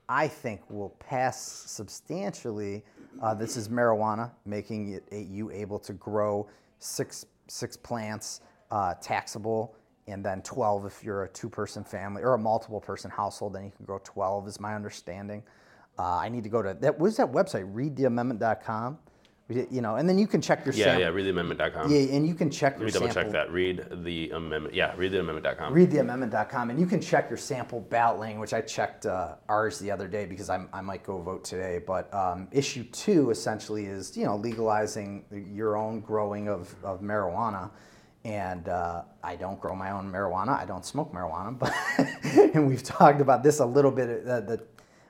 I 0.08 0.28
think 0.28 0.60
will 0.70 0.90
pass 1.00 1.40
substantially. 1.42 2.84
Uh, 3.20 3.34
this 3.34 3.56
is 3.56 3.68
marijuana, 3.68 4.30
making 4.46 4.92
it 4.92 5.04
you 5.12 5.50
able 5.50 5.78
to 5.80 5.92
grow 5.94 6.48
six 6.78 7.26
six 7.48 7.76
plants, 7.76 8.40
uh, 8.70 8.94
taxable, 9.02 9.74
and 10.12 10.24
then 10.24 10.40
12 10.42 10.86
if 10.86 11.02
you're 11.04 11.24
a 11.24 11.28
two-person 11.28 11.84
family 11.84 12.22
or 12.22 12.34
a 12.34 12.38
multiple-person 12.38 13.10
household. 13.10 13.54
Then 13.54 13.64
you 13.64 13.72
can 13.76 13.84
grow 13.84 13.98
12, 14.04 14.46
is 14.48 14.60
my 14.60 14.74
understanding. 14.74 15.42
Uh, 15.98 16.02
I 16.16 16.28
need 16.28 16.44
to 16.44 16.48
go 16.50 16.62
to 16.62 16.74
that. 16.80 16.98
What 16.98 17.08
is 17.08 17.16
that 17.16 17.30
website? 17.32 17.70
ReadTheAmendment.com. 17.74 18.98
You 19.70 19.82
know, 19.82 19.96
and 19.96 20.08
then 20.08 20.18
you 20.18 20.26
can 20.26 20.40
check 20.40 20.64
your 20.64 20.72
Yeah, 20.72 20.84
sample. 20.96 21.02
yeah, 21.02 21.08
readtheamendment.com. 21.10 21.90
Yeah, 21.90 22.14
and 22.16 22.26
you 22.26 22.34
can 22.34 22.48
check 22.50 22.78
Let 22.78 22.86
me 22.86 22.90
double 22.90 23.08
sample. 23.08 23.22
check 23.24 23.32
that. 23.32 23.52
Read 23.52 23.84
the 24.02 24.30
amendment. 24.30 24.72
Yeah, 24.74 24.94
readtheamendment.com. 24.94 25.74
readtheamendment.com 25.74 26.70
and 26.70 26.80
you 26.80 26.86
can 26.86 27.02
check 27.02 27.28
your 27.28 27.36
sample 27.36 27.80
ballot 27.80 28.18
language. 28.18 28.54
I 28.54 28.62
checked 28.62 29.04
uh, 29.04 29.34
ours 29.50 29.78
the 29.78 29.90
other 29.90 30.08
day 30.08 30.24
because 30.24 30.48
I'm, 30.48 30.70
I 30.72 30.80
might 30.80 31.02
go 31.02 31.20
vote 31.20 31.44
today. 31.44 31.80
But 31.86 32.12
um, 32.14 32.48
issue 32.50 32.84
two 32.84 33.30
essentially 33.30 33.86
is 33.86 34.16
you 34.16 34.24
know 34.24 34.36
legalizing 34.36 35.24
your 35.52 35.76
own 35.76 36.00
growing 36.00 36.48
of, 36.48 36.74
of 36.82 37.02
marijuana. 37.02 37.70
And 38.24 38.68
uh, 38.68 39.02
I 39.22 39.36
don't 39.36 39.60
grow 39.60 39.74
my 39.74 39.90
own 39.92 40.10
marijuana. 40.12 40.58
I 40.58 40.64
don't 40.64 40.84
smoke 40.84 41.12
marijuana. 41.12 41.58
But 41.58 41.74
and 42.54 42.68
we've 42.68 42.82
talked 42.82 43.20
about 43.20 43.42
this 43.42 43.60
a 43.60 43.66
little 43.66 43.90
bit. 43.90 44.26
Uh, 44.26 44.40
the, 44.40 44.64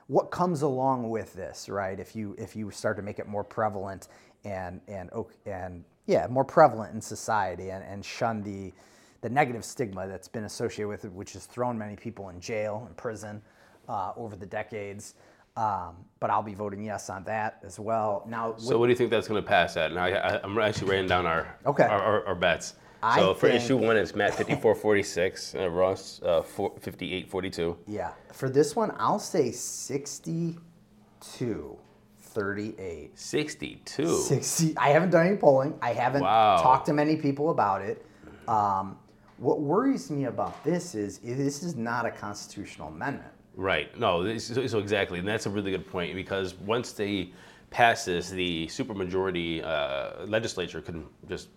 what 0.07 0.31
comes 0.31 0.61
along 0.63 1.09
with 1.09 1.33
this, 1.33 1.69
right? 1.69 1.99
If 1.99 2.15
you 2.15 2.35
if 2.37 2.55
you 2.55 2.71
start 2.71 2.97
to 2.97 3.03
make 3.03 3.19
it 3.19 3.27
more 3.27 3.43
prevalent 3.43 4.07
and 4.45 4.81
and 4.87 5.09
and 5.45 5.83
yeah, 6.07 6.27
more 6.29 6.43
prevalent 6.45 6.93
in 6.95 7.01
society 7.01 7.71
and, 7.71 7.83
and 7.83 8.03
shun 8.05 8.43
the 8.43 8.73
the 9.21 9.29
negative 9.29 9.65
stigma 9.65 10.07
that's 10.07 10.27
been 10.27 10.45
associated 10.45 10.87
with 10.89 11.05
it, 11.05 11.13
which 11.13 11.33
has 11.33 11.45
thrown 11.45 11.77
many 11.77 11.95
people 11.95 12.29
in 12.29 12.39
jail 12.39 12.83
and 12.87 12.97
prison 12.97 13.41
uh, 13.89 14.11
over 14.17 14.35
the 14.35 14.45
decades. 14.45 15.15
Um, 15.57 15.97
but 16.19 16.29
I'll 16.31 16.43
be 16.43 16.55
voting 16.55 16.83
yes 16.83 17.09
on 17.09 17.23
that 17.25 17.59
as 17.63 17.79
well. 17.79 18.25
Now, 18.27 18.55
So 18.57 18.77
what 18.79 18.87
do 18.87 18.91
you 18.91 18.97
think 18.97 19.11
that's 19.11 19.27
going 19.27 19.41
to 19.41 19.47
pass 19.47 19.77
at? 19.77 19.93
Now 19.93 20.05
I, 20.05 20.35
I, 20.35 20.41
I'm 20.43 20.57
actually 20.59 20.91
writing 20.91 21.07
down 21.07 21.25
our 21.27 21.57
Okay. 21.65 21.83
our, 21.85 22.01
our, 22.01 22.27
our 22.27 22.35
bets. 22.35 22.75
I 23.03 23.19
So 23.19 23.33
for 23.33 23.49
think- 23.49 23.61
issue 23.61 23.75
one, 23.77 23.97
it's 23.97 24.15
Matt 24.15 24.33
5446, 24.35 25.53
and 25.59 25.75
Ross 25.75 26.21
uh, 26.23 26.41
5842. 26.41 27.77
yeah, 27.87 28.11
for 28.31 28.49
this 28.49 28.75
one, 28.77 28.93
I'll 28.97 29.19
say 29.19 29.51
62, 29.51 31.77
38. 32.21 33.19
62. 33.19 34.07
60. 34.17 34.77
I 34.77 34.89
haven't 34.89 35.09
done 35.09 35.27
any 35.27 35.35
polling. 35.37 35.77
I 35.81 35.91
haven't 35.93 36.21
Wow. 36.23 36.57
talked 36.61 36.85
to 36.87 36.93
many 36.93 37.17
people 37.17 37.49
about 37.49 37.81
it. 37.81 38.05
Um, 38.47 38.97
what 39.37 39.59
worries 39.61 40.09
me 40.09 40.25
about 40.25 40.63
this 40.63 40.95
is 40.95 41.19
this 41.19 41.63
is 41.63 41.75
not 41.75 42.05
a 42.05 42.11
constitutional 42.11 42.87
amendment. 42.87 43.31
Right. 43.55 43.97
No. 43.99 44.23
This, 44.23 44.47
so, 44.47 44.65
so 44.67 44.79
exactly, 44.79 45.19
and 45.19 45.27
that's 45.27 45.45
a 45.45 45.49
really 45.49 45.71
good 45.71 45.87
point 45.87 46.15
because 46.15 46.55
once 46.55 46.93
they 46.93 47.33
pass 47.69 48.05
this, 48.05 48.29
the 48.29 48.67
supermajority 48.67 49.63
uh, 49.63 50.25
legislature 50.25 50.81
can 50.81 51.05
just 51.27 51.49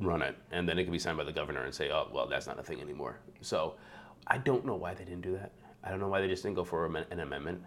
overrun 0.00 0.22
it, 0.22 0.36
and 0.50 0.68
then 0.68 0.78
it 0.78 0.84
can 0.84 0.92
be 0.92 0.98
signed 0.98 1.18
by 1.18 1.24
the 1.24 1.32
governor 1.32 1.64
and 1.64 1.74
say, 1.74 1.90
"Oh, 1.90 2.08
well, 2.12 2.26
that's 2.26 2.46
not 2.46 2.58
a 2.58 2.62
thing 2.62 2.80
anymore." 2.80 3.18
So, 3.40 3.74
I 4.26 4.38
don't 4.38 4.64
know 4.64 4.74
why 4.74 4.94
they 4.94 5.04
didn't 5.04 5.22
do 5.22 5.32
that. 5.32 5.52
I 5.84 5.90
don't 5.90 6.00
know 6.00 6.08
why 6.08 6.20
they 6.20 6.28
just 6.28 6.42
didn't 6.42 6.56
go 6.56 6.64
for 6.64 6.86
an 6.86 7.20
amendment. 7.20 7.62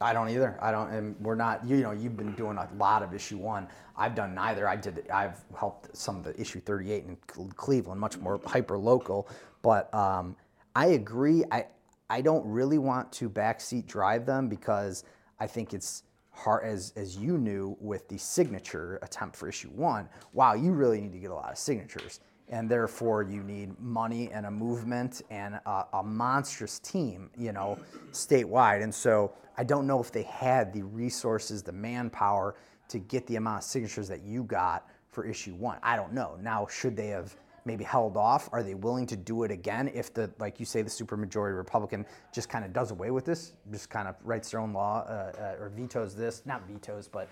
I 0.00 0.12
don't 0.12 0.28
either. 0.28 0.56
I 0.62 0.70
don't, 0.70 0.90
and 0.90 1.16
we're 1.20 1.34
not. 1.34 1.66
You 1.66 1.78
know, 1.78 1.90
you've 1.90 2.16
been 2.16 2.32
doing 2.34 2.56
a 2.56 2.68
lot 2.76 3.02
of 3.02 3.12
issue 3.12 3.38
one. 3.38 3.68
I've 3.96 4.14
done 4.14 4.34
neither. 4.34 4.68
I 4.68 4.76
did. 4.76 5.08
I've 5.10 5.44
helped 5.58 5.96
some 5.96 6.16
of 6.16 6.24
the 6.24 6.40
issue 6.40 6.60
38 6.60 7.04
in 7.04 7.16
Cleveland, 7.56 8.00
much 8.00 8.16
more 8.18 8.40
hyper 8.46 8.78
local. 8.78 9.28
But 9.62 9.92
um, 9.92 10.36
I 10.76 10.86
agree. 10.88 11.44
I 11.50 11.66
I 12.10 12.20
don't 12.20 12.46
really 12.46 12.78
want 12.78 13.12
to 13.14 13.28
backseat 13.28 13.86
drive 13.86 14.24
them 14.24 14.48
because 14.48 15.04
I 15.40 15.46
think 15.46 15.74
it's 15.74 16.04
hard 16.38 16.64
as 16.64 16.92
as 16.96 17.16
you 17.16 17.36
knew 17.36 17.76
with 17.80 18.08
the 18.08 18.18
signature 18.18 18.98
attempt 19.02 19.36
for 19.36 19.48
issue 19.48 19.70
one. 19.70 20.08
Wow, 20.32 20.54
you 20.54 20.72
really 20.72 21.00
need 21.00 21.12
to 21.12 21.18
get 21.18 21.30
a 21.30 21.34
lot 21.34 21.50
of 21.50 21.58
signatures. 21.58 22.20
And 22.50 22.70
therefore, 22.70 23.22
you 23.24 23.42
need 23.42 23.78
money 23.78 24.30
and 24.32 24.46
a 24.46 24.50
movement 24.50 25.20
and 25.28 25.56
a, 25.66 25.84
a 25.92 26.02
monstrous 26.02 26.78
team, 26.78 27.28
you 27.36 27.52
know, 27.52 27.78
statewide. 28.12 28.82
And 28.82 28.94
so, 28.94 29.32
I 29.58 29.64
don't 29.64 29.86
know 29.86 30.00
if 30.00 30.10
they 30.10 30.22
had 30.22 30.72
the 30.72 30.82
resources, 30.82 31.62
the 31.62 31.72
manpower 31.72 32.54
to 32.88 32.98
get 32.98 33.26
the 33.26 33.36
amount 33.36 33.58
of 33.58 33.64
signatures 33.64 34.08
that 34.08 34.22
you 34.22 34.44
got 34.44 34.88
for 35.10 35.26
issue 35.26 35.54
one. 35.56 35.78
I 35.82 35.96
don't 35.96 36.14
know. 36.14 36.38
Now, 36.40 36.66
should 36.70 36.96
they 36.96 37.08
have 37.08 37.36
maybe 37.68 37.84
held 37.84 38.16
off? 38.16 38.48
Are 38.50 38.64
they 38.64 38.74
willing 38.74 39.06
to 39.06 39.16
do 39.16 39.44
it 39.44 39.52
again 39.52 39.88
if 39.94 40.12
the, 40.12 40.28
like 40.40 40.58
you 40.58 40.66
say, 40.66 40.82
the 40.82 40.90
supermajority 40.90 41.56
Republican 41.56 42.04
just 42.32 42.48
kind 42.48 42.64
of 42.64 42.72
does 42.72 42.90
away 42.90 43.12
with 43.12 43.24
this, 43.24 43.52
just 43.70 43.90
kind 43.90 44.08
of 44.08 44.16
writes 44.24 44.50
their 44.50 44.58
own 44.58 44.72
law 44.72 45.04
uh, 45.06 45.32
uh, 45.38 45.62
or 45.62 45.68
vetoes 45.68 46.16
this, 46.16 46.42
not 46.46 46.66
vetoes, 46.66 47.06
but 47.06 47.28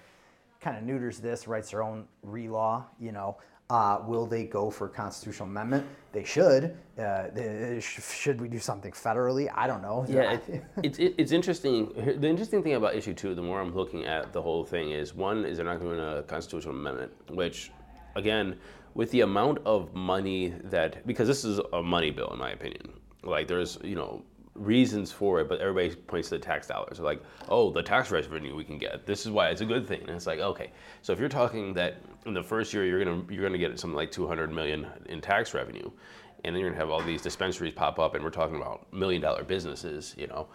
kind 0.60 0.76
of 0.76 0.84
neuters 0.84 1.18
this, 1.18 1.48
writes 1.48 1.70
their 1.70 1.82
own 1.82 2.06
re-law, 2.22 2.84
you 3.00 3.10
know? 3.10 3.36
Uh, 3.68 4.00
will 4.06 4.26
they 4.26 4.44
go 4.44 4.70
for 4.70 4.86
a 4.86 4.88
constitutional 4.88 5.48
amendment? 5.48 5.84
They 6.12 6.22
should. 6.22 6.76
Uh, 6.96 7.28
they, 7.34 7.80
sh- 7.80 8.00
should 8.00 8.40
we 8.40 8.46
do 8.48 8.60
something 8.60 8.92
federally? 8.92 9.50
I 9.52 9.66
don't 9.66 9.82
know. 9.82 10.06
Yeah, 10.08 10.34
it, 10.34 10.64
it's 10.84 10.98
it, 11.00 11.14
it's 11.18 11.32
interesting. 11.32 11.92
The 11.96 12.28
interesting 12.28 12.62
thing 12.62 12.74
about 12.74 12.94
issue 12.94 13.12
two, 13.12 13.34
the 13.34 13.42
more 13.42 13.60
I'm 13.60 13.74
looking 13.74 14.04
at 14.04 14.32
the 14.32 14.40
whole 14.40 14.64
thing, 14.64 14.92
is 14.92 15.14
one 15.14 15.44
is 15.44 15.56
they're 15.56 15.66
not 15.66 15.80
doing 15.80 15.98
a 15.98 16.22
constitutional 16.22 16.76
amendment, 16.76 17.10
which, 17.30 17.72
again, 18.14 18.56
with 18.96 19.10
the 19.10 19.20
amount 19.20 19.58
of 19.66 19.94
money 19.94 20.54
that 20.64 21.06
because 21.06 21.28
this 21.28 21.44
is 21.44 21.60
a 21.74 21.82
money 21.82 22.10
bill 22.10 22.30
in 22.32 22.38
my 22.38 22.50
opinion. 22.50 22.94
Like 23.22 23.46
there's 23.46 23.78
you 23.84 23.94
know 23.94 24.24
reasons 24.54 25.12
for 25.12 25.38
it, 25.40 25.50
but 25.50 25.60
everybody 25.60 25.94
points 25.94 26.30
to 26.30 26.38
the 26.38 26.40
tax 26.42 26.66
dollars. 26.66 26.96
They're 26.96 27.04
like, 27.04 27.22
oh, 27.50 27.70
the 27.70 27.82
tax 27.82 28.10
revenue 28.10 28.56
we 28.56 28.64
can 28.64 28.78
get. 28.78 29.04
This 29.04 29.26
is 29.26 29.30
why 29.30 29.50
it's 29.50 29.60
a 29.60 29.66
good 29.66 29.86
thing. 29.86 30.00
And 30.00 30.10
it's 30.10 30.26
like, 30.26 30.38
okay, 30.38 30.70
so 31.02 31.12
if 31.12 31.20
you're 31.20 31.28
talking 31.28 31.74
that 31.74 32.00
in 32.24 32.32
the 32.32 32.42
first 32.42 32.72
year 32.72 32.86
you're 32.86 33.04
gonna 33.04 33.22
you're 33.30 33.42
gonna 33.42 33.58
get 33.58 33.78
something 33.78 33.94
like 33.96 34.10
200 34.10 34.50
million 34.50 34.86
in 35.10 35.20
tax 35.20 35.52
revenue, 35.52 35.90
and 36.44 36.56
then 36.56 36.60
you're 36.60 36.70
gonna 36.70 36.80
have 36.80 36.90
all 36.90 37.02
these 37.02 37.20
dispensaries 37.20 37.74
pop 37.74 37.98
up, 37.98 38.14
and 38.14 38.24
we're 38.24 38.30
talking 38.30 38.56
about 38.56 38.90
million 38.94 39.20
dollar 39.20 39.44
businesses, 39.44 40.14
you 40.16 40.26
know. 40.26 40.48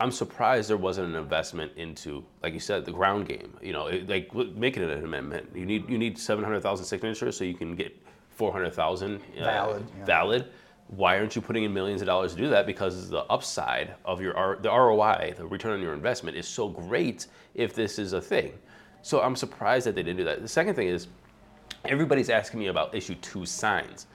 I'm 0.00 0.10
surprised 0.10 0.70
there 0.70 0.78
wasn't 0.78 1.08
an 1.08 1.14
investment 1.14 1.72
into, 1.76 2.24
like 2.42 2.54
you 2.54 2.60
said, 2.60 2.86
the 2.86 2.92
ground 2.92 3.28
game. 3.28 3.56
You 3.60 3.74
know, 3.74 3.86
it, 3.86 4.08
like 4.08 4.34
making 4.56 4.82
it 4.82 4.90
an 4.90 5.04
amendment. 5.04 5.50
You 5.54 5.66
need 5.66 5.88
you 5.90 5.98
need 5.98 6.18
700,000 6.18 6.86
signatures 6.86 7.36
so 7.36 7.44
you 7.44 7.54
can 7.54 7.76
get 7.76 7.94
400,000 8.30 9.16
uh, 9.16 9.44
Valid, 9.44 9.86
yeah. 9.98 10.04
valid. 10.06 10.46
Why 10.88 11.18
aren't 11.18 11.36
you 11.36 11.42
putting 11.42 11.64
in 11.64 11.72
millions 11.72 12.00
of 12.00 12.06
dollars 12.06 12.32
to 12.32 12.38
do 12.38 12.48
that? 12.48 12.66
Because 12.66 13.10
the 13.10 13.24
upside 13.24 13.94
of 14.04 14.20
your 14.20 14.36
R- 14.36 14.58
the 14.60 14.70
ROI, 14.70 15.34
the 15.36 15.46
return 15.46 15.72
on 15.72 15.82
your 15.82 15.92
investment, 15.92 16.36
is 16.36 16.48
so 16.48 16.68
great 16.68 17.26
if 17.54 17.74
this 17.74 17.98
is 17.98 18.14
a 18.14 18.20
thing. 18.20 18.54
So 19.02 19.20
I'm 19.20 19.36
surprised 19.36 19.86
that 19.86 19.94
they 19.94 20.02
didn't 20.02 20.16
do 20.16 20.24
that. 20.24 20.40
The 20.40 20.48
second 20.48 20.74
thing 20.74 20.88
is, 20.88 21.08
everybody's 21.84 22.30
asking 22.30 22.60
me 22.60 22.68
about 22.68 22.94
issue 22.94 23.14
two 23.16 23.44
signs. 23.44 24.06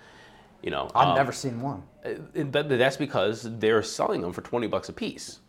You 0.64 0.72
know, 0.72 0.90
I've 0.96 1.10
um, 1.10 1.16
never 1.16 1.32
seen 1.32 1.62
one. 1.62 1.84
uh, 2.04 2.14
that, 2.34 2.70
that's 2.70 2.98
because 2.98 3.44
they're 3.60 3.84
selling 3.84 4.22
them 4.22 4.34
for 4.34 4.42
20 4.42 4.66
bucks 4.68 4.90
a 4.90 4.94
piece. 4.94 5.42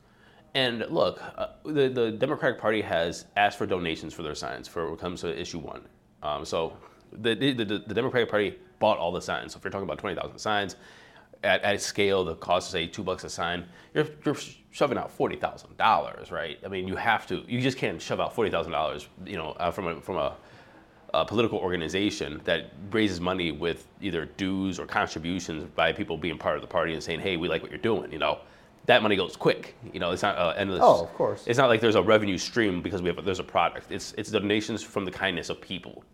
And 0.57 0.87
look, 0.89 1.23
uh, 1.37 1.49
the, 1.67 1.91
the 1.91 2.11
Democratic 2.11 2.59
Party 2.59 2.81
has 2.81 3.27
asked 3.37 3.59
for 3.59 3.67
donations 3.67 4.15
for 4.15 4.23
their 4.23 4.35
signs 4.35 4.67
for 4.67 4.87
when 4.87 4.95
it 4.95 4.99
comes 4.99 5.21
to 5.21 5.39
issue 5.39 5.59
one. 5.59 5.83
Um, 6.23 6.47
so 6.47 6.73
the, 7.13 7.35
the, 7.35 7.53
the, 7.53 7.95
Democratic 7.95 8.31
Party 8.31 8.55
bought 8.79 8.97
all 8.97 9.13
the 9.13 9.21
signs. 9.21 9.53
So 9.53 9.59
if 9.59 9.65
you're 9.65 9.71
talking 9.71 9.85
about 9.85 9.99
20,000 9.99 10.39
signs, 10.39 10.77
at, 11.45 11.63
at 11.63 11.83
scale, 11.83 12.25
the 12.25 12.37
cost 12.37 12.69
is 12.69 12.73
say 12.73 12.87
two 12.87 13.03
bucks 13.03 13.23
a 13.25 13.29
sign. 13.29 13.67
You're, 13.93 14.07
you're 14.25 14.39
shoving 14.71 14.97
out 14.97 15.11
forty 15.11 15.37
thousand 15.37 15.77
dollars, 15.77 16.33
right? 16.33 16.59
I 16.65 16.69
mean, 16.69 16.89
you 16.89 16.97
have 16.97 17.27
to. 17.27 17.45
You 17.47 17.61
just 17.61 17.77
can't 17.77 18.01
shove 18.01 18.21
out 18.21 18.35
forty 18.35 18.51
thousand 18.51 18.73
dollars, 18.73 19.07
you 19.27 19.37
know, 19.37 19.51
uh, 19.51 19.71
from 19.71 19.87
a 19.87 20.01
from 20.01 20.17
a 20.17 20.35
a 21.13 21.27
political 21.27 21.59
organization 21.59 22.41
that 22.45 22.73
raises 22.91 23.21
money 23.21 23.53
with 23.53 23.87
either 24.01 24.25
dues 24.25 24.79
or 24.79 24.87
contributions 24.87 25.65
by 25.77 25.93
people 25.93 26.17
being 26.17 26.39
part 26.39 26.57
of 26.57 26.63
the 26.63 26.67
party 26.67 26.95
and 26.95 27.03
saying, 27.03 27.21
"Hey, 27.21 27.37
we 27.37 27.49
like 27.49 27.63
what 27.63 27.71
you're 27.71 27.79
doing," 27.79 28.11
you 28.11 28.19
know, 28.19 28.39
that 28.87 29.03
money 29.03 29.17
goes 29.17 29.37
quick. 29.37 29.75
You 29.93 30.01
know, 30.01 30.11
it's 30.13 30.23
not 30.23 30.37
uh, 30.39 30.55
endless. 30.57 30.81
Oh, 30.83 31.03
of 31.05 31.13
course. 31.15 31.45
It's 31.47 31.59
not 31.59 31.69
like 31.69 31.81
there's 31.81 31.95
a 31.97 32.03
revenue 32.03 32.39
stream 32.39 32.83
because 32.83 33.03
we 33.03 33.09
have 33.09 33.25
there's 33.25 33.41
a 33.41 33.45
product. 33.45 33.91
It's 33.93 34.15
it's 34.17 34.31
donations 34.31 34.83
from 34.83 35.05
the 35.05 35.11
kindness 35.11 35.49
of 35.51 35.61
people. 35.61 36.05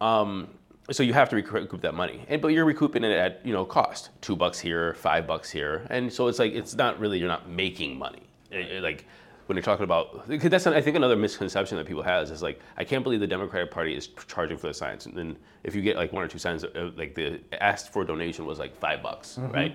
Um, 0.00 0.48
so 0.90 1.02
you 1.02 1.14
have 1.14 1.30
to 1.30 1.36
recoup 1.36 1.80
that 1.80 1.94
money, 1.94 2.26
and 2.28 2.42
but 2.42 2.48
you're 2.48 2.66
recouping 2.66 3.04
it 3.04 3.12
at 3.12 3.40
you 3.46 3.52
know 3.54 3.64
cost, 3.64 4.10
two 4.20 4.36
bucks 4.36 4.58
here, 4.58 4.94
five 4.94 5.26
bucks 5.26 5.50
here, 5.50 5.86
and 5.88 6.12
so 6.12 6.28
it's 6.28 6.38
like 6.38 6.52
it's 6.52 6.74
not 6.74 6.98
really 7.00 7.18
you're 7.18 7.28
not 7.28 7.48
making 7.48 7.98
money. 7.98 8.22
It- 8.50 8.70
it, 8.70 8.82
like 8.82 9.06
when 9.46 9.56
you're 9.56 9.62
talking 9.62 9.84
about, 9.84 10.26
because 10.28 10.50
that's 10.50 10.66
I 10.66 10.80
think 10.80 10.96
another 10.96 11.16
misconception 11.16 11.76
that 11.78 11.86
people 11.86 12.02
has 12.02 12.30
is 12.30 12.42
like 12.42 12.60
I 12.76 12.84
can't 12.84 13.02
believe 13.02 13.20
the 13.20 13.26
Democratic 13.26 13.70
Party 13.70 13.94
is 13.96 14.08
charging 14.28 14.58
for 14.58 14.66
the 14.66 14.74
science, 14.74 15.06
and 15.06 15.16
then 15.16 15.36
if 15.62 15.74
you 15.74 15.80
get 15.80 15.96
like 15.96 16.12
one 16.12 16.22
or 16.22 16.28
two 16.28 16.38
signs, 16.38 16.64
uh, 16.64 16.90
like 16.96 17.14
the 17.14 17.40
asked 17.62 17.90
for 17.92 18.04
donation 18.04 18.44
was 18.44 18.58
like 18.58 18.76
five 18.76 19.02
bucks, 19.02 19.38
right? 19.38 19.74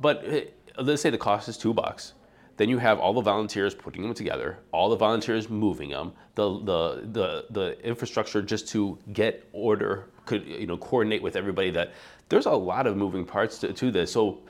But 0.00 0.24
uh, 0.26 0.40
let's 0.78 1.02
say 1.02 1.10
the 1.10 1.18
cost 1.18 1.48
is 1.48 1.56
two 1.56 1.74
bucks. 1.74 2.14
Then 2.56 2.70
you 2.70 2.78
have 2.78 2.98
all 2.98 3.12
the 3.12 3.20
volunteers 3.20 3.74
putting 3.74 4.02
them 4.02 4.14
together, 4.14 4.58
all 4.72 4.88
the 4.88 4.96
volunteers 4.96 5.50
moving 5.50 5.90
them, 5.90 6.12
the 6.36 6.58
the 6.60 7.08
the, 7.12 7.46
the 7.50 7.86
infrastructure 7.86 8.40
just 8.40 8.68
to 8.68 8.98
get 9.12 9.46
order, 9.52 10.08
could 10.24 10.46
you 10.46 10.66
know 10.66 10.78
coordinate 10.78 11.22
with 11.22 11.36
everybody. 11.36 11.70
That 11.70 11.92
there's 12.28 12.46
a 12.46 12.52
lot 12.52 12.86
of 12.86 12.96
moving 12.96 13.26
parts 13.26 13.58
to, 13.58 13.72
to 13.74 13.90
this. 13.90 14.10
So 14.10 14.40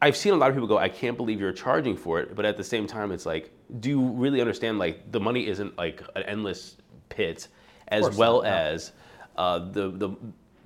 I've 0.00 0.16
seen 0.16 0.34
a 0.34 0.36
lot 0.36 0.50
of 0.50 0.56
people 0.56 0.68
go, 0.68 0.78
I 0.78 0.88
can't 0.88 1.16
believe 1.16 1.40
you're 1.40 1.52
charging 1.52 1.96
for 1.96 2.20
it, 2.20 2.34
but 2.34 2.44
at 2.44 2.56
the 2.56 2.64
same 2.64 2.86
time, 2.86 3.12
it's 3.12 3.26
like, 3.26 3.50
do 3.80 3.88
you 3.88 4.00
really 4.00 4.40
understand? 4.40 4.78
Like 4.78 5.10
the 5.10 5.20
money 5.20 5.46
isn't 5.46 5.76
like 5.76 6.02
an 6.14 6.22
endless 6.24 6.76
pit, 7.08 7.48
as 7.88 8.16
well 8.16 8.42
not, 8.42 8.52
as 8.52 8.92
uh, 9.36 9.58
the 9.58 9.90
the 9.90 10.10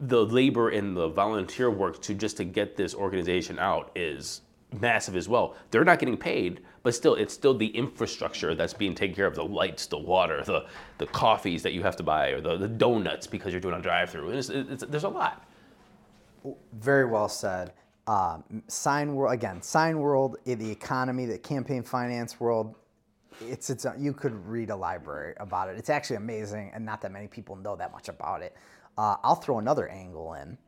the 0.01 0.25
labor 0.25 0.69
and 0.71 0.97
the 0.97 1.09
volunteer 1.09 1.71
work 1.71 2.01
to 2.03 2.15
just 2.15 2.37
to 2.37 2.45
get 2.45 2.77
this 2.77 2.95
organization 2.95 3.59
out 3.59 3.91
is 3.95 4.43
massive 4.81 5.17
as 5.17 5.29
well. 5.29 5.57
They're 5.71 5.85
not 5.85 5.99
getting 5.99 6.17
paid, 6.17 6.61
but 6.83 6.95
still, 6.95 7.15
it's 7.15 7.35
still 7.35 7.55
the 7.55 7.69
infrastructure 7.69 8.55
that's 8.55 8.75
being 8.75 8.95
taken 8.95 9.17
care 9.17 9.27
of 9.27 9.35
the 9.35 9.45
lights, 9.45 9.87
the 9.87 9.99
water, 9.99 10.43
the, 10.45 10.67
the 10.99 11.07
coffees 11.07 11.63
that 11.63 11.73
you 11.73 11.83
have 11.83 11.97
to 11.97 12.03
buy, 12.03 12.29
or 12.29 12.41
the, 12.41 12.57
the 12.57 12.69
donuts 12.69 13.27
because 13.27 13.53
you're 13.53 13.61
doing 13.61 13.75
a 13.75 13.81
drive 13.81 14.11
through. 14.11 14.31
It's, 14.31 14.49
there's 14.89 15.05
a 15.05 15.09
lot. 15.09 15.45
Very 16.75 17.07
well 17.07 17.29
said. 17.29 17.73
Um, 18.07 18.63
sign 18.69 19.15
world 19.15 19.35
again. 19.35 19.61
Sign 19.63 19.99
world, 19.99 20.37
the 20.45 20.71
economy, 20.71 21.27
the 21.27 21.39
campaign 21.39 21.83
finance 21.83 22.41
world. 22.41 22.75
It's 23.41 23.71
it's. 23.71 23.87
You 23.99 24.13
could 24.13 24.35
read 24.47 24.71
a 24.71 24.77
library 24.77 25.35
about 25.39 25.69
it. 25.69 25.77
It's 25.77 25.91
actually 25.91 26.17
amazing, 26.17 26.73
and 26.75 26.85
not 26.85 27.01
that 27.03 27.13
many 27.13 27.29
people 27.29 27.55
know 27.55 27.77
that 27.77 27.93
much 27.93 28.09
about 28.09 28.43
it. 28.43 28.57
Uh, 28.99 29.17
I'll 29.23 29.37
throw 29.37 29.59
another 29.61 29.89
angle 29.89 30.35
in. 30.35 30.59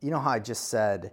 You 0.00 0.12
know 0.12 0.20
how 0.20 0.30
I 0.30 0.38
just 0.38 0.68
said, 0.68 1.10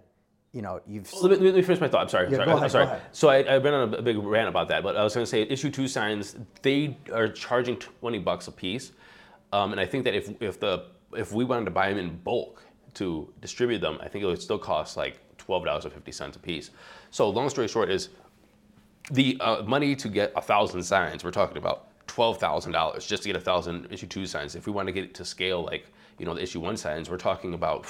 you 0.52 0.62
know, 0.62 0.80
you've 0.86 1.12
Let 1.20 1.40
me, 1.40 1.46
let 1.46 1.56
me 1.56 1.62
finish 1.62 1.80
my 1.80 1.88
thought. 1.88 2.02
I'm 2.02 2.08
sorry. 2.08 2.30
Yeah, 2.30 2.36
sorry. 2.36 2.46
go 2.46 2.56
I'm 2.58 2.68
sorry. 2.70 2.84
ahead. 2.84 3.02
So 3.10 3.28
I, 3.28 3.56
I've 3.56 3.64
been 3.64 3.74
on 3.74 3.92
a 3.92 4.00
big 4.00 4.16
rant 4.18 4.48
about 4.48 4.68
that, 4.68 4.84
but 4.84 4.96
I 4.96 5.02
was 5.02 5.12
going 5.12 5.24
to 5.24 5.30
say 5.30 5.42
issue 5.42 5.70
two 5.72 5.88
signs 5.88 6.36
they 6.62 6.96
are 7.12 7.28
charging 7.28 7.76
20 7.76 8.20
bucks 8.20 8.46
a 8.46 8.52
piece, 8.52 8.92
um, 9.52 9.72
and 9.72 9.80
I 9.80 9.86
think 9.86 10.04
that 10.04 10.14
if 10.14 10.30
if 10.40 10.60
the 10.60 10.86
if 11.16 11.32
we 11.32 11.44
wanted 11.44 11.64
to 11.64 11.72
buy 11.72 11.88
them 11.88 11.98
in 11.98 12.16
bulk 12.18 12.62
to 12.94 13.28
distribute 13.40 13.80
them, 13.80 13.98
I 14.00 14.06
think 14.06 14.22
it 14.22 14.26
would 14.28 14.40
still 14.40 14.58
cost 14.58 14.96
like 14.96 15.18
twelve 15.36 15.64
dollars 15.64 15.84
and 15.84 15.92
fifty 15.92 16.12
cents 16.12 16.36
a 16.36 16.40
piece. 16.40 16.70
So 17.10 17.28
long 17.28 17.48
story 17.48 17.66
short 17.66 17.90
is 17.90 18.10
the 19.10 19.36
uh, 19.40 19.62
money 19.62 19.96
to 19.96 20.08
get 20.08 20.32
a 20.36 20.40
thousand 20.40 20.84
signs. 20.84 21.24
We're 21.24 21.32
talking 21.32 21.56
about 21.56 21.88
twelve 22.06 22.38
thousand 22.38 22.70
dollars 22.70 23.04
just 23.04 23.24
to 23.24 23.28
get 23.28 23.36
a 23.36 23.40
thousand 23.40 23.88
issue 23.90 24.06
two 24.06 24.26
signs. 24.26 24.54
If 24.54 24.66
we 24.66 24.72
want 24.72 24.86
to 24.86 24.92
get 24.92 25.02
it 25.02 25.14
to 25.14 25.24
scale 25.24 25.64
like 25.64 25.86
you 26.18 26.26
know 26.26 26.34
the 26.34 26.42
issue 26.42 26.60
one 26.60 26.76
signs, 26.76 27.10
we're 27.10 27.16
talking 27.16 27.54
about 27.54 27.86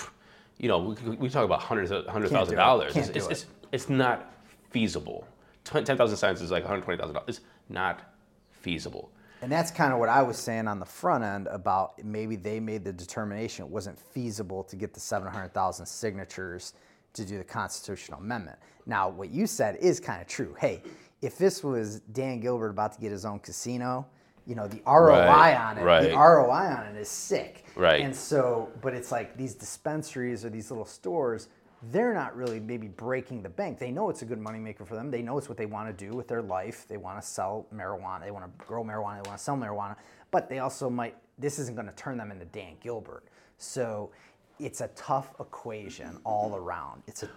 you 0.58 0.68
know 0.68 0.78
we, 0.78 1.16
we 1.16 1.28
talk 1.28 1.44
about 1.44 1.60
hundreds 1.60 1.90
of 1.90 2.06
hundred 2.06 2.30
Can't 2.30 2.38
thousand 2.40 2.54
do 2.54 2.60
it. 2.60 2.64
dollars. 2.64 2.96
It's, 2.96 3.08
it's, 3.08 3.26
it. 3.26 3.30
it's, 3.30 3.46
it's 3.72 3.88
not 3.88 4.32
feasible. 4.70 5.26
Ten 5.64 5.84
thousand 5.84 6.16
signs 6.16 6.40
is 6.42 6.50
like 6.50 6.62
one 6.64 6.70
hundred 6.70 6.84
twenty 6.84 6.98
thousand 7.00 7.14
dollars. 7.14 7.28
It's 7.28 7.40
not 7.68 8.14
feasible. 8.50 9.10
And 9.42 9.52
that's 9.52 9.70
kind 9.70 9.92
of 9.92 9.98
what 9.98 10.08
I 10.08 10.22
was 10.22 10.38
saying 10.38 10.66
on 10.68 10.78
the 10.78 10.86
front 10.86 11.22
end 11.22 11.48
about 11.48 12.02
maybe 12.02 12.34
they 12.34 12.60
made 12.60 12.82
the 12.82 12.92
determination 12.94 13.66
it 13.66 13.70
wasn't 13.70 13.98
feasible 13.98 14.64
to 14.64 14.74
get 14.74 14.94
the 14.94 15.00
700,000 15.00 15.84
signatures 15.84 16.72
to 17.12 17.26
do 17.26 17.36
the 17.36 17.44
constitutional 17.44 18.20
amendment. 18.20 18.58
Now, 18.86 19.10
what 19.10 19.28
you 19.28 19.46
said 19.46 19.76
is 19.82 20.00
kind 20.00 20.22
of 20.22 20.28
true. 20.28 20.56
Hey, 20.58 20.82
if 21.20 21.36
this 21.36 21.62
was 21.62 22.00
Dan 22.12 22.40
Gilbert 22.40 22.70
about 22.70 22.94
to 22.94 23.00
get 23.02 23.12
his 23.12 23.26
own 23.26 23.38
casino, 23.38 24.06
you 24.46 24.54
know, 24.54 24.66
the 24.68 24.82
ROI 24.86 25.26
Right, 25.26 25.54
on 25.56 25.78
it, 25.78 25.82
right. 25.82 26.10
the 26.10 26.16
ROI 26.16 26.76
on 26.76 26.86
it 26.86 26.96
is 27.00 27.08
sick. 27.08 27.64
Right. 27.76 28.02
And 28.02 28.14
so, 28.14 28.70
but 28.82 28.94
it's 28.94 29.10
like 29.10 29.36
these 29.36 29.54
dispensaries 29.54 30.44
or 30.44 30.50
these 30.50 30.70
little 30.70 30.84
stores, 30.84 31.48
they're 31.90 32.14
not 32.14 32.36
really 32.36 32.60
maybe 32.60 32.88
breaking 32.88 33.42
the 33.42 33.48
bank. 33.48 33.78
They 33.78 33.90
know 33.90 34.08
it's 34.10 34.22
a 34.22 34.24
good 34.24 34.38
moneymaker 34.40 34.86
for 34.86 34.94
them. 34.94 35.10
They 35.10 35.22
know 35.22 35.36
it's 35.38 35.48
what 35.48 35.58
they 35.58 35.66
want 35.66 35.96
to 35.96 36.04
do 36.04 36.16
with 36.16 36.28
their 36.28 36.42
life. 36.42 36.86
They 36.88 36.96
want 36.96 37.20
to 37.20 37.26
sell 37.26 37.66
marijuana. 37.74 38.22
They 38.24 38.30
want 38.30 38.44
to 38.46 38.64
grow 38.64 38.82
marijuana. 38.84 39.22
They 39.22 39.28
want 39.28 39.38
to 39.38 39.44
sell 39.44 39.56
marijuana. 39.56 39.96
But 40.30 40.48
they 40.48 40.58
also 40.60 40.88
might, 40.88 41.16
this 41.38 41.58
isn't 41.58 41.74
going 41.74 41.86
to 41.88 41.94
turn 41.94 42.16
them 42.16 42.30
into 42.30 42.44
Dan 42.46 42.74
Gilbert. 42.80 43.24
So 43.58 44.10
it's 44.58 44.80
a 44.80 44.88
tough 44.88 45.34
equation 45.40 46.18
all 46.24 46.54
around. 46.56 47.02
It's 47.06 47.22
a, 47.22 47.28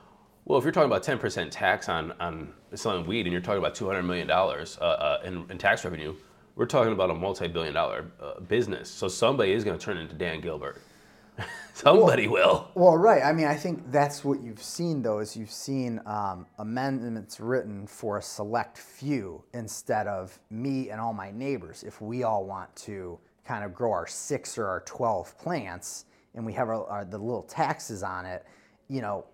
Well, 0.45 0.57
if 0.59 0.63
you're 0.63 0.71
talking 0.71 0.89
about 0.91 1.03
10% 1.03 1.49
tax 1.51 1.89
on, 1.89 2.13
on 2.19 2.53
selling 2.73 3.05
weed 3.05 3.21
and 3.25 3.31
you're 3.33 3.41
talking 3.41 3.59
about 3.59 3.75
$200 3.75 4.05
million 4.05 4.29
uh, 4.31 4.35
uh, 4.83 5.21
in, 5.25 5.45
in 5.49 5.57
tax 5.57 5.83
revenue, 5.83 6.15
we're 6.57 6.65
talking 6.65 6.91
about 6.91 7.11
a 7.11 7.13
multi 7.13 7.47
billion 7.47 7.73
dollar 7.73 8.07
uh, 8.19 8.39
business. 8.41 8.89
So 8.89 9.07
somebody 9.07 9.51
is 9.51 9.63
going 9.63 9.77
to 9.77 9.83
turn 9.83 9.97
into 9.97 10.15
Dan 10.15 10.41
Gilbert. 10.41 10.81
somebody 11.75 12.27
will. 12.27 12.71
Well, 12.73 12.97
right. 12.97 13.23
I 13.23 13.31
mean, 13.31 13.45
I 13.45 13.55
think 13.55 13.91
that's 13.91 14.25
what 14.25 14.41
you've 14.41 14.61
seen, 14.61 15.03
though, 15.03 15.19
is 15.19 15.37
you've 15.37 15.51
seen 15.51 16.01
um, 16.07 16.47
amendments 16.57 17.39
written 17.39 17.85
for 17.85 18.17
a 18.17 18.21
select 18.23 18.79
few 18.79 19.43
instead 19.53 20.07
of 20.07 20.37
me 20.49 20.89
and 20.89 20.99
all 20.99 21.13
my 21.13 21.29
neighbors. 21.29 21.83
If 21.83 22.01
we 22.01 22.23
all 22.23 22.43
want 22.43 22.75
to 22.77 23.19
kind 23.45 23.63
of 23.63 23.75
grow 23.75 23.91
our 23.91 24.07
six 24.07 24.57
or 24.57 24.65
our 24.65 24.81
12 24.81 25.37
plants 25.37 26.05
and 26.33 26.43
we 26.43 26.53
have 26.53 26.69
our, 26.69 26.85
our, 26.87 27.05
the 27.05 27.19
little 27.19 27.43
taxes 27.43 28.01
on 28.01 28.25
it, 28.25 28.43
you 28.89 29.01
know, 29.01 29.25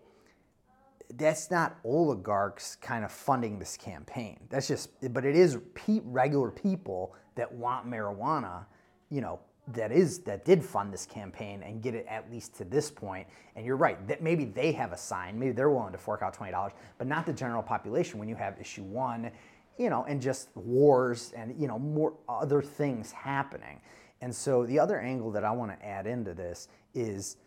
that's 1.17 1.51
not 1.51 1.77
oligarchs 1.83 2.75
kind 2.77 3.05
of 3.05 3.11
funding 3.11 3.59
this 3.59 3.77
campaign. 3.77 4.39
That's 4.49 4.67
just, 4.67 4.89
but 5.13 5.25
it 5.25 5.35
is 5.35 5.57
pe- 5.75 6.01
regular 6.03 6.51
people 6.51 7.15
that 7.35 7.51
want 7.51 7.87
marijuana, 7.89 8.65
you 9.09 9.21
know, 9.21 9.39
that 9.69 9.93
is 9.93 10.19
that 10.19 10.43
did 10.43 10.63
fund 10.63 10.93
this 10.93 11.05
campaign 11.05 11.63
and 11.63 11.81
get 11.81 11.95
it 11.95 12.05
at 12.09 12.29
least 12.29 12.53
to 12.55 12.65
this 12.65 12.91
point. 12.91 13.27
And 13.55 13.65
you're 13.65 13.77
right 13.77 14.05
that 14.07 14.21
maybe 14.21 14.43
they 14.45 14.73
have 14.73 14.91
a 14.91 14.97
sign, 14.97 15.39
maybe 15.39 15.53
they're 15.53 15.69
willing 15.69 15.93
to 15.93 15.97
fork 15.97 16.21
out 16.21 16.33
twenty 16.33 16.51
dollars, 16.51 16.73
but 16.97 17.07
not 17.07 17.25
the 17.25 17.31
general 17.31 17.63
population. 17.63 18.19
When 18.19 18.27
you 18.27 18.35
have 18.35 18.59
issue 18.59 18.83
one, 18.83 19.31
you 19.77 19.89
know, 19.89 20.03
and 20.03 20.21
just 20.21 20.49
wars 20.55 21.31
and 21.37 21.55
you 21.61 21.67
know 21.67 21.79
more 21.79 22.13
other 22.27 22.61
things 22.61 23.13
happening. 23.13 23.79
And 24.19 24.35
so 24.35 24.65
the 24.65 24.79
other 24.79 24.99
angle 24.99 25.31
that 25.31 25.45
I 25.45 25.51
want 25.51 25.71
to 25.71 25.85
add 25.85 26.07
into 26.07 26.33
this 26.33 26.67
is 26.93 27.37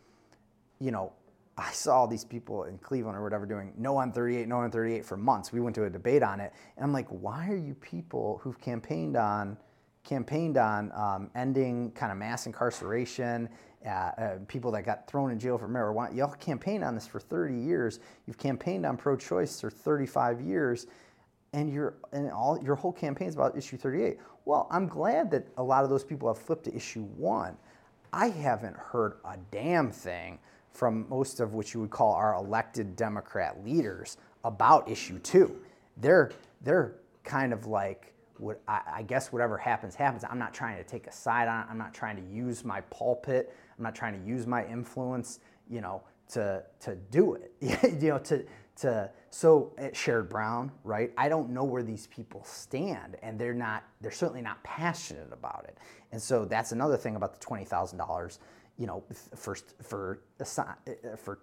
you 0.78 0.90
know, 0.90 1.12
I 1.58 1.72
saw 1.72 2.06
these 2.06 2.24
people 2.24 2.64
in 2.64 2.76
Cleveland 2.78 3.16
or 3.16 3.22
whatever 3.22 3.46
doing 3.46 3.72
no 3.78 3.96
on 3.96 4.12
38, 4.12 4.46
no 4.46 4.58
on 4.58 4.70
38 4.70 5.04
for 5.04 5.16
months. 5.16 5.52
We 5.52 5.60
went 5.60 5.74
to 5.76 5.84
a 5.84 5.90
debate 5.90 6.22
on 6.22 6.38
it, 6.38 6.52
and 6.76 6.84
I'm 6.84 6.92
like, 6.92 7.08
why 7.08 7.48
are 7.48 7.56
you 7.56 7.74
people 7.74 8.40
who've 8.42 8.60
campaigned 8.60 9.16
on 9.16 9.56
campaigned 10.04 10.56
on 10.56 10.92
um, 10.92 11.30
ending 11.34 11.90
kind 11.92 12.12
of 12.12 12.18
mass 12.18 12.46
incarceration, 12.46 13.48
uh, 13.84 13.88
uh, 13.88 14.38
people 14.46 14.70
that 14.70 14.84
got 14.84 15.08
thrown 15.08 15.30
in 15.30 15.38
jail 15.38 15.56
for 15.56 15.66
marijuana? 15.66 16.14
Y'all 16.14 16.28
campaigned 16.34 16.84
on 16.84 16.94
this 16.94 17.06
for 17.06 17.20
30 17.20 17.54
years. 17.54 18.00
You've 18.26 18.38
campaigned 18.38 18.84
on 18.84 18.98
pro-choice 18.98 19.58
for 19.58 19.70
35 19.70 20.42
years, 20.42 20.86
and 21.54 21.72
your 21.72 21.94
and 22.12 22.30
all 22.30 22.62
your 22.62 22.74
whole 22.74 22.92
campaign's 22.92 23.34
about 23.34 23.56
issue 23.56 23.78
38. 23.78 24.18
Well, 24.44 24.68
I'm 24.70 24.88
glad 24.88 25.30
that 25.30 25.46
a 25.56 25.62
lot 25.62 25.84
of 25.84 25.90
those 25.90 26.04
people 26.04 26.28
have 26.28 26.38
flipped 26.38 26.64
to 26.64 26.76
issue 26.76 27.02
one. 27.02 27.56
I 28.12 28.28
haven't 28.28 28.76
heard 28.76 29.14
a 29.24 29.38
damn 29.50 29.90
thing 29.90 30.38
from 30.76 31.08
most 31.08 31.40
of 31.40 31.54
what 31.54 31.72
you 31.72 31.80
would 31.80 31.90
call 31.90 32.12
our 32.12 32.34
elected 32.34 32.96
Democrat 32.96 33.64
leaders 33.64 34.18
about 34.44 34.88
issue 34.90 35.18
two. 35.20 35.56
They're 35.96 36.32
they're 36.60 36.96
kind 37.24 37.52
of 37.52 37.66
like 37.66 38.12
what 38.38 38.60
I, 38.68 38.80
I 38.96 39.02
guess 39.02 39.32
whatever 39.32 39.56
happens 39.56 39.94
happens. 39.94 40.22
I'm 40.28 40.38
not 40.38 40.52
trying 40.52 40.76
to 40.76 40.84
take 40.84 41.06
a 41.06 41.12
side 41.12 41.48
on 41.48 41.62
it. 41.62 41.66
I'm 41.70 41.78
not 41.78 41.94
trying 41.94 42.16
to 42.16 42.22
use 42.22 42.64
my 42.64 42.82
pulpit. 42.82 43.54
I'm 43.76 43.82
not 43.82 43.94
trying 43.94 44.20
to 44.20 44.26
use 44.26 44.46
my 44.46 44.66
influence, 44.66 45.40
you 45.70 45.80
know, 45.80 46.02
to 46.30 46.62
to 46.80 46.96
do 47.10 47.34
it. 47.34 47.52
you 48.00 48.10
know, 48.10 48.18
to 48.18 48.44
to 48.76 49.10
so 49.30 49.72
at 49.78 49.94
Sherrod 49.94 50.28
Brown, 50.28 50.70
right? 50.84 51.12
I 51.16 51.28
don't 51.28 51.50
know 51.50 51.64
where 51.64 51.82
these 51.82 52.06
people 52.08 52.44
stand, 52.44 53.16
and 53.22 53.38
they're 53.38 53.54
not. 53.54 53.84
They're 54.00 54.10
certainly 54.10 54.42
not 54.42 54.62
passionate 54.62 55.32
about 55.32 55.64
it. 55.68 55.78
And 56.12 56.20
so 56.20 56.44
that's 56.44 56.72
another 56.72 56.96
thing 56.96 57.16
about 57.16 57.32
the 57.32 57.40
twenty 57.40 57.64
thousand 57.64 57.98
dollars, 57.98 58.38
you 58.78 58.86
know, 58.86 59.04
first 59.34 59.74
for 59.82 60.20
a 60.40 60.44
uh, 60.44 61.16
for 61.16 61.38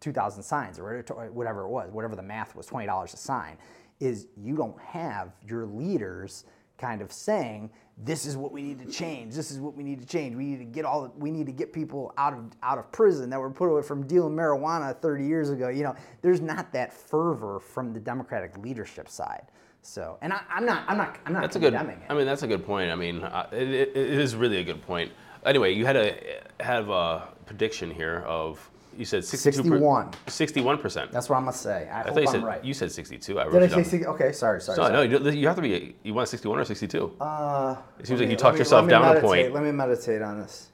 two 0.00 0.12
thousand 0.12 0.42
signs 0.42 0.78
or 0.78 1.02
whatever 1.32 1.62
it 1.62 1.68
was, 1.68 1.90
whatever 1.90 2.16
the 2.16 2.22
math 2.22 2.54
was, 2.54 2.66
twenty 2.66 2.86
dollars 2.86 3.14
a 3.14 3.16
sign, 3.16 3.56
is 4.00 4.26
you 4.36 4.56
don't 4.56 4.78
have 4.80 5.32
your 5.46 5.66
leaders 5.66 6.44
kind 6.78 7.00
of 7.00 7.10
saying 7.10 7.70
this 7.98 8.26
is 8.26 8.36
what 8.36 8.52
we 8.52 8.60
need 8.62 8.78
to 8.78 8.86
change. 8.86 9.34
This 9.34 9.50
is 9.50 9.58
what 9.58 9.74
we 9.74 9.82
need 9.82 10.00
to 10.00 10.06
change. 10.06 10.36
We 10.36 10.44
need 10.44 10.58
to 10.58 10.64
get 10.64 10.84
all. 10.84 11.12
We 11.16 11.30
need 11.30 11.46
to 11.46 11.52
get 11.52 11.72
people 11.72 12.12
out 12.18 12.34
of 12.34 12.44
out 12.62 12.78
of 12.78 12.92
prison 12.92 13.30
that 13.30 13.40
were 13.40 13.50
put 13.50 13.70
away 13.70 13.82
from 13.82 14.06
dealing 14.06 14.34
marijuana 14.34 14.96
30 15.00 15.26
years 15.26 15.50
ago. 15.50 15.68
You 15.68 15.84
know, 15.84 15.94
there's 16.20 16.42
not 16.42 16.72
that 16.72 16.92
fervor 16.92 17.58
from 17.58 17.94
the 17.94 18.00
Democratic 18.00 18.58
leadership 18.58 19.08
side. 19.08 19.46
So, 19.80 20.18
and 20.20 20.32
I, 20.32 20.40
I'm 20.50 20.66
not. 20.66 20.84
I'm 20.88 20.98
not. 20.98 21.18
I'm 21.24 21.32
not 21.32 21.42
That's 21.42 21.56
a 21.56 21.60
good. 21.60 21.72
it. 21.72 21.98
I 22.08 22.14
mean, 22.14 22.26
that's 22.26 22.42
a 22.42 22.46
good 22.46 22.66
point. 22.66 22.90
I 22.90 22.96
mean, 22.96 23.22
uh, 23.22 23.48
it, 23.52 23.68
it, 23.68 23.88
it 23.96 23.96
is 23.96 24.34
really 24.34 24.58
a 24.58 24.64
good 24.64 24.82
point. 24.82 25.12
Anyway, 25.46 25.72
you 25.72 25.86
had 25.86 25.92
to 25.94 26.14
have 26.60 26.90
a 26.90 27.28
prediction 27.46 27.90
here 27.90 28.24
of 28.26 28.70
you 28.98 29.04
said 29.04 29.24
62 29.24 29.62
61. 29.62 30.10
61 30.26 30.78
percent. 30.78 31.12
That's 31.12 31.28
what 31.28 31.36
I'm 31.36 31.44
gonna 31.44 31.56
say. 31.56 31.88
I, 31.88 32.00
I 32.00 32.02
hope 32.04 32.14
thought 32.14 32.22
you 32.22 32.28
I'm 32.28 32.32
said 32.32 32.42
right. 32.44 32.64
you 32.64 32.74
said 32.74 32.90
62. 32.90 33.38
I 33.38 33.44
wrote 33.44 33.52
Did 33.52 33.62
I 33.62 33.64
it 33.66 33.68
say 33.68 33.74
down. 33.76 33.84
60? 33.84 34.06
Okay, 34.06 34.32
sorry, 34.32 34.60
sorry. 34.60 34.78
No, 34.78 34.84
sorry. 34.88 35.08
no, 35.08 35.18
you 35.18 35.30
you 35.30 35.46
have 35.46 35.56
to 35.56 35.62
be. 35.62 35.94
You 36.02 36.14
want 36.14 36.28
61 36.28 36.58
or 36.58 36.64
62? 36.64 37.16
Uh, 37.20 37.76
it 37.98 38.06
seems 38.06 38.18
let 38.20 38.26
like 38.26 38.30
you 38.30 38.36
talked 38.36 38.54
me- 38.54 38.60
yourself 38.60 38.86
me 38.86 38.90
down 38.90 39.16
a 39.16 39.20
point. 39.20 39.52
Let 39.52 39.62
me 39.62 39.70
meditate 39.70 40.22
on 40.22 40.40
this. 40.40 40.70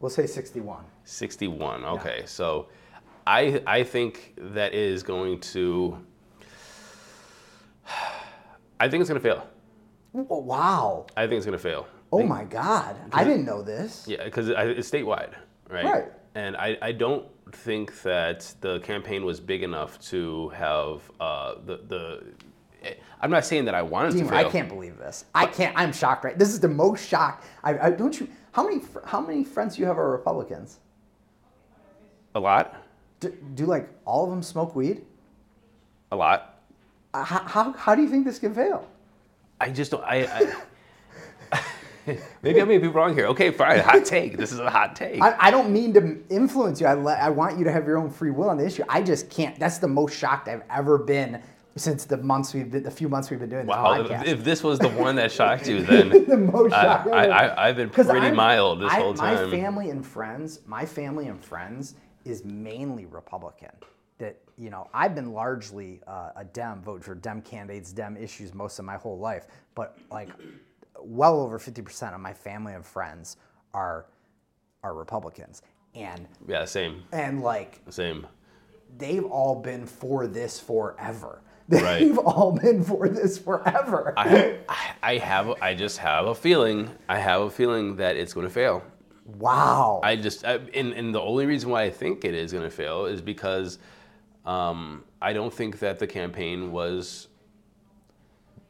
We'll 0.00 0.10
say 0.10 0.26
61. 0.26 0.84
61. 1.04 1.84
Okay, 1.84 2.22
so 2.26 2.68
I 3.26 3.62
I 3.66 3.82
think 3.84 4.34
that 4.38 4.74
is 4.74 5.02
going 5.02 5.40
to. 5.40 5.98
I 8.80 8.88
think 8.88 9.00
it's 9.02 9.08
going 9.08 9.20
to 9.20 9.28
fail. 9.28 9.46
Wow. 10.12 11.06
I 11.16 11.26
think 11.26 11.38
it's 11.38 11.46
going 11.46 11.58
to 11.58 11.62
fail. 11.62 11.86
Oh 12.12 12.22
my 12.22 12.44
God. 12.44 12.96
I 13.12 13.24
didn't 13.24 13.44
know 13.44 13.62
this. 13.62 14.04
Yeah, 14.06 14.24
because 14.24 14.48
it's 14.48 14.90
statewide, 14.90 15.34
right? 15.68 15.84
Right. 15.84 16.12
And 16.34 16.56
I, 16.56 16.76
I 16.82 16.92
don't 16.92 17.26
think 17.52 18.02
that 18.02 18.52
the 18.60 18.80
campaign 18.80 19.24
was 19.24 19.40
big 19.40 19.62
enough 19.62 20.00
to 20.10 20.48
have 20.50 21.10
uh, 21.20 21.54
the 21.64 21.76
the. 21.88 22.24
I'm 23.20 23.30
not 23.30 23.46
saying 23.46 23.64
that 23.64 23.74
I 23.74 23.82
wanted 23.82 24.12
to 24.18 24.24
fail. 24.26 24.34
I 24.34 24.44
can't 24.44 24.68
believe 24.68 24.98
this. 24.98 25.24
I 25.34 25.46
can't. 25.46 25.76
I'm 25.76 25.92
shocked. 25.92 26.24
Right. 26.24 26.38
This 26.38 26.50
is 26.50 26.60
the 26.60 26.68
most 26.68 27.08
shocked. 27.08 27.46
I, 27.62 27.78
I 27.78 27.90
don't 27.90 28.18
you. 28.20 28.28
How 28.52 28.68
many 28.68 28.82
how 29.06 29.20
many 29.20 29.44
friends 29.44 29.76
do 29.76 29.82
you 29.82 29.86
have 29.86 29.98
are 29.98 30.10
Republicans? 30.10 30.80
A 32.34 32.40
lot. 32.40 32.76
Do, 33.20 33.30
do 33.54 33.64
like 33.64 33.88
all 34.04 34.24
of 34.24 34.30
them 34.30 34.42
smoke 34.42 34.74
weed? 34.76 35.04
a 36.14 36.16
lot. 36.16 36.60
Uh, 37.12 37.24
How, 37.24 37.40
how, 37.40 37.72
how 37.72 37.94
do 37.94 38.02
you 38.02 38.08
think 38.08 38.24
this 38.24 38.38
can 38.38 38.54
fail? 38.54 38.88
I 39.60 39.70
just 39.70 39.90
don't. 39.90 40.04
I, 40.04 40.24
I 40.24 40.54
maybe 42.42 42.60
I 42.60 42.64
may 42.64 42.78
be 42.78 42.88
wrong 42.88 43.14
here. 43.14 43.26
Okay, 43.26 43.50
fine. 43.50 43.80
Hot 43.80 44.04
take. 44.04 44.36
This 44.36 44.52
is 44.52 44.58
a 44.58 44.70
hot 44.70 44.96
take. 44.96 45.22
I, 45.22 45.36
I 45.38 45.50
don't 45.50 45.70
mean 45.70 45.92
to 45.94 46.22
influence 46.28 46.80
you. 46.80 46.86
I, 46.86 46.94
let, 46.94 47.20
I 47.20 47.30
want 47.30 47.58
you 47.58 47.64
to 47.64 47.72
have 47.72 47.86
your 47.86 47.98
own 47.98 48.10
free 48.10 48.30
will 48.30 48.48
on 48.50 48.58
the 48.58 48.66
issue. 48.66 48.84
I 48.88 49.02
just 49.02 49.30
can't. 49.30 49.58
That's 49.58 49.78
the 49.78 49.88
most 49.88 50.16
shocked 50.16 50.48
I've 50.48 50.62
ever 50.70 50.98
been 50.98 51.42
since 51.76 52.04
the 52.04 52.16
months 52.18 52.54
we've 52.54 52.70
been, 52.70 52.82
the 52.82 52.90
few 52.90 53.08
months 53.08 53.30
we've 53.30 53.40
been 53.40 53.48
doing 53.48 53.66
this 53.66 53.74
wow. 53.74 54.00
If, 54.00 54.06
podcast. 54.06 54.26
if 54.26 54.44
this 54.44 54.62
was 54.62 54.78
the 54.78 54.88
one 54.88 55.16
that 55.16 55.32
shocked 55.32 55.66
you, 55.66 55.82
then 55.84 56.10
the 56.28 56.36
most 56.36 56.72
shocked. 56.72 57.08
I, 57.08 57.54
I've 57.56 57.76
been 57.76 57.90
pretty 57.90 58.10
I'm- 58.10 58.36
mild 58.36 58.80
this 58.80 58.92
I- 58.92 59.00
whole 59.00 59.14
My 59.14 59.36
family 59.50 59.90
and 59.90 60.06
friends, 60.06 60.60
my 60.66 60.84
family 60.84 61.28
and 61.28 61.42
friends 61.42 61.94
is 62.24 62.44
mainly 62.44 63.06
Republican. 63.06 63.70
That 64.18 64.38
you 64.56 64.70
know, 64.70 64.88
I've 64.94 65.16
been 65.16 65.32
largely 65.32 66.00
uh, 66.06 66.30
a 66.36 66.44
Dem, 66.44 66.80
vote 66.82 67.02
for 67.02 67.16
Dem 67.16 67.42
candidates, 67.42 67.92
Dem 67.92 68.16
issues 68.16 68.54
most 68.54 68.78
of 68.78 68.84
my 68.84 68.96
whole 68.96 69.18
life. 69.18 69.46
But 69.74 69.98
like, 70.10 70.28
well 71.04 71.40
over 71.40 71.58
fifty 71.58 71.82
percent 71.82 72.14
of 72.14 72.20
my 72.20 72.32
family 72.32 72.72
and 72.74 72.84
friends 72.84 73.36
are 73.72 74.06
are 74.82 74.94
Republicans, 74.94 75.62
and 75.94 76.26
Yeah, 76.46 76.64
same, 76.66 77.02
and 77.12 77.42
like 77.42 77.80
same. 77.90 78.26
they've 78.98 79.24
all 79.24 79.56
been 79.56 79.86
for 79.86 80.26
this 80.26 80.58
forever. 80.60 81.40
They've 81.68 82.18
all 82.18 82.52
been 82.52 82.84
for 82.84 83.08
this 83.08 83.38
forever. 83.38 84.12
I, 84.18 84.58
I- 84.68 84.90
I 85.02 85.16
have, 85.16 85.50
I 85.62 85.74
just 85.74 85.96
have 85.96 86.26
a 86.26 86.34
feeling. 86.34 86.90
I 87.08 87.18
have 87.18 87.40
a 87.40 87.48
feeling 87.50 87.96
that 87.96 88.16
it's 88.16 88.34
going 88.34 88.46
to 88.46 88.52
fail. 88.52 88.82
wow. 89.38 90.00
I 90.04 90.16
just, 90.16 90.44
I, 90.44 90.56
and, 90.74 90.92
and 90.92 91.14
the 91.14 91.22
only 91.22 91.46
reason 91.46 91.70
why 91.70 91.84
I 91.84 91.90
think 91.90 92.26
it 92.26 92.34
is 92.34 92.52
going 92.52 92.64
to 92.64 92.70
fail 92.70 93.06
is 93.06 93.22
because 93.22 93.78
um, 94.44 95.04
I 95.22 95.32
don't 95.32 95.52
think 95.52 95.78
that 95.78 95.98
the 95.98 96.06
campaign 96.06 96.70
was 96.70 97.28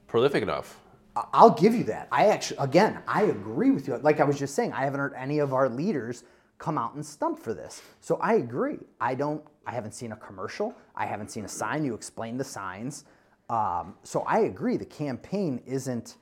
prolific 0.07 0.42
enough. 0.44 0.79
I'll 1.16 1.50
give 1.50 1.74
you 1.74 1.85
that. 1.85 2.09
I 2.11 2.27
actually, 2.27 2.59
again, 2.59 3.00
I 3.07 3.24
agree 3.24 3.70
with 3.70 3.87
you. 3.87 3.96
Like 3.98 4.20
I 4.20 4.24
was 4.24 4.38
just 4.38 4.55
saying, 4.55 4.72
I 4.72 4.85
haven't 4.85 5.00
heard 5.00 5.14
any 5.16 5.38
of 5.38 5.53
our 5.55 5.68
leaders 5.68 6.24
come 6.59 6.79
out 6.79 6.94
and 6.94 7.05
stump 7.05 7.38
for 7.38 7.55
this. 7.55 7.83
So 8.00 8.16
I 8.16 8.35
agree. 8.35 8.79
I 9.00 9.14
don't. 9.14 9.42
I 9.66 9.72
haven't 9.72 9.92
seen 9.92 10.12
a 10.12 10.16
commercial. 10.16 10.74
I 10.94 11.07
haven't 11.07 11.31
seen 11.31 11.44
a 11.44 11.48
sign. 11.48 11.85
You 11.85 11.94
explained 11.94 12.40
the 12.40 12.44
signs. 12.44 13.05
Um, 13.48 13.94
so 14.03 14.22
I 14.22 14.40
agree. 14.40 14.77
The 14.77 14.85
campaign 14.87 15.62
isn't. 15.66 16.16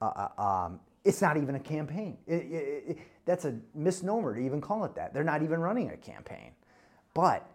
Uh, 0.00 0.28
uh, 0.38 0.42
um, 0.42 0.80
it's 1.04 1.22
not 1.22 1.36
even 1.36 1.54
a 1.54 1.60
campaign. 1.60 2.18
It- 2.26 2.34
it- 2.34 2.84
it- 2.88 2.98
that's 3.24 3.44
a 3.44 3.58
misnomer 3.74 4.34
to 4.34 4.40
even 4.40 4.60
call 4.60 4.84
it 4.84 4.94
that. 4.96 5.12
They're 5.14 5.24
not 5.24 5.42
even 5.42 5.60
running 5.60 5.90
a 5.90 5.96
campaign. 5.96 6.52
But 7.14 7.48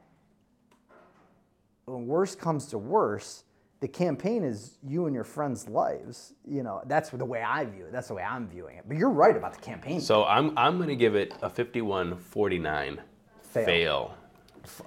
when 1.86 2.08
worst 2.08 2.40
comes 2.40 2.66
to 2.68 2.78
worst, 2.78 3.46
the 3.82 3.88
campaign 3.88 4.44
is 4.44 4.78
you 4.88 5.08
and 5.08 5.14
your 5.16 5.24
friends' 5.24 5.68
lives. 5.68 6.34
You 6.48 6.62
know, 6.64 6.82
that's 6.86 7.10
the 7.10 7.26
way 7.26 7.42
I 7.42 7.66
view 7.66 7.86
it. 7.86 7.92
That's 7.92 8.08
the 8.08 8.14
way 8.14 8.24
I'm 8.24 8.48
viewing 8.48 8.78
it. 8.78 8.86
But 8.88 8.96
you're 8.98 9.10
right 9.10 9.36
about 9.36 9.54
the 9.56 9.60
campaign. 9.60 10.00
So 10.00 10.24
I'm, 10.24 10.58
I'm 10.58 10.78
going 10.78 10.90
to 10.90 10.96
give 10.96 11.16
it 11.16 11.34
a 11.42 11.50
51-49 11.50 13.00
Fail. 13.42 13.66
fail. 13.66 14.14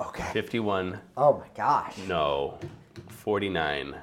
okay. 0.01 0.33
51 0.33 1.01
Oh 1.17 1.35
my 1.39 1.47
gosh. 1.57 1.99
no, 2.09 2.59
49. 3.09 3.97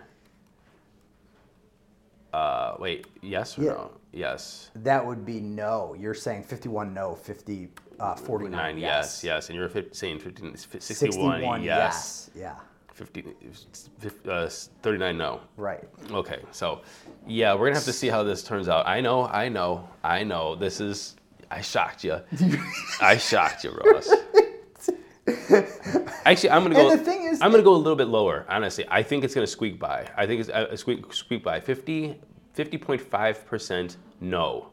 Uh, 2.34 2.76
wait, 2.80 3.08
yes 3.22 3.58
or 3.58 3.64
Yeah. 3.64 3.70
no? 3.72 3.92
Yes. 4.14 4.72
That 4.76 5.06
would 5.06 5.26
be 5.26 5.40
no. 5.40 5.96
You're 5.98 6.14
saying 6.14 6.44
51 6.44 6.94
no, 6.94 7.16
50 7.16 7.70
uh, 8.00 8.16
49 8.16 8.52
Nine, 8.52 8.78
yes, 8.78 9.24
yes, 9.24 9.50
and 9.50 9.58
you're 9.58 9.70
fif- 9.70 9.94
saying 9.96 10.20
15, 10.20 10.56
61, 10.58 10.82
61 10.82 11.64
yes. 11.64 12.30
yes. 12.36 12.42
Yeah. 12.42 12.56
50, 13.06 13.26
uh, 14.30 14.48
39 14.48 15.18
no. 15.18 15.42
Right. 15.58 15.84
Okay, 16.12 16.40
so 16.52 16.82
yeah, 17.26 17.54
we're 17.54 17.68
gonna 17.68 17.76
have 17.76 17.86
to 17.86 17.94
see 17.94 18.08
how 18.08 18.24
this 18.24 18.44
turns 18.44 18.70
out. 18.70 18.88
I 18.88 19.02
know, 19.02 19.26
I 19.26 19.50
know, 19.50 19.90
I 20.04 20.24
know. 20.24 20.56
This 20.56 20.80
is 20.80 21.16
I 21.50 21.62
shocked 21.62 22.04
you. 22.04 22.20
I 23.02 23.18
shocked 23.18 23.64
you, 23.64 23.72
Ross. 23.72 24.10
Actually, 26.26 26.50
I'm 26.52 26.64
gonna 26.64 26.76
go. 26.76 26.92
And 26.92 27.00
the 27.00 27.04
thing 27.04 27.24
is- 27.24 27.42
I'm 27.42 27.52
gonna 27.52 27.64
go 27.64 27.76
a 27.76 27.78
little 27.78 27.96
bit 27.96 28.08
lower. 28.08 28.46
Honestly, 28.50 28.86
I 28.90 29.04
think 29.04 29.24
it's 29.24 29.34
gonna 29.34 29.48
squeak 29.48 29.80
by. 29.80 30.08
I 30.16 30.26
think 30.28 30.42
it's 30.42 30.50
uh, 30.50 30.76
squeak 30.76 31.12
squeak 31.14 31.44
by 31.44 31.60
50 31.60 32.20
50.5 32.56 33.46
percent 33.46 33.98
no, 34.20 34.70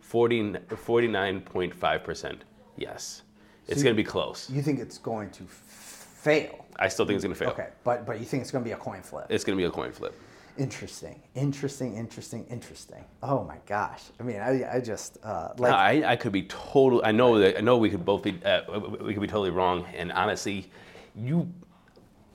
40 0.00 0.52
49.5 0.68 2.04
percent 2.04 2.44
yes. 2.76 3.22
It's 3.68 3.82
gonna 3.82 3.94
be 3.94 4.04
close. 4.04 4.50
You 4.50 4.62
think 4.62 4.80
it's 4.80 4.98
going 4.98 5.30
to 5.30 5.44
fail? 5.44 6.66
I 6.80 6.88
still 6.88 7.06
think 7.06 7.16
it's 7.16 7.24
gonna 7.24 7.34
fail. 7.34 7.50
Okay, 7.50 7.68
but 7.84 8.06
but 8.06 8.18
you 8.18 8.24
think 8.24 8.40
it's 8.40 8.50
going 8.50 8.64
to 8.64 8.68
be 8.68 8.72
a 8.72 8.76
coin 8.76 9.02
flip? 9.02 9.26
It's 9.28 9.44
gonna 9.44 9.56
be 9.56 9.64
a 9.64 9.70
coin 9.70 9.92
flip. 9.92 10.14
Interesting, 10.58 11.22
interesting, 11.34 11.94
interesting, 11.96 12.44
interesting. 12.50 13.04
Oh 13.22 13.44
my 13.44 13.58
gosh! 13.66 14.02
I 14.18 14.24
mean, 14.24 14.40
I, 14.40 14.76
I 14.76 14.80
just 14.80 15.18
uh, 15.22 15.50
like 15.58 15.72
I, 15.72 16.12
I 16.12 16.16
could 16.16 16.32
be 16.32 16.42
total. 16.44 17.02
I 17.04 17.12
know 17.12 17.38
that 17.38 17.56
I 17.58 17.60
know 17.60 17.76
we 17.76 17.88
could 17.90 18.04
both 18.04 18.22
be 18.22 18.38
uh, 18.44 18.62
we 19.00 19.14
could 19.14 19.22
be 19.22 19.28
totally 19.28 19.50
wrong. 19.50 19.86
And 19.94 20.10
honestly, 20.12 20.70
you 21.14 21.48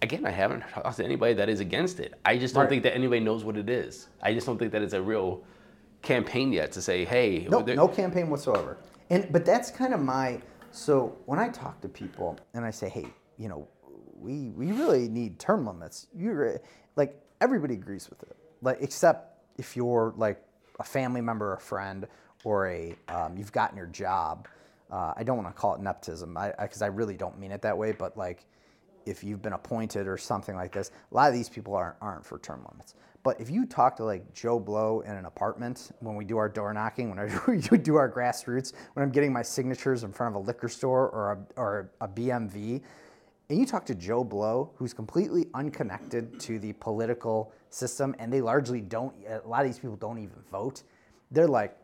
again, 0.02 0.26
I 0.26 0.32
haven't 0.32 0.62
talked 0.70 0.98
to 0.98 1.04
anybody 1.04 1.34
that 1.34 1.50
is 1.50 1.60
against 1.60 2.00
it. 2.00 2.14
I 2.24 2.38
just 2.38 2.54
don't 2.54 2.64
Right. 2.64 2.70
think 2.70 2.84
that 2.84 2.96
anybody 2.96 3.22
knows 3.22 3.44
what 3.44 3.58
it 3.58 3.70
is. 3.70 4.08
I 4.22 4.34
just 4.34 4.46
don't 4.46 4.58
think 4.58 4.72
that 4.72 4.82
it's 4.82 4.94
a 4.94 5.02
real 5.02 5.44
campaign 6.02 6.54
yet 6.54 6.72
to 6.74 6.82
say, 6.82 7.04
hey, 7.04 7.48
no, 7.50 7.60
no 7.62 7.88
campaign 7.88 8.30
whatsoever. 8.30 8.78
And 9.10 9.32
but 9.32 9.46
that's 9.46 9.72
kind 9.72 9.94
of 9.94 10.02
my 10.02 10.42
so 10.72 11.18
when 11.26 11.40
I 11.40 11.50
talk 11.50 11.82
to 11.82 11.90
people 11.90 12.38
and 12.54 12.66
I 12.66 12.72
say, 12.72 12.90
hey, 12.90 13.08
you 13.38 13.50
know, 13.50 13.68
we 14.26 14.50
we 14.50 14.72
really 14.72 15.08
need 15.08 15.40
term 15.40 15.66
limits. 15.66 16.08
You 16.16 16.60
like 16.96 17.22
everybody 17.40 17.76
agrees 17.76 18.10
with 18.10 18.24
it, 18.24 18.36
like 18.62 18.78
except 18.82 19.40
if 19.58 19.76
you're 19.76 20.14
like 20.18 20.42
a 20.80 20.84
family 20.84 21.22
member, 21.22 21.52
or 21.52 21.54
a 21.54 21.60
friend, 21.60 22.08
or 22.44 22.68
a 22.68 22.96
um, 23.08 23.38
you've 23.38 23.52
gotten 23.52 23.78
your 23.78 23.88
job. 23.88 24.48
Uh, 24.92 25.14
I 25.16 25.24
don't 25.24 25.38
want 25.38 25.50
to 25.50 25.54
call 25.54 25.76
it 25.76 25.82
nepotism, 25.82 26.38
I 26.38 26.54
because 26.60 26.82
I, 26.82 26.88
really 26.88 27.16
don't 27.16 27.40
mean 27.40 27.52
it 27.52 27.62
that 27.62 27.78
way, 27.78 27.92
but 27.92 28.18
like 28.18 28.46
if 29.06 29.24
you've 29.24 29.42
been 29.42 29.54
appointed 29.54 30.08
or 30.08 30.18
something 30.18 30.56
like 30.56 30.72
this, 30.72 30.92
a 31.12 31.16
lot 31.16 31.28
of 31.28 31.36
these 31.36 31.50
people 31.50 31.76
aren't, 31.76 31.96
aren't 32.02 32.26
for 32.26 32.40
term 32.40 32.66
limits. 32.72 32.96
But 33.24 33.42
if 33.42 33.50
you 33.50 33.66
talk 33.66 33.96
to 33.98 34.06
like 34.06 34.34
Joe 34.34 34.60
Blow 34.60 35.02
in 35.02 35.12
an 35.16 35.26
apartment 35.26 35.92
when 36.00 36.16
we 36.16 36.26
do 36.26 36.38
our 36.38 36.50
door 36.50 36.74
knocking, 36.74 37.10
when 37.10 37.42
we 37.72 37.78
do 37.78 37.96
our 37.96 38.12
grassroots, 38.12 38.74
when 38.94 39.04
I'm 39.04 39.12
getting 39.12 39.34
my 39.34 39.42
signatures 39.42 40.04
in 40.04 40.12
front 40.12 40.36
of 40.36 40.42
a 40.42 40.46
liquor 40.46 40.70
store 40.70 41.10
or 41.10 41.32
a, 41.32 41.60
or 41.60 41.92
a 42.02 42.08
BMV, 42.08 42.82
and 43.50 43.60
you 43.60 43.66
talk 43.66 43.86
to 43.86 43.96
Joe 43.96 44.24
Blow, 44.24 44.72
who's 44.76 44.94
completely 44.94 45.48
unconnected 45.54 46.40
to 46.42 46.58
the 46.60 46.74
political 46.74 47.54
system, 47.70 48.16
and 48.18 48.32
they 48.34 48.42
largely 48.42 48.82
don't, 48.82 49.14
a 49.28 49.48
lot 49.48 49.62
of 49.62 49.68
these 49.68 49.78
people 49.78 49.96
don't 49.98 50.18
even 50.18 50.38
vote, 50.52 50.84
they're 51.32 51.48
like, 51.48 51.78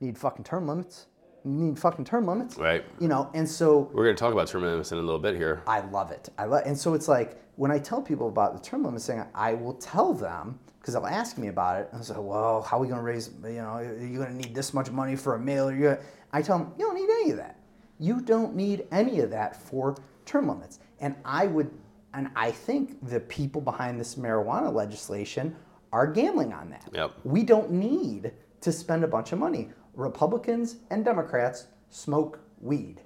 need 0.00 0.18
fucking 0.18 0.44
term 0.44 0.66
limits. 0.66 1.06
Need 1.44 1.78
fucking 1.78 2.04
term 2.04 2.26
limits. 2.26 2.56
Right. 2.56 2.84
You 3.00 3.08
know, 3.08 3.30
and 3.34 3.48
so 3.48 3.90
we're 3.92 4.04
going 4.04 4.14
to 4.14 4.20
talk 4.20 4.32
about 4.32 4.46
term 4.46 4.62
limits 4.62 4.92
in 4.92 4.98
a 4.98 5.02
little 5.02 5.18
bit 5.18 5.34
here. 5.34 5.62
I 5.66 5.80
love 5.80 6.10
it. 6.12 6.28
I 6.38 6.44
love, 6.44 6.62
and 6.66 6.78
so 6.78 6.94
it's 6.94 7.08
like 7.08 7.42
when 7.56 7.70
I 7.70 7.78
tell 7.78 8.00
people 8.00 8.28
about 8.28 8.54
the 8.54 8.60
term 8.60 8.84
limits 8.84 9.06
thing, 9.06 9.24
I 9.34 9.54
will 9.54 9.74
tell 9.74 10.12
them 10.12 10.60
because 10.78 10.94
they'll 10.94 11.06
ask 11.06 11.38
me 11.38 11.48
about 11.48 11.80
it. 11.80 11.88
And 11.90 12.00
I 12.00 12.04
say, 12.04 12.14
"Well, 12.16 12.62
how 12.62 12.76
are 12.76 12.80
we 12.80 12.86
going 12.86 13.00
to 13.00 13.04
raise? 13.04 13.30
You 13.42 13.54
know, 13.54 13.70
are 13.70 13.82
you're 13.82 14.24
going 14.24 14.28
to 14.28 14.34
need 14.34 14.54
this 14.54 14.72
much 14.72 14.90
money 14.92 15.16
for 15.16 15.34
a 15.34 15.38
mailer." 15.38 15.74
You're 15.74 16.00
I 16.32 16.42
tell 16.42 16.58
them, 16.58 16.72
"You 16.78 16.86
don't 16.86 16.94
need 16.94 17.10
any 17.10 17.30
of 17.32 17.38
that. 17.38 17.58
You 17.98 18.20
don't 18.20 18.54
need 18.54 18.86
any 18.92 19.18
of 19.18 19.30
that 19.30 19.60
for 19.60 19.96
term 20.24 20.48
limits." 20.48 20.78
And 21.00 21.16
I 21.24 21.46
would, 21.46 21.70
and 22.14 22.30
I 22.36 22.50
think 22.50 23.08
the 23.08 23.20
people 23.20 23.60
behind 23.60 23.98
this 23.98 24.14
marijuana 24.14 24.72
legislation 24.72 25.56
are 25.92 26.06
gambling 26.06 26.52
on 26.52 26.70
that. 26.70 26.88
Yep. 26.92 27.12
We 27.24 27.42
don't 27.42 27.70
need 27.70 28.32
to 28.60 28.72
spend 28.72 29.04
a 29.04 29.08
bunch 29.08 29.32
of 29.32 29.38
money. 29.38 29.70
Republicans 29.94 30.76
and 30.90 31.04
Democrats 31.04 31.66
smoke 31.90 32.40
weed. 32.60 33.00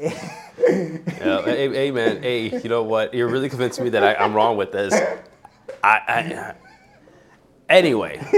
Yeah, 0.66 1.42
hey, 1.42 1.68
hey, 1.68 1.90
man, 1.90 2.22
hey, 2.22 2.60
you 2.60 2.68
know 2.68 2.82
what? 2.82 3.12
You're 3.12 3.28
really 3.28 3.48
convincing 3.48 3.84
me 3.84 3.90
that 3.90 4.02
I, 4.02 4.14
I'm 4.14 4.34
wrong 4.34 4.56
with 4.56 4.72
this. 4.72 4.94
I, 5.82 6.00
I 6.08 6.54
anyway. 7.74 8.18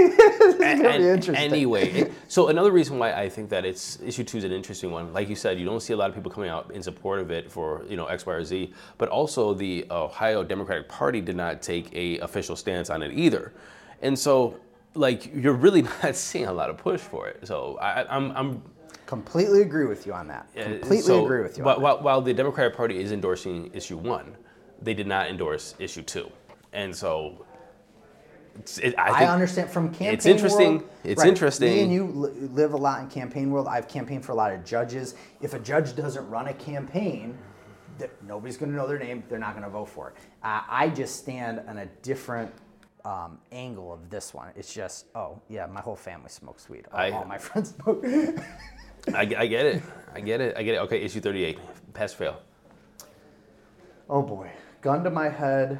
gonna 0.59 0.97
be 0.97 1.07
interesting. 1.07 1.35
Anyway, 1.35 2.11
so 2.27 2.47
another 2.47 2.71
reason 2.71 2.97
why 2.99 3.13
I 3.13 3.29
think 3.29 3.49
that 3.49 3.65
it's 3.65 3.99
issue 4.01 4.23
two 4.23 4.37
is 4.37 4.43
an 4.43 4.51
interesting 4.51 4.91
one. 4.91 5.13
Like 5.13 5.29
you 5.29 5.35
said, 5.35 5.59
you 5.59 5.65
don't 5.65 5.81
see 5.81 5.93
a 5.93 5.97
lot 5.97 6.09
of 6.09 6.15
people 6.15 6.31
coming 6.31 6.49
out 6.49 6.71
in 6.73 6.81
support 6.81 7.19
of 7.19 7.31
it 7.31 7.51
for 7.51 7.83
you 7.89 7.97
know 7.97 8.05
X, 8.05 8.25
Y, 8.25 8.33
or 8.33 8.43
Z. 8.43 8.73
But 8.97 9.09
also 9.09 9.53
the 9.53 9.85
Ohio 9.91 10.43
Democratic 10.43 10.87
Party 10.89 11.21
did 11.21 11.35
not 11.35 11.61
take 11.61 11.93
a 11.95 12.19
official 12.19 12.55
stance 12.55 12.89
on 12.89 13.01
it 13.01 13.11
either, 13.13 13.53
and 14.01 14.17
so 14.17 14.59
like 14.93 15.33
you're 15.33 15.53
really 15.53 15.81
not 16.03 16.15
seeing 16.15 16.45
a 16.45 16.53
lot 16.53 16.69
of 16.69 16.77
push 16.77 17.01
for 17.01 17.27
it. 17.27 17.47
So 17.47 17.77
I, 17.79 18.05
I'm 18.15 18.31
I'm 18.31 18.61
Completely 19.07 19.61
agree 19.61 19.85
with 19.85 20.05
you 20.05 20.11
on 20.11 20.27
that. 20.27 20.53
Completely 20.53 20.99
so, 20.99 21.23
agree 21.23 21.41
with 21.41 21.57
you. 21.57 21.63
While, 21.63 21.77
on 21.77 21.81
that. 21.81 21.83
while, 21.83 22.03
while 22.03 22.21
the 22.21 22.33
Democratic 22.33 22.75
Party 22.75 22.99
is 22.99 23.13
endorsing 23.13 23.71
issue 23.73 23.95
one, 23.95 24.35
they 24.81 24.93
did 24.93 25.07
not 25.07 25.29
endorse 25.29 25.75
issue 25.79 26.01
two, 26.01 26.29
and 26.73 26.93
so 26.93 27.45
it, 28.81 28.95
I, 28.97 29.25
I 29.25 29.27
understand 29.27 29.69
from 29.69 29.89
campaign. 29.89 30.13
it's 30.13 30.25
interesting. 30.25 30.77
world- 30.79 30.89
It's 31.03 31.19
right, 31.19 31.27
interesting. 31.29 31.69
Me 31.71 31.81
and 31.83 31.91
you 31.91 32.05
live 32.05 32.73
a 32.73 32.77
lot 32.77 33.01
in 33.01 33.07
campaign 33.09 33.51
world. 33.51 33.67
I've 33.67 33.87
campaigned 33.87 34.25
for 34.25 34.31
a 34.31 34.35
lot 34.35 34.51
of 34.53 34.63
judges. 34.65 35.15
If 35.41 35.53
a 35.53 35.59
judge 35.59 35.95
doesn't 35.95 36.27
run 36.29 36.47
a 36.47 36.53
campaign, 36.53 37.37
nobody's 38.27 38.57
going 38.57 38.71
to 38.71 38.77
know 38.77 38.87
their 38.87 38.99
name. 38.99 39.23
They're 39.29 39.39
not 39.39 39.51
going 39.53 39.63
to 39.63 39.69
vote 39.69 39.89
for 39.89 40.09
it. 40.09 40.15
Uh, 40.43 40.61
I 40.67 40.89
just 40.89 41.15
stand 41.17 41.61
on 41.67 41.77
a 41.79 41.85
different 42.03 42.51
um, 43.05 43.39
angle 43.51 43.93
of 43.93 44.09
this 44.09 44.33
one. 44.33 44.49
It's 44.55 44.73
just, 44.73 45.05
oh 45.15 45.41
yeah, 45.49 45.65
my 45.67 45.81
whole 45.81 45.95
family 45.95 46.29
smokes 46.29 46.69
weed. 46.69 46.85
All, 46.91 46.99
I- 46.99 47.11
all 47.11 47.25
my 47.25 47.37
friends 47.47 47.73
smoke. 47.81 48.05
I, 49.13 49.21
I 49.21 49.47
get 49.47 49.65
it. 49.65 49.81
I 50.13 50.19
get 50.19 50.41
it. 50.41 50.57
I 50.57 50.63
get 50.63 50.75
it. 50.75 50.79
Okay, 50.79 51.01
issue 51.01 51.21
38. 51.21 51.57
Pass 51.93 52.13
fail. 52.13 52.41
oh 54.09 54.21
boy, 54.21 54.49
gun 54.81 55.03
to 55.03 55.09
my 55.09 55.29
head. 55.29 55.79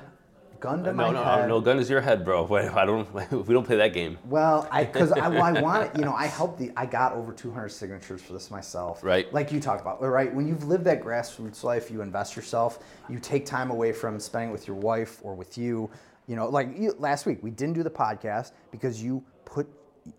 Gun 0.59 0.83
to 0.83 0.93
my 0.93 1.05
No, 1.07 1.11
no, 1.11 1.23
head. 1.23 1.47
no. 1.47 1.61
Gun 1.61 1.77
is 1.79 1.89
your 1.89 2.01
head, 2.01 2.25
bro. 2.25 2.43
If 2.57 2.75
I 2.75 2.85
don't, 2.85 3.07
if 3.31 3.47
we 3.47 3.53
don't 3.53 3.65
play 3.65 3.77
that 3.77 3.93
game, 3.93 4.17
Well, 4.25 4.67
I 4.71 4.83
because 4.85 5.11
I, 5.11 5.27
well, 5.29 5.43
I 5.43 5.61
want 5.61 5.83
it. 5.85 5.99
You 5.99 6.05
know, 6.05 6.13
I 6.13 6.25
helped 6.25 6.57
the. 6.59 6.71
I 6.75 6.85
got 6.85 7.13
over 7.13 7.31
200 7.31 7.69
signatures 7.69 8.21
for 8.21 8.33
this 8.33 8.49
myself. 8.49 9.03
Right. 9.03 9.31
Like 9.33 9.51
you 9.51 9.59
talked 9.59 9.81
about, 9.81 10.01
right? 10.01 10.33
When 10.33 10.47
you've 10.47 10.63
lived 10.63 10.85
that 10.85 11.01
grassroots 11.03 11.63
life, 11.63 11.91
you 11.91 12.01
invest 12.01 12.35
yourself. 12.35 12.79
You 13.09 13.19
take 13.19 13.45
time 13.45 13.69
away 13.71 13.91
from 13.91 14.19
spending 14.19 14.49
it 14.49 14.53
with 14.53 14.67
your 14.67 14.77
wife 14.77 15.19
or 15.23 15.35
with 15.35 15.57
you. 15.57 15.89
You 16.27 16.35
know, 16.35 16.47
like 16.49 16.77
you, 16.77 16.93
last 16.99 17.25
week 17.25 17.39
we 17.41 17.51
didn't 17.51 17.73
do 17.75 17.83
the 17.83 17.89
podcast 17.89 18.51
because 18.71 19.01
you 19.03 19.23
put 19.45 19.67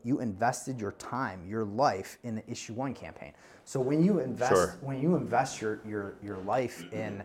you 0.05 0.21
invested 0.21 0.79
your 0.81 0.93
time, 0.93 1.41
your 1.49 1.65
life 1.65 2.19
in 2.23 2.35
the 2.35 2.51
issue 2.51 2.75
one 2.75 2.93
campaign. 2.95 3.33
So 3.65 3.81
when 3.81 4.03
you 4.05 4.19
invest, 4.21 4.53
Sure. 4.53 4.77
when 4.81 5.01
you 5.03 5.17
invest 5.17 5.61
your 5.61 5.81
your 5.87 6.15
your 6.23 6.37
life 6.39 6.85
in 6.93 7.23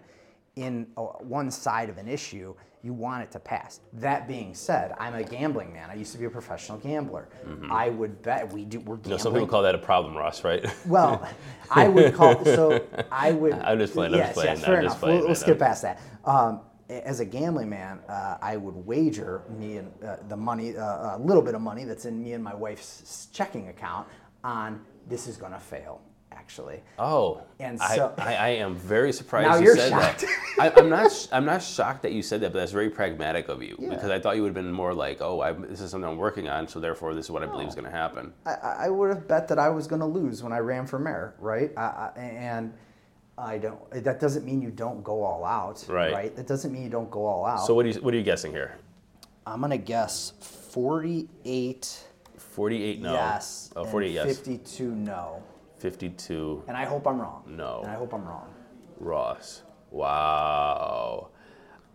in 0.56 0.88
a, 0.98 1.02
one 1.02 1.50
side 1.52 1.90
of 1.90 1.98
an 1.98 2.08
issue, 2.08 2.54
you 2.84 2.94
want 2.94 3.24
it 3.24 3.32
to 3.32 3.40
pass. 3.40 3.80
That 3.94 4.28
being 4.28 4.54
said, 4.54 4.94
I'm 5.00 5.16
a 5.16 5.24
gambling 5.24 5.72
man. 5.72 5.90
I 5.90 5.96
used 5.96 6.12
to 6.12 6.18
be 6.18 6.26
a 6.26 6.30
professional 6.30 6.78
gambler. 6.78 7.30
I 7.72 7.90
would 7.90 8.22
bet 8.22 8.52
we 8.52 8.66
do. 8.66 8.80
We're 8.82 8.96
you 8.96 8.98
know, 8.98 9.02
gambling. 9.04 9.20
some 9.20 9.34
people 9.34 9.48
call 9.48 9.64
that 9.64 9.74
a 9.74 9.80
problem, 9.80 10.16
Ross, 10.16 10.44
right? 10.44 10.66
Well, 10.86 11.26
I 11.72 11.88
would 11.88 12.14
call 12.14 12.44
so 12.46 12.86
I 13.10 13.32
would. 13.32 13.54
I'm 13.54 13.80
just 13.80 13.94
playing, 13.94 14.14
I'm 14.14 14.20
just 14.20 14.34
playing, 14.34 14.50
yes, 14.50 14.60
I'm 14.60 14.66
fair 14.66 14.80
enough. 14.82 15.00
playing, 15.00 15.20
We'll, 15.20 15.28
we'll 15.28 15.36
skip 15.36 15.60
past 15.60 15.82
that. 15.84 16.02
Um, 16.26 16.62
as 16.90 17.22
a 17.22 17.26
gambling 17.26 17.70
man, 17.70 18.00
uh, 18.10 18.38
I 18.42 18.58
would 18.58 18.76
wager 18.76 19.44
me 19.58 19.78
and 19.78 19.92
uh, 20.04 20.18
the 20.28 20.38
money, 20.38 20.76
uh, 20.76 21.18
a 21.18 21.20
little 21.20 21.42
bit 21.42 21.56
of 21.56 21.62
money 21.62 21.86
that's 21.86 22.06
in 22.06 22.22
me 22.22 22.34
and 22.34 22.44
my 22.44 22.54
wife's 22.54 23.28
checking 23.32 23.70
account 23.70 24.08
on 24.44 24.82
this 25.08 25.28
is 25.28 25.38
going 25.38 25.54
to 25.54 25.60
fail. 25.60 26.02
Actually, 26.36 26.82
Oh, 27.00 27.42
And 27.60 27.80
I, 27.82 27.96
so- 27.96 28.14
I, 28.18 28.36
I 28.36 28.48
am 28.50 28.76
very 28.76 29.12
surprised 29.14 29.48
Now 29.50 29.56
you 29.58 29.66
you're 29.66 29.76
said 29.76 29.90
shocked. 29.90 30.22
that. 30.22 30.74
I, 30.78 30.80
I'm 30.80 30.90
not. 30.90 31.12
sh- 31.12 31.28
I'm 31.32 31.46
not 31.46 31.64
shocked 31.64 32.02
that 32.04 32.12
you 32.12 32.22
said 32.22 32.42
that, 32.42 32.52
but 32.54 32.60
that's 32.60 32.72
very 32.72 32.90
pragmatic 32.90 33.48
of 33.48 33.64
you 33.64 33.76
Yeah. 33.80 33.90
because 33.90 34.10
I 34.12 34.20
thought 34.20 34.36
you 34.36 34.42
would 34.44 34.50
have 34.50 34.56
been 34.66 34.72
more 34.72 34.94
like, 34.94 35.22
"Oh, 35.22 35.40
I, 35.42 35.54
this 35.54 35.80
is 35.82 35.90
something 35.92 36.10
I'm 36.10 36.18
working 36.18 36.50
on, 36.50 36.68
so 36.68 36.80
therefore 36.80 37.14
this 37.16 37.26
is 37.26 37.32
what 37.32 37.42
I 37.44 37.46
believe 37.48 37.68
is 37.70 37.76
going 37.76 37.86
to 37.86 37.92
happen." 37.92 38.34
I, 38.46 38.52
I 38.86 38.90
would 38.90 39.10
have 39.10 39.28
bet 39.28 39.48
that 39.48 39.58
I 39.58 39.70
was 39.70 39.88
going 39.88 40.02
to 40.02 40.06
lose 40.08 40.44
when 40.44 40.52
I 40.54 40.60
ran 40.60 40.86
for 40.86 41.00
mayor, 41.00 41.34
right? 41.40 41.72
I, 41.78 41.82
I, 42.16 42.20
and 42.20 42.74
I 43.38 43.58
don't. 43.58 43.80
That 44.04 44.20
doesn't 44.20 44.46
mean 44.46 44.62
you 44.62 44.70
don't 44.72 45.04
go 45.04 45.24
all 45.24 45.44
out, 45.46 45.84
Right. 45.88 46.14
Right. 46.14 46.36
That 46.36 46.46
doesn't 46.48 46.72
mean 46.72 46.84
you 46.84 46.90
don't 46.90 47.10
go 47.10 47.26
all 47.26 47.46
out. 47.46 47.66
So 47.66 47.74
what 47.74 47.86
are 47.86 47.90
you 47.90 48.02
what 48.02 48.14
are 48.14 48.18
you 48.18 48.24
guessing 48.24 48.52
here? 48.52 48.76
I'm 49.48 49.60
going 49.60 49.72
to 49.72 49.78
guess 49.78 50.34
48 50.40 52.04
48 52.38 53.02
no. 53.02 53.14
yes. 53.14 53.72
Oh, 53.76 53.82
and 53.84 53.92
48 53.92 54.14
yes. 54.14 54.26
52 54.38 54.92
no. 54.96 55.42
52 55.84 56.64
And 56.70 56.78
I 56.78 56.86
hope 56.86 57.06
I'm 57.06 57.20
wrong. 57.20 57.44
No. 57.46 57.82
And 57.84 57.92
I 57.92 57.96
hope 57.96 58.14
I'm 58.14 58.24
wrong. 58.24 58.48
Ross. 59.00 59.64
Wow. 59.92 61.32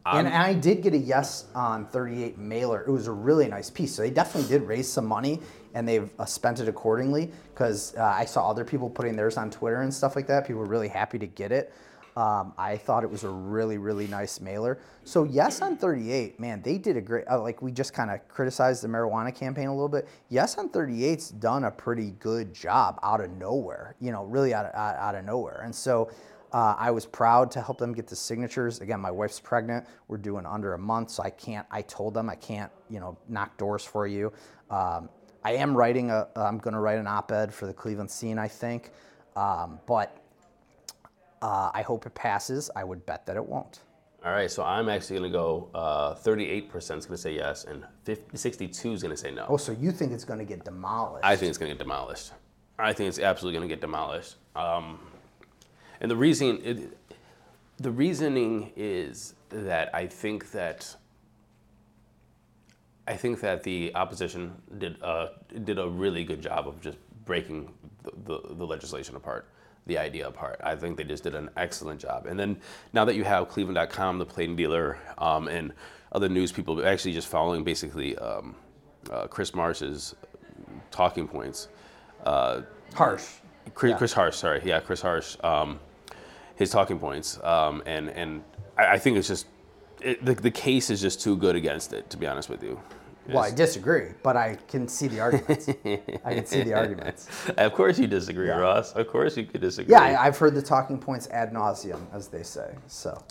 and, 0.05 0.27
and 0.27 0.37
I 0.37 0.53
did 0.53 0.83
get 0.83 0.92
a 0.92 0.98
yes 0.98 1.46
on 1.55 1.87
38 1.87 2.37
mailer. 2.37 2.83
It 2.83 2.90
was 2.90 3.07
a 3.07 3.12
really 3.12 3.48
nice 3.48 3.70
piece. 3.70 3.94
So 3.94 4.03
they 4.03 4.11
definitely 4.11 4.51
did 4.51 4.68
raise 4.68 4.92
some 4.92 5.07
money 5.07 5.40
and 5.72 5.88
they've 5.88 6.11
uh, 6.18 6.27
spent 6.27 6.61
it 6.61 6.68
accordingly 6.68 7.33
because 7.55 7.96
uh, 7.96 8.03
I 8.03 8.27
saw 8.27 8.51
other 8.51 8.62
people 8.62 8.90
putting 8.90 9.16
theirs 9.16 9.38
on 9.38 9.51
Twitter 9.51 9.81
and 9.81 9.92
stuff 9.92 10.16
like 10.16 10.27
that. 10.27 10.46
People 10.46 10.61
were 10.61 10.68
really 10.68 10.88
happy 10.88 11.18
to 11.18 11.27
get 11.27 11.51
it. 11.51 11.72
Um, 12.18 12.52
I 12.59 12.76
thought 12.76 13.04
it 13.04 13.11
was 13.11 13.22
a 13.22 13.31
really, 13.31 13.78
really 13.78 14.09
nice 14.09 14.40
mailer. 14.40 14.81
So 15.04 15.22
yes 15.22 15.62
on 15.62 15.76
38, 15.76 16.40
man, 16.40 16.61
they 16.62 16.76
did 16.76 16.96
a 16.96 17.00
great. 17.00 17.24
Uh, 17.31 17.40
like 17.40 17.62
we 17.62 17.70
just 17.70 17.92
kind 17.92 18.11
of 18.11 18.26
criticized 18.26 18.83
the 18.83 18.88
marijuana 18.88 19.33
campaign 19.33 19.68
a 19.68 19.72
little 19.72 19.88
bit. 19.88 20.09
Yes 20.28 20.59
on 20.59 20.68
38's 20.68 21.31
done 21.31 21.62
a 21.62 21.70
pretty 21.70 22.11
good 22.18 22.52
job 22.52 22.98
out 23.04 23.20
of 23.20 23.31
nowhere. 23.31 23.94
You 24.00 24.11
know, 24.11 24.24
really 24.24 24.52
out 24.52 24.66
of, 24.66 24.74
out, 24.74 25.14
of 25.14 25.24
nowhere. 25.26 25.61
And 25.62 25.72
so 25.72 26.11
uh, 26.52 26.74
I 26.76 26.90
was 26.90 27.07
proud 27.07 27.52
to 27.52 27.62
help 27.62 27.78
them 27.78 27.92
get 27.92 28.09
the 28.09 28.16
signatures. 28.16 28.81
Again, 28.81 28.98
my 28.98 29.12
wife's 29.12 29.38
pregnant. 29.38 29.87
We're 30.09 30.16
doing 30.16 30.44
under 30.44 30.74
a 30.74 30.78
month, 30.78 31.11
so 31.11 31.22
I 31.22 31.31
can't. 31.31 31.68
I 31.70 31.83
told 31.83 32.14
them 32.14 32.28
I 32.28 32.35
can't, 32.35 32.72
you 32.90 32.98
know, 32.98 33.16
knock 33.28 33.57
doors 33.59 33.85
for 33.85 34.09
you. 34.09 34.33
Um, 34.70 35.09
I 35.44 35.52
am 35.52 35.72
writing 35.72 36.11
a. 36.11 36.26
I'm 36.35 36.59
going 36.59 36.74
to 36.74 36.81
write 36.81 36.98
an 36.98 37.07
op-ed 37.07 37.54
for 37.54 37.66
the 37.66 37.74
Cleveland 37.74 38.11
Scene, 38.11 38.40
I 38.40 38.48
think, 38.48 38.90
um, 39.37 39.78
but 39.87 40.24
uh, 41.42 41.70
I 41.74 41.83
hope 41.83 42.07
it 42.07 42.14
passes. 42.14 42.70
I 42.74 42.85
would 42.85 43.05
bet 43.07 43.27
that 43.27 43.37
it 43.37 43.44
won't. 43.44 43.81
All 44.24 44.33
right, 44.33 44.51
so 44.51 44.64
I'm 44.64 44.88
actually 44.88 45.20
going 45.20 45.31
to 45.31 45.38
go 45.38 45.68
uh, 45.74 46.14
38% 46.14 46.74
is 46.74 46.88
going 46.88 47.01
to 47.01 47.16
say 47.16 47.35
yes 47.35 47.64
and 47.64 47.85
50, 48.03 48.37
62 48.37 48.92
is 48.92 49.03
going 49.03 49.14
to 49.14 49.16
say 49.16 49.31
no. 49.31 49.46
Oh, 49.48 49.57
so 49.57 49.72
you 49.72 49.92
think 49.92 50.12
it's 50.12 50.24
going 50.24 50.40
to 50.40 50.44
get 50.44 50.64
demolished? 50.64 51.24
I 51.24 51.37
think 51.37 51.51
it's 51.51 51.59
going 51.59 51.70
to 51.70 51.74
get 51.77 51.83
demolished. 51.83 52.33
I 52.81 52.92
think 52.92 53.09
it's 53.09 53.20
absolutely 53.20 53.59
going 53.59 53.68
to 53.68 53.74
get 53.74 53.81
demolished. 53.81 54.37
Um, 54.57 54.98
and 56.01 56.11
the 56.11 56.16
reason, 56.16 56.61
it, 56.64 56.98
the 57.79 57.90
reasoning 57.90 58.72
is 58.77 59.35
that 59.51 59.94
I 59.94 60.07
think 60.07 60.51
that 60.51 60.96
I 63.07 63.16
think 63.16 63.40
that 63.40 63.62
the 63.62 63.92
opposition 63.94 64.53
did 64.79 65.03
uh, 65.03 65.29
did 65.64 65.79
a 65.79 65.88
really 65.88 66.24
good 66.24 66.42
job 66.42 66.68
of 66.68 66.81
just 66.81 66.98
breaking 67.24 67.72
the, 68.03 68.12
the, 68.24 68.55
the 68.55 68.66
legislation 68.66 69.16
apart, 69.16 69.48
the 69.88 69.98
idea 69.98 70.29
apart. 70.29 70.61
I 70.62 70.77
think 70.77 70.96
they 70.96 71.05
just 71.05 71.24
did 71.24 71.35
an 71.35 71.51
excellent 71.57 72.01
job. 72.01 72.27
And 72.27 72.38
then 72.38 72.59
now 72.92 73.05
that 73.07 73.16
you 73.16 73.24
have 73.24 73.48
Cleveland.com, 73.48 74.18
the 74.18 74.27
Plain 74.27 74.55
Dealer, 74.55 74.98
um, 75.18 75.48
and 75.48 75.72
other 76.12 76.29
news 76.29 76.53
people 76.53 76.87
actually 76.87 77.12
just 77.12 77.27
following 77.27 77.64
basically 77.64 78.16
um, 78.18 78.55
uh, 79.11 79.27
Chris 79.27 79.55
Marsh's 79.55 80.14
talking 80.90 81.27
points. 81.27 81.68
Uh, 82.24 82.62
harsh. 82.94 83.24
Chris, 83.74 83.96
Chris 83.98 84.12
Harsh, 84.12 84.37
sorry, 84.37 84.62
yeah, 84.64 84.81
Chris 84.81 85.03
Harsh, 85.03 85.37
um, 85.44 85.79
his 86.57 86.70
talking 86.70 86.98
points, 86.98 87.38
um, 87.44 87.83
and 87.85 88.09
and 88.11 88.42
I, 88.79 88.94
I 88.94 88.98
think 88.98 89.18
it's 89.18 89.29
just 89.29 89.46
it, 90.01 90.24
the 90.24 90.35
the 90.35 90.51
case 90.51 90.88
is 90.88 91.03
just 91.03 91.20
too 91.20 91.37
good 91.37 91.55
against 91.55 91.92
it. 91.92 92.09
To 92.11 92.16
be 92.16 92.27
honest 92.27 92.48
with 92.48 92.62
you. 92.62 92.81
Well, 93.29 93.45
I 93.45 93.51
disagree, 93.51 94.09
but 94.23 94.37
I 94.37 94.57
can 94.69 94.88
see 94.88 95.07
the 95.07 95.21
arguments. 95.21 95.69
I 96.25 96.35
can 96.35 96.47
see 96.47 96.62
the 96.62 96.75
arguments. 96.83 97.29
Of 97.57 97.75
course 97.75 97.99
you 97.99 98.07
disagree, 98.07 98.49
Ross. 98.49 98.93
Of 98.93 99.09
course 99.09 99.37
you 99.37 99.45
could 99.45 99.61
disagree. 99.61 99.93
Yeah, 99.93 100.03
I, 100.03 100.27
I've 100.27 100.38
heard 100.38 100.55
the 100.55 100.62
talking 100.62 100.99
points 100.99 101.29
ad 101.29 101.53
nauseum, 101.53 102.01
as 102.12 102.29
they 102.29 102.43
say. 102.43 102.75
So. 102.87 103.23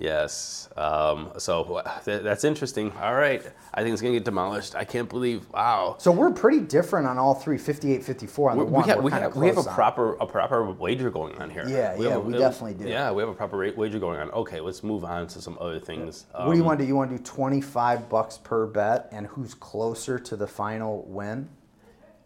Yes. 0.00 0.68
Um, 0.76 1.30
so 1.38 1.82
th- 2.04 2.22
that's 2.22 2.42
interesting. 2.44 2.90
All 3.00 3.14
right. 3.14 3.42
I 3.72 3.82
think 3.82 3.92
it's 3.92 4.02
going 4.02 4.12
to 4.14 4.18
get 4.18 4.24
demolished. 4.24 4.74
I 4.74 4.84
can't 4.84 5.08
believe. 5.08 5.48
Wow. 5.52 5.96
So 5.98 6.10
we're 6.10 6.32
pretty 6.32 6.60
different 6.60 7.06
on 7.06 7.18
all 7.18 7.34
three, 7.34 7.58
58, 7.58 8.02
54 8.02 8.50
on 8.50 8.58
the 8.58 8.64
We, 8.64 8.70
one. 8.72 8.88
have, 8.88 8.96
we're 8.98 9.02
we, 9.04 9.10
have, 9.12 9.36
we 9.36 9.46
have 9.46 9.58
a 9.58 9.62
proper 9.62 10.14
a 10.14 10.26
proper 10.26 10.68
wager 10.70 11.10
going 11.10 11.36
on 11.38 11.50
here. 11.50 11.64
Yeah, 11.68 11.96
We 11.96 12.06
yeah, 12.06 12.12
have 12.12 12.20
a- 12.20 12.24
we 12.24 12.32
definitely 12.32 12.82
do. 12.84 12.90
Yeah, 12.90 13.12
we 13.12 13.22
have 13.22 13.28
a 13.28 13.34
proper 13.34 13.56
wager 13.76 13.98
going 14.00 14.18
on. 14.18 14.30
Okay, 14.32 14.58
let's 14.60 14.82
move 14.82 15.04
on 15.04 15.26
to 15.28 15.40
some 15.40 15.56
other 15.60 15.78
things. 15.78 16.26
What 16.32 16.50
do 16.52 16.56
you 16.56 16.62
Um, 16.62 16.66
want 16.66 16.78
to 16.80 16.84
do? 16.84 16.88
You 16.88 16.96
want 16.96 17.10
to 17.12 17.16
do 17.18 17.22
25 17.22 18.08
bucks 18.08 18.38
per 18.38 18.66
bet 18.66 19.08
and 19.12 19.26
who's 19.28 19.54
closer 19.54 20.18
to 20.18 20.36
the 20.36 20.46
final 20.48 21.04
win? 21.06 21.48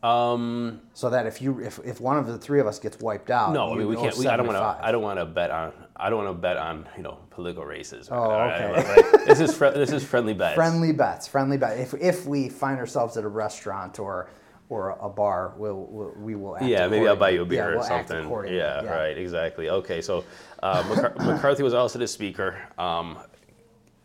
Um, 0.04 0.82
So 0.92 1.08
that 1.08 1.26
if 1.26 1.40
you 1.40 1.60
if, 1.60 1.80
if 1.82 1.98
one 2.00 2.18
of 2.18 2.26
the 2.26 2.36
three 2.36 2.60
of 2.60 2.66
us 2.66 2.78
gets 2.78 2.98
wiped 3.00 3.30
out, 3.30 3.54
No, 3.54 3.72
I 3.72 3.76
mean 3.76 3.88
we 3.88 3.96
can't. 3.96 4.16
We, 4.18 4.26
I 4.26 4.36
don't 4.36 4.46
want 4.46 4.58
to. 4.58 4.86
I 4.86 4.92
don't 4.92 5.02
want 5.02 5.18
to 5.18 5.24
bet 5.24 5.50
on. 5.50 5.72
I 5.96 6.10
don't 6.10 6.22
want 6.22 6.36
to 6.36 6.40
bet 6.40 6.58
on 6.58 6.86
you 6.96 7.02
know 7.02 7.18
political 7.30 7.64
races. 7.64 8.08
Oh, 8.10 8.28
right, 8.28 8.62
okay. 8.62 9.00
right. 9.00 9.26
This 9.26 9.40
is 9.40 9.56
fri- 9.56 9.70
this 9.70 9.90
is 9.92 10.04
friendly 10.04 10.34
bets. 10.42 10.56
Friendly 10.56 10.92
bets, 10.92 11.26
friendly 11.26 11.56
bet. 11.56 11.78
If 11.78 11.94
if 11.94 12.26
we 12.26 12.50
find 12.50 12.78
ourselves 12.78 13.16
at 13.16 13.24
a 13.24 13.28
restaurant 13.28 13.98
or 13.98 14.28
or 14.68 14.90
a 15.00 15.08
bar, 15.08 15.54
we'll, 15.56 15.86
we'll 15.90 16.12
we 16.18 16.34
will. 16.34 16.56
Act 16.56 16.66
Yeah, 16.66 16.86
maybe 16.88 17.08
I'll 17.08 17.16
buy 17.16 17.30
you 17.30 17.42
a 17.42 17.46
beer 17.46 17.64
yeah, 17.64 17.68
or 17.68 17.74
we'll 17.76 17.84
something. 17.84 18.24
accordingly. 18.24 18.58
Yeah, 18.58 18.84
right. 18.84 19.16
Exactly. 19.16 19.70
Okay, 19.70 20.00
so 20.02 20.24
uh, 20.62 20.82
McCar- 20.82 21.16
McCarthy 21.26 21.62
was 21.62 21.72
also 21.74 21.98
the 21.98 22.06
speaker. 22.08 22.60
Um, 22.78 23.18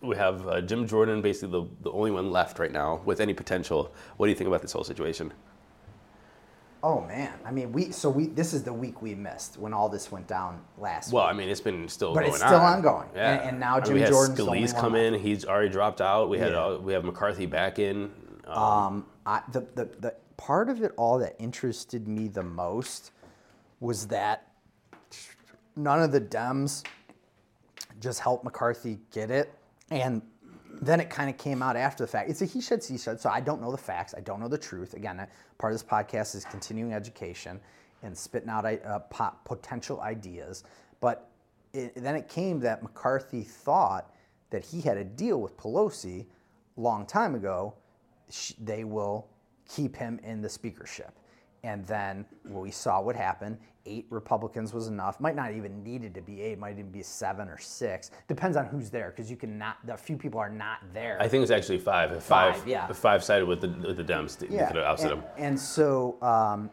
we 0.01 0.15
have 0.15 0.47
uh, 0.47 0.61
Jim 0.61 0.87
Jordan, 0.87 1.21
basically 1.21 1.51
the, 1.59 1.67
the 1.81 1.91
only 1.91 2.11
one 2.11 2.31
left 2.31 2.57
right 2.59 2.71
now 2.71 3.01
with 3.03 3.19
any 3.19 3.33
potential. 3.33 3.93
What 4.15 4.27
do 4.27 4.29
you 4.29 4.35
think 4.35 4.47
about 4.47 4.61
this 4.61 4.71
whole 4.71 4.85
situation? 4.85 5.33
Oh 6.81 7.01
man, 7.01 7.33
I 7.45 7.51
mean 7.51 7.71
we 7.73 7.91
so 7.91 8.09
we 8.09 8.27
this 8.27 8.53
is 8.53 8.63
the 8.63 8.71
week 8.73 9.01
we 9.01 9.13
missed 9.13 9.57
when 9.57 9.73
all 9.73 9.89
this 9.89 10.11
went 10.11 10.27
down 10.27 10.61
last. 10.77 11.11
Well, 11.11 11.25
week. 11.25 11.33
I 11.33 11.37
mean, 11.37 11.49
it's 11.49 11.59
been 11.59 11.89
still 11.89 12.13
But 12.13 12.21
going 12.21 12.29
it's 12.33 12.37
still 12.37 12.55
on. 12.55 12.77
ongoing. 12.77 13.09
Yeah. 13.13 13.31
And- 13.33 13.49
and 13.49 13.59
now 13.59 13.73
I 13.73 13.77
mean, 13.77 13.85
Jim 13.85 13.93
we 13.95 14.05
Jordan's 14.05 14.37
the 14.37 14.45
Scalise 14.45 14.73
come 14.79 14.93
left. 14.93 15.05
in. 15.15 15.19
He's 15.19 15.43
already 15.45 15.69
dropped 15.69 15.99
out. 16.01 16.29
We 16.29 16.37
had 16.39 16.53
Yeah. 16.53 16.63
uh, 16.65 16.77
we 16.77 16.93
have 16.93 17.03
McCarthy 17.03 17.45
back 17.47 17.79
in. 17.79 18.11
Um, 18.47 18.57
Um, 18.63 19.05
I, 19.25 19.41
the, 19.51 19.61
the, 19.75 19.85
the 19.99 20.15
part 20.37 20.69
of 20.69 20.81
it 20.81 20.93
all 20.97 21.19
that 21.19 21.35
interested 21.37 22.07
me 22.07 22.27
the 22.29 22.43
most 22.43 23.11
was 23.81 24.07
that 24.07 24.47
none 25.75 26.01
of 26.01 26.11
the 26.13 26.21
Dems 26.21 26.83
just 27.99 28.21
helped 28.21 28.43
McCarthy 28.45 28.99
get 29.11 29.29
it. 29.31 29.53
And 29.91 30.21
then 30.81 30.99
it 30.99 31.09
kind 31.09 31.29
of 31.29 31.37
came 31.37 31.61
out 31.61 31.75
after 31.75 32.03
the 32.03 32.07
fact. 32.07 32.29
It's 32.29 32.41
a 32.41 32.45
he 32.45 32.61
said, 32.61 32.83
she 32.83 32.97
said. 32.97 33.19
So 33.19 33.29
I 33.29 33.41
don't 33.41 33.61
know 33.61 33.71
the 33.71 33.77
facts. 33.77 34.13
I 34.15 34.21
don't 34.21 34.39
know 34.39 34.47
the 34.47 34.57
truth. 34.57 34.93
Again, 34.93 35.25
part 35.57 35.73
of 35.73 35.79
this 35.79 35.89
podcast 35.89 36.35
is 36.35 36.45
continuing 36.45 36.93
education 36.93 37.59
and 38.03 38.17
spitting 38.17 38.49
out 38.49 38.65
uh, 38.65 38.99
po- 39.09 39.33
potential 39.45 40.01
ideas. 40.01 40.63
But 41.01 41.29
it, 41.73 41.93
then 41.95 42.15
it 42.15 42.27
came 42.29 42.59
that 42.61 42.81
McCarthy 42.81 43.43
thought 43.43 44.13
that 44.51 44.63
he 44.63 44.81
had 44.81 44.97
a 44.97 45.03
deal 45.03 45.41
with 45.41 45.57
Pelosi 45.57 46.25
long 46.77 47.05
time 47.05 47.35
ago. 47.35 47.73
Sh- 48.29 48.53
They 48.59 48.83
will 48.83 49.27
keep 49.67 49.95
him 49.95 50.19
in 50.23 50.41
the 50.41 50.49
speakership. 50.49 51.18
And 51.63 51.85
then 51.85 52.25
we 52.45 52.71
saw 52.71 53.01
what 53.01 53.15
happened. 53.15 53.57
Eight 53.85 54.05
Republicans 54.09 54.73
was 54.73 54.87
enough. 54.87 55.19
Might 55.19 55.35
not 55.35 55.51
even 55.53 55.83
needed 55.83 56.13
to 56.15 56.21
be 56.21 56.41
eight. 56.41 56.59
Might 56.59 56.73
even 56.73 56.91
be 56.91 57.01
seven 57.01 57.47
or 57.49 57.57
six. 57.57 58.11
Depends 58.27 58.55
on 58.55 58.65
who's 58.65 58.89
there, 58.89 59.09
because 59.09 59.31
you 59.31 59.37
can 59.37 59.57
not. 59.57 59.77
A 59.89 59.97
few 59.97 60.15
people 60.15 60.39
are 60.39 60.49
not 60.49 60.79
there. 60.93 61.17
I 61.19 61.27
think 61.27 61.41
it's 61.41 61.51
actually 61.51 61.79
five. 61.79 62.11
Five, 62.23 62.57
Five, 62.57 62.67
yeah. 62.67 62.87
Five 62.91 63.23
sided 63.23 63.45
with 63.45 63.61
the 63.61 63.69
with 63.87 63.97
the 63.97 64.03
Dems. 64.03 64.37
They 64.37 64.47
could 64.47 64.59
have 64.59 64.75
ousted 64.77 65.11
and, 65.11 65.21
him. 65.21 65.29
and 65.37 65.59
so 65.59 66.21
um, 66.21 66.69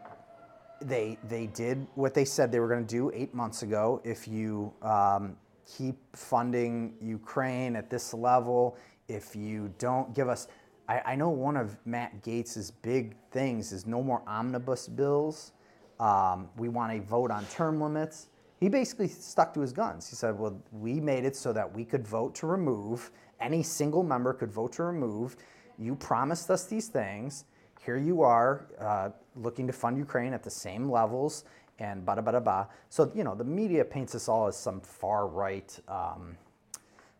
they 0.81 1.17
they 1.27 1.47
did 1.47 1.87
what 1.95 2.13
they 2.13 2.25
said 2.25 2.51
they 2.51 2.59
were 2.59 2.67
going 2.67 2.85
to 2.85 2.95
do 2.95 3.11
eight 3.13 3.33
months 3.33 3.63
ago. 3.63 4.01
If 4.03 4.27
you 4.27 4.73
um, 4.81 5.35
keep 5.65 5.97
funding 6.15 6.93
Ukraine 7.01 7.75
at 7.75 7.89
this 7.89 8.13
level, 8.13 8.77
if 9.07 9.35
you 9.35 9.73
don't 9.79 10.13
give 10.13 10.29
us, 10.29 10.47
I, 10.87 11.01
I 11.05 11.15
know 11.15 11.29
one 11.29 11.57
of 11.57 11.77
Matt 11.85 12.23
Gaetz' 12.23 12.71
big 12.81 13.15
things 13.31 13.71
is 13.71 13.85
no 13.85 14.01
more 14.01 14.21
omnibus 14.27 14.87
bills. 14.87 15.51
Um, 15.99 16.49
we 16.57 16.69
want 16.69 16.93
a 16.93 16.99
vote 16.99 17.31
on 17.31 17.45
term 17.47 17.81
limits. 17.81 18.27
He 18.59 18.69
basically 18.69 19.07
stuck 19.07 19.53
to 19.53 19.61
his 19.61 19.71
guns. 19.71 20.09
He 20.09 20.15
said, 20.15 20.37
"Well, 20.37 20.61
we 20.71 20.99
made 20.99 21.25
it 21.25 21.35
so 21.35 21.53
that 21.53 21.71
we 21.71 21.85
could 21.85 22.07
vote 22.07 22.33
to 22.35 22.47
remove. 22.47 23.11
Any 23.39 23.61
single 23.63 24.03
member 24.03 24.33
could 24.33 24.51
vote 24.51 24.73
to 24.73 24.83
remove. 24.83 25.35
You 25.77 25.95
promised 25.95 26.49
us 26.49 26.65
these 26.65 26.87
things. 26.87 27.45
Here 27.85 27.97
you 27.97 28.23
are, 28.23 28.67
uh, 28.79 29.09
looking 29.35 29.67
to 29.67 29.73
fund 29.73 29.97
Ukraine 29.97 30.33
at 30.33 30.43
the 30.43 30.49
same 30.49 30.89
levels, 30.89 31.45
and 31.79 32.05
bada 32.05 32.23
bada 32.23 32.43
ba." 32.43 32.67
So 32.89 33.11
you 33.13 33.23
know, 33.23 33.35
the 33.35 33.43
media 33.43 33.85
paints 33.85 34.15
us 34.15 34.27
all 34.27 34.47
as 34.47 34.57
some 34.57 34.81
far 34.81 35.27
right 35.27 35.77
um, 35.87 36.37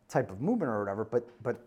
type 0.10 0.32
of 0.32 0.42
movement 0.42 0.72
or 0.72 0.80
whatever. 0.80 1.06
But 1.06 1.30
but 1.44 1.67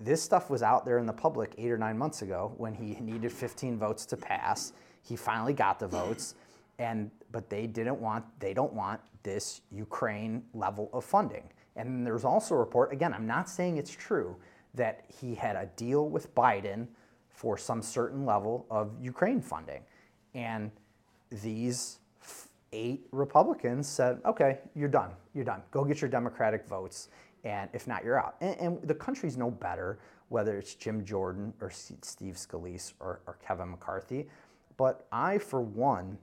this 0.00 0.22
stuff 0.22 0.48
was 0.48 0.62
out 0.62 0.84
there 0.84 0.98
in 0.98 1.06
the 1.06 1.12
public 1.12 1.54
eight 1.58 1.70
or 1.70 1.78
nine 1.78 1.98
months 1.98 2.22
ago 2.22 2.52
when 2.56 2.74
he 2.74 2.96
needed 3.00 3.32
15 3.32 3.78
votes 3.78 4.06
to 4.06 4.16
pass. 4.16 4.72
He 5.02 5.16
finally 5.16 5.52
got 5.52 5.78
the 5.78 5.88
votes, 5.88 6.34
and 6.78 7.10
but 7.32 7.50
they 7.50 7.66
didn't 7.66 8.00
want 8.00 8.24
they 8.38 8.54
don't 8.54 8.72
want 8.72 9.00
this 9.22 9.62
Ukraine 9.72 10.44
level 10.54 10.90
of 10.92 11.04
funding. 11.04 11.50
And 11.74 12.06
there's 12.06 12.24
also 12.24 12.54
a 12.54 12.58
report 12.58 12.92
again. 12.92 13.12
I'm 13.12 13.26
not 13.26 13.48
saying 13.48 13.76
it's 13.76 13.90
true 13.90 14.36
that 14.74 15.04
he 15.20 15.34
had 15.34 15.56
a 15.56 15.66
deal 15.76 16.08
with 16.08 16.34
Biden 16.34 16.86
for 17.30 17.58
some 17.58 17.82
certain 17.82 18.24
level 18.24 18.66
of 18.70 18.92
Ukraine 19.00 19.40
funding, 19.40 19.82
and 20.34 20.70
these 21.30 21.98
eight 22.72 23.06
Republicans 23.12 23.88
said, 23.88 24.20
okay, 24.24 24.58
you're 24.74 24.88
done. 24.88 25.10
You're 25.34 25.44
done. 25.44 25.62
Go 25.70 25.84
get 25.84 26.00
your 26.00 26.10
Democratic 26.10 26.66
votes. 26.66 27.08
And 27.46 27.70
if 27.72 27.86
not, 27.86 28.04
you're 28.04 28.18
out. 28.18 28.34
And, 28.40 28.56
and 28.58 28.82
the 28.82 28.94
country's 28.94 29.36
no 29.36 29.52
better, 29.52 30.00
whether 30.30 30.58
it's 30.58 30.74
Jim 30.74 31.04
Jordan 31.04 31.54
or 31.60 31.70
Steve 31.70 32.34
Scalise 32.34 32.92
or, 32.98 33.20
or 33.24 33.38
Kevin 33.46 33.70
McCarthy. 33.70 34.26
But 34.76 35.06
I, 35.12 35.38
for 35.38 35.60
one, 35.60 36.18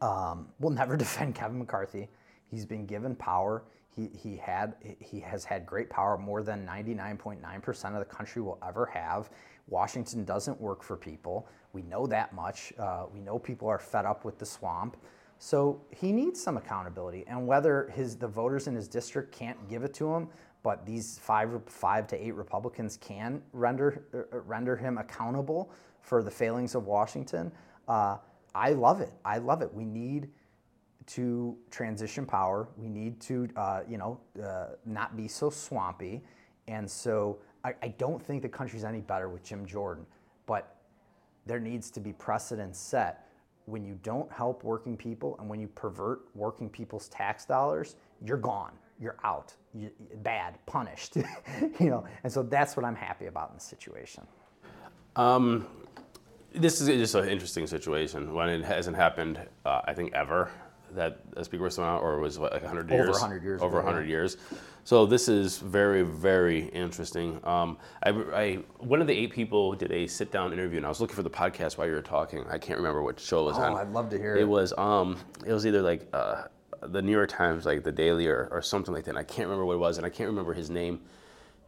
um, 0.00 0.48
will 0.58 0.70
never 0.82 0.96
defend 0.96 1.36
Kevin 1.36 1.58
McCarthy. 1.60 2.08
He's 2.50 2.66
been 2.66 2.84
given 2.84 3.14
power. 3.14 3.62
He, 3.94 4.10
he 4.12 4.36
had 4.36 4.74
he 4.98 5.20
has 5.20 5.44
had 5.44 5.64
great 5.64 5.88
power, 5.88 6.18
more 6.18 6.42
than 6.42 6.66
99.9% 6.66 7.92
of 7.92 7.98
the 8.00 8.04
country 8.04 8.42
will 8.42 8.58
ever 8.66 8.86
have. 8.86 9.30
Washington 9.68 10.24
doesn't 10.24 10.60
work 10.60 10.82
for 10.82 10.96
people. 10.96 11.46
We 11.72 11.82
know 11.82 12.06
that 12.08 12.34
much. 12.34 12.72
Uh, 12.76 13.04
we 13.14 13.20
know 13.20 13.38
people 13.38 13.68
are 13.68 13.78
fed 13.78 14.04
up 14.04 14.24
with 14.24 14.36
the 14.36 14.46
swamp. 14.46 14.96
So 15.44 15.82
he 15.90 16.10
needs 16.10 16.42
some 16.42 16.56
accountability. 16.56 17.26
And 17.26 17.46
whether 17.46 17.90
his 17.94 18.16
the 18.16 18.26
voters 18.26 18.66
in 18.66 18.74
his 18.74 18.88
district 18.88 19.30
can't 19.30 19.68
give 19.68 19.84
it 19.84 19.92
to 19.92 20.10
him, 20.10 20.28
but 20.62 20.86
these 20.86 21.18
five 21.18 21.50
five 21.66 22.06
to 22.06 22.16
eight 22.16 22.34
Republicans 22.34 22.96
can 22.96 23.42
render 23.52 24.04
uh, 24.14 24.38
render 24.46 24.74
him 24.74 24.96
accountable 24.96 25.70
for 26.00 26.22
the 26.22 26.30
failings 26.30 26.74
of 26.74 26.86
Washington. 26.86 27.52
Uh, 27.86 28.16
I 28.54 28.70
love 28.70 29.02
it. 29.02 29.12
I 29.22 29.36
love 29.36 29.60
it. 29.60 29.70
We 29.74 29.84
need 29.84 30.30
to 31.08 31.58
transition 31.70 32.24
power. 32.24 32.66
We 32.78 32.88
need 32.88 33.20
to, 33.20 33.46
uh, 33.54 33.80
you 33.86 33.98
know, 33.98 34.18
uh, 34.42 34.76
not 34.86 35.14
be 35.14 35.28
so 35.28 35.50
swampy. 35.50 36.24
And 36.68 36.90
so 36.90 37.36
I, 37.62 37.74
I 37.82 37.88
don't 37.88 38.22
think 38.22 38.40
the 38.40 38.48
country's 38.48 38.82
any 38.82 39.02
better 39.02 39.28
with 39.28 39.42
Jim 39.42 39.66
Jordan, 39.66 40.06
but 40.46 40.76
there 41.44 41.60
needs 41.60 41.90
to 41.90 42.00
be 42.00 42.14
precedent 42.14 42.74
set. 42.74 43.28
When 43.66 43.84
you 43.84 43.98
don't 44.02 44.30
help 44.30 44.62
working 44.62 44.96
people 44.96 45.36
and 45.38 45.48
when 45.48 45.60
you 45.60 45.68
pervert 45.68 46.22
working 46.34 46.68
people's 46.68 47.08
tax 47.08 47.44
dollars, 47.44 47.96
you're 48.22 48.36
gone. 48.36 48.72
You're 49.00 49.16
out. 49.24 49.54
You, 49.74 49.90
bad, 50.22 50.58
punished. 50.66 51.16
you 51.80 51.90
know, 51.90 52.04
and 52.22 52.32
so 52.32 52.42
that's 52.42 52.76
what 52.76 52.84
I'm 52.84 52.94
happy 52.94 53.26
about 53.26 53.50
in 53.50 53.56
the 53.56 53.60
situation. 53.60 54.26
Um, 55.16 55.66
this 56.54 56.80
is 56.80 56.88
just 56.88 57.14
an 57.14 57.28
interesting 57.28 57.66
situation 57.66 58.32
when 58.32 58.48
it 58.48 58.64
hasn't 58.64 58.96
happened, 58.96 59.40
uh, 59.64 59.80
I 59.84 59.94
think, 59.94 60.14
ever 60.14 60.50
that 60.92 61.20
a 61.36 61.44
speaker 61.44 61.64
was 61.64 61.76
thrown 61.76 61.88
out, 61.88 62.02
or 62.02 62.20
was 62.20 62.38
what, 62.38 62.52
like 62.52 62.62
100 62.62 62.92
Over 62.92 63.04
years? 63.04 63.20
100 63.20 63.42
years 63.42 63.60
Over 63.60 63.78
ago, 63.78 63.86
100 63.86 64.08
years. 64.08 64.36
So 64.86 65.06
this 65.06 65.28
is 65.28 65.56
very, 65.58 66.02
very 66.02 66.66
interesting. 66.68 67.40
Um, 67.44 67.78
I, 68.02 68.10
I, 68.10 68.54
one 68.80 69.00
of 69.00 69.06
the 69.06 69.14
eight 69.14 69.32
people 69.32 69.72
did 69.72 69.90
a 69.90 70.06
sit-down 70.06 70.52
interview, 70.52 70.76
and 70.76 70.84
I 70.84 70.90
was 70.90 71.00
looking 71.00 71.16
for 71.16 71.22
the 71.22 71.30
podcast 71.30 71.78
while 71.78 71.86
you 71.86 71.94
were 71.94 72.02
talking. 72.02 72.44
I 72.50 72.58
can't 72.58 72.78
remember 72.78 73.02
what 73.02 73.18
show 73.18 73.40
it 73.40 73.44
was 73.46 73.56
on. 73.58 73.72
Oh, 73.72 73.76
on. 73.76 73.80
I'd 73.80 73.92
love 73.94 74.10
to 74.10 74.18
hear 74.18 74.36
It 74.36 74.42
it. 74.42 74.48
was, 74.48 74.74
um, 74.76 75.16
it 75.46 75.54
was 75.54 75.66
either 75.66 75.80
like 75.80 76.06
uh, 76.12 76.42
the 76.82 77.00
New 77.00 77.12
York 77.12 77.30
Times, 77.30 77.64
like 77.64 77.82
the 77.82 77.92
Daily, 77.92 78.26
or, 78.26 78.48
or 78.50 78.60
something 78.60 78.92
like 78.92 79.04
that. 79.04 79.12
And 79.12 79.18
I 79.18 79.22
can't 79.22 79.48
remember 79.48 79.64
what 79.64 79.72
it 79.74 79.78
was, 79.78 79.96
and 79.96 80.04
I 80.04 80.10
can't 80.10 80.28
remember 80.28 80.52
his 80.52 80.68
name. 80.68 81.00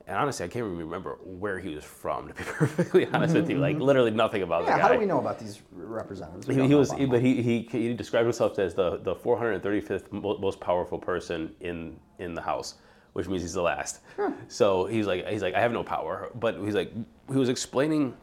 And 0.06 0.16
honestly, 0.18 0.44
I 0.44 0.48
can't 0.48 0.66
even 0.66 0.76
remember 0.76 1.18
where 1.24 1.58
he 1.58 1.74
was 1.74 1.84
from. 1.84 2.28
To 2.28 2.34
be 2.34 2.42
perfectly 2.46 3.06
honest 3.06 3.34
with 3.34 3.48
you, 3.48 3.56
like 3.58 3.78
literally 3.78 4.10
nothing 4.10 4.42
about 4.42 4.66
the 4.66 4.72
Yeah, 4.72 4.76
guy. 4.76 4.82
how 4.82 4.92
do 4.92 4.98
we 4.98 5.06
know 5.06 5.18
about 5.20 5.38
these 5.38 5.62
representatives? 5.72 6.46
We 6.46 6.54
He, 6.56 6.66
he 6.68 6.74
was, 6.74 6.92
he- 6.92 7.06
but 7.06 7.22
he, 7.22 7.40
he 7.42 7.66
he 7.72 7.94
described 7.94 8.26
himself 8.26 8.58
as 8.58 8.74
the 8.74 8.98
the 8.98 9.14
435th 9.16 10.12
most 10.12 10.60
powerful 10.60 10.98
person 10.98 11.54
in 11.60 11.98
in 12.20 12.34
the 12.34 12.40
House, 12.42 12.74
which 13.16 13.28
means 13.28 13.40
he's 13.40 13.54
the 13.54 13.62
last. 13.62 14.00
So 14.48 14.84
he's 14.84 15.06
like 15.06 15.26
he's 15.26 15.40
like 15.40 15.54
I 15.54 15.60
have 15.60 15.72
no 15.72 15.82
power, 15.82 16.30
but 16.34 16.60
he's 16.62 16.74
like 16.74 16.92
he 17.32 17.38
was 17.38 17.48
explaining 17.48 18.14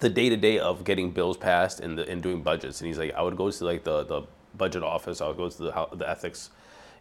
the 0.00 0.10
day 0.10 0.28
to 0.28 0.36
day 0.36 0.58
of 0.58 0.84
getting 0.84 1.10
bills 1.10 1.38
passed 1.38 1.80
and 1.80 1.96
the, 1.96 2.06
and 2.06 2.22
doing 2.22 2.42
budgets, 2.42 2.82
and 2.82 2.88
he's 2.88 2.98
like 2.98 3.14
I 3.14 3.22
would 3.22 3.38
go 3.38 3.50
to 3.50 3.64
like 3.64 3.84
the 3.84 4.04
the 4.04 4.22
budget 4.54 4.82
office, 4.82 5.22
I 5.22 5.28
would 5.28 5.38
go 5.38 5.48
to 5.48 5.62
the 5.62 5.88
the 5.96 6.08
ethics. 6.08 6.50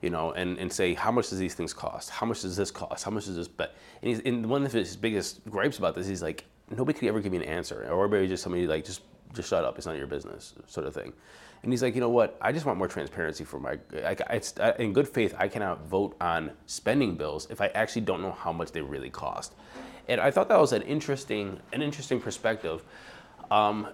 You 0.02 0.10
know, 0.10 0.34
and, 0.34 0.58
and 0.60 0.72
say 0.72 0.94
how 0.94 1.12
much 1.12 1.30
does 1.30 1.40
these 1.40 1.56
things 1.56 1.74
cost? 1.74 2.10
How 2.12 2.26
much 2.28 2.42
does 2.42 2.56
this 2.56 2.70
cost? 2.70 3.04
How 3.04 3.12
much 3.12 3.26
does 3.26 3.36
this 3.36 3.48
bet? 3.48 3.76
And 4.02 4.10
he's 4.10 4.20
and 4.20 4.46
one 4.46 4.64
of 4.66 4.72
his 4.72 4.96
biggest 4.96 5.44
gripes 5.50 5.78
about 5.80 5.96
this, 5.96 6.08
he's 6.08 6.22
like 6.22 6.46
nobody 6.70 6.98
could 6.98 7.10
ever 7.10 7.20
give 7.20 7.32
me 7.32 7.40
an 7.40 7.44
answer, 7.44 7.90
or 7.92 8.08
maybe 8.08 8.28
just 8.28 8.44
somebody 8.44 8.68
like 8.68 8.86
just 8.86 9.02
just 9.34 9.50
shut 9.50 9.66
up, 9.66 9.78
it's 9.78 9.86
not 9.86 9.98
your 9.98 10.08
business, 10.08 10.54
sort 10.68 10.88
of 10.88 10.94
thing. 10.94 11.12
And 11.66 11.74
he's 11.74 11.82
like, 11.82 11.96
you 11.96 12.00
know 12.00 12.10
what? 12.10 12.38
I 12.42 12.52
just 12.52 12.68
want 12.68 12.78
more 12.78 12.88
transparency 12.88 13.44
for 13.44 13.60
my. 13.60 13.80
I, 13.92 14.16
it's, 14.30 14.54
I, 14.60 14.74
in 14.74 14.94
good 14.94 15.08
faith, 15.08 15.34
I 15.36 15.48
cannot 15.48 15.88
vote 15.88 16.16
on 16.22 16.52
spending 16.68 17.16
bills 17.16 17.48
if 17.50 17.60
I 17.60 17.70
actually 17.70 18.04
don't 18.04 18.22
know 18.22 18.34
how 18.34 18.54
much 18.54 18.72
they 18.72 18.82
really 18.82 19.10
cost. 19.10 19.56
And 20.08 20.22
I 20.22 20.30
thought 20.30 20.48
that 20.50 20.60
was 20.60 20.74
an 20.74 20.84
interesting, 20.84 21.60
an 21.74 21.82
interesting 21.82 22.22
perspective. 22.22 22.84
Um, 23.50 23.88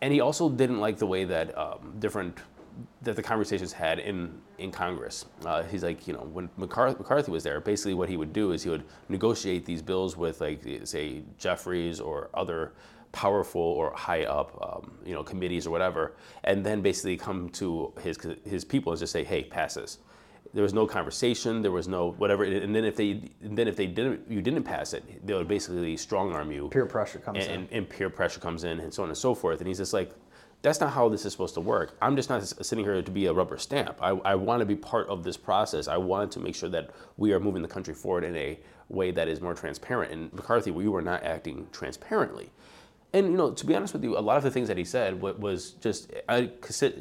and 0.00 0.14
he 0.14 0.20
also 0.20 0.48
didn't 0.48 0.80
like 0.80 0.96
the 0.96 1.04
way 1.06 1.24
that 1.24 1.56
um, 1.58 1.92
different 1.98 2.38
that 3.02 3.16
the 3.16 3.22
conversations 3.22 3.70
had 3.70 3.98
in 3.98 4.40
in 4.56 4.70
Congress. 4.70 5.26
Uh, 5.44 5.62
he's 5.64 5.82
like, 5.82 6.08
you 6.08 6.14
know, 6.14 6.26
when 6.32 6.48
McCarthy, 6.56 6.96
McCarthy 6.96 7.30
was 7.30 7.42
there, 7.42 7.60
basically 7.60 7.92
what 7.92 8.08
he 8.08 8.16
would 8.16 8.32
do 8.32 8.52
is 8.52 8.62
he 8.62 8.70
would 8.70 8.84
negotiate 9.10 9.66
these 9.66 9.82
bills 9.82 10.16
with 10.16 10.40
like 10.40 10.62
say 10.84 11.20
Jeffries 11.36 12.00
or 12.00 12.30
other 12.32 12.72
powerful 13.12 13.60
or 13.60 13.92
high 13.92 14.24
up, 14.24 14.58
um, 14.62 14.98
you 15.04 15.14
know, 15.14 15.22
committees 15.22 15.66
or 15.66 15.70
whatever, 15.70 16.16
and 16.44 16.64
then 16.64 16.80
basically 16.80 17.16
come 17.16 17.48
to 17.50 17.92
his 18.02 18.18
his 18.44 18.64
people 18.64 18.92
and 18.92 19.00
just 19.00 19.12
say, 19.12 19.24
hey, 19.24 19.44
pass 19.44 19.74
this. 19.74 19.98
There 20.52 20.64
was 20.64 20.74
no 20.74 20.86
conversation. 20.86 21.62
There 21.62 21.70
was 21.70 21.86
no 21.86 22.12
whatever. 22.12 22.42
And 22.44 22.74
then 22.74 22.84
if 22.84 22.96
they, 22.96 23.30
and 23.42 23.56
then 23.56 23.68
if 23.68 23.76
they 23.76 23.86
didn't, 23.86 24.28
you 24.28 24.42
didn't 24.42 24.64
pass 24.64 24.94
it, 24.94 25.24
they 25.24 25.32
would 25.34 25.46
basically 25.46 25.96
strong 25.96 26.32
arm 26.32 26.50
you 26.50 26.68
peer 26.68 26.86
pressure 26.86 27.20
comes 27.20 27.44
and, 27.44 27.46
in. 27.46 27.60
and, 27.60 27.72
and 27.72 27.88
peer 27.88 28.10
pressure 28.10 28.40
comes 28.40 28.64
in 28.64 28.80
and 28.80 28.92
so 28.92 29.04
on 29.04 29.10
and 29.10 29.18
so 29.18 29.34
forth. 29.34 29.60
And 29.60 29.68
he's 29.68 29.78
just 29.78 29.92
like, 29.92 30.10
that's 30.62 30.80
not 30.80 30.92
how 30.92 31.08
this 31.08 31.24
is 31.24 31.32
supposed 31.32 31.54
to 31.54 31.60
work. 31.60 31.96
I'm 32.02 32.16
just 32.16 32.28
not 32.28 32.44
sitting 32.44 32.84
here 32.84 33.00
to 33.00 33.10
be 33.10 33.26
a 33.26 33.32
rubber 33.32 33.58
stamp. 33.58 33.96
I, 34.02 34.08
I 34.10 34.34
want 34.34 34.60
to 34.60 34.66
be 34.66 34.76
part 34.76 35.08
of 35.08 35.22
this 35.22 35.36
process. 35.36 35.88
I 35.88 35.96
want 35.96 36.32
to 36.32 36.40
make 36.40 36.54
sure 36.54 36.68
that 36.68 36.90
we 37.16 37.32
are 37.32 37.40
moving 37.40 37.62
the 37.62 37.68
country 37.68 37.94
forward 37.94 38.24
in 38.24 38.36
a 38.36 38.58
way 38.88 39.10
that 39.12 39.28
is 39.28 39.40
more 39.40 39.54
transparent. 39.54 40.12
And 40.12 40.32
McCarthy, 40.32 40.70
we 40.70 40.88
were 40.88 41.00
not 41.00 41.22
acting 41.22 41.66
transparently. 41.72 42.50
And 43.12 43.26
you 43.26 43.36
know, 43.36 43.50
to 43.50 43.66
be 43.66 43.74
honest 43.74 43.92
with 43.92 44.04
you, 44.04 44.16
a 44.16 44.20
lot 44.20 44.36
of 44.36 44.44
the 44.44 44.50
things 44.50 44.68
that 44.68 44.76
he 44.76 44.84
said 44.84 45.20
was 45.20 45.72
just 45.72 46.12
uh, 46.28 46.42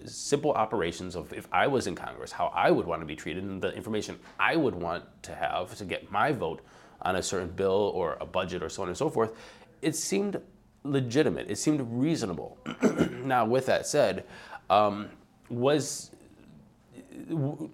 simple 0.06 0.52
operations 0.54 1.16
of 1.16 1.32
if 1.34 1.48
I 1.52 1.68
was 1.68 1.86
in 1.86 1.94
Congress, 1.94 2.32
how 2.32 2.48
I 2.48 2.72
would 2.72 2.88
want 2.88 3.02
to 3.02 3.06
be 3.06 3.16
treated, 3.16 3.44
and 3.44 3.62
the 3.62 3.72
information 3.76 4.18
I 4.40 4.56
would 4.56 4.74
want 4.74 5.04
to 5.24 5.36
have 5.36 5.76
to 5.76 5.86
get 5.86 6.12
my 6.12 6.32
vote 6.32 6.62
on 7.04 7.16
a 7.16 7.24
certain 7.24 7.50
bill 7.50 7.92
or 7.94 8.18
a 8.20 8.26
budget 8.26 8.64
or 8.64 8.70
so 8.70 8.82
on 8.82 8.88
and 8.88 8.98
so 8.98 9.10
forth. 9.10 9.34
It 9.82 9.96
seemed 9.96 10.42
legitimate. 10.84 11.50
It 11.50 11.58
seemed 11.58 11.82
reasonable. 11.82 12.58
now, 13.24 13.46
with 13.46 13.68
that 13.68 13.86
said, 13.86 14.26
um, 14.70 15.10
was 15.50 16.12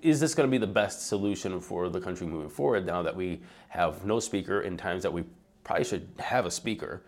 is 0.02 0.20
this 0.20 0.34
going 0.34 0.50
to 0.50 0.52
be 0.52 0.58
the 0.58 0.68
best 0.68 1.08
solution 1.08 1.62
for 1.62 1.88
the 1.88 2.02
country 2.02 2.28
moving 2.28 2.50
forward 2.50 2.86
now 2.86 3.02
that 3.02 3.16
we 3.16 3.42
have 3.70 4.04
no 4.06 4.20
speaker 4.20 4.62
in 4.62 4.76
times 4.76 5.04
that 5.04 5.14
we 5.14 5.24
probably 5.64 5.86
should 5.86 6.08
have 6.20 6.46
a 6.46 6.52
speaker? 6.52 7.04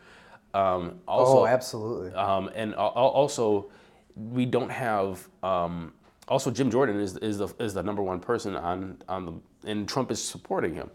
Um, 0.53 0.99
also, 1.07 1.39
oh, 1.39 1.47
absolutely. 1.47 2.13
um, 2.13 2.49
and 2.55 2.73
al- 2.75 2.89
also, 2.89 3.69
we 4.15 4.45
don't 4.45 4.71
have. 4.71 5.27
Um, 5.43 5.93
also, 6.27 6.51
Jim 6.51 6.69
Jordan 6.69 6.99
is, 6.99 7.15
is 7.17 7.37
the 7.37 7.47
is 7.59 7.73
the 7.73 7.83
number 7.83 8.01
one 8.01 8.19
person 8.19 8.55
on 8.55 8.97
on 9.07 9.25
the 9.25 9.69
and 9.69 9.87
Trump 9.87 10.11
is 10.11 10.23
supporting 10.23 10.73
him, 10.73 10.89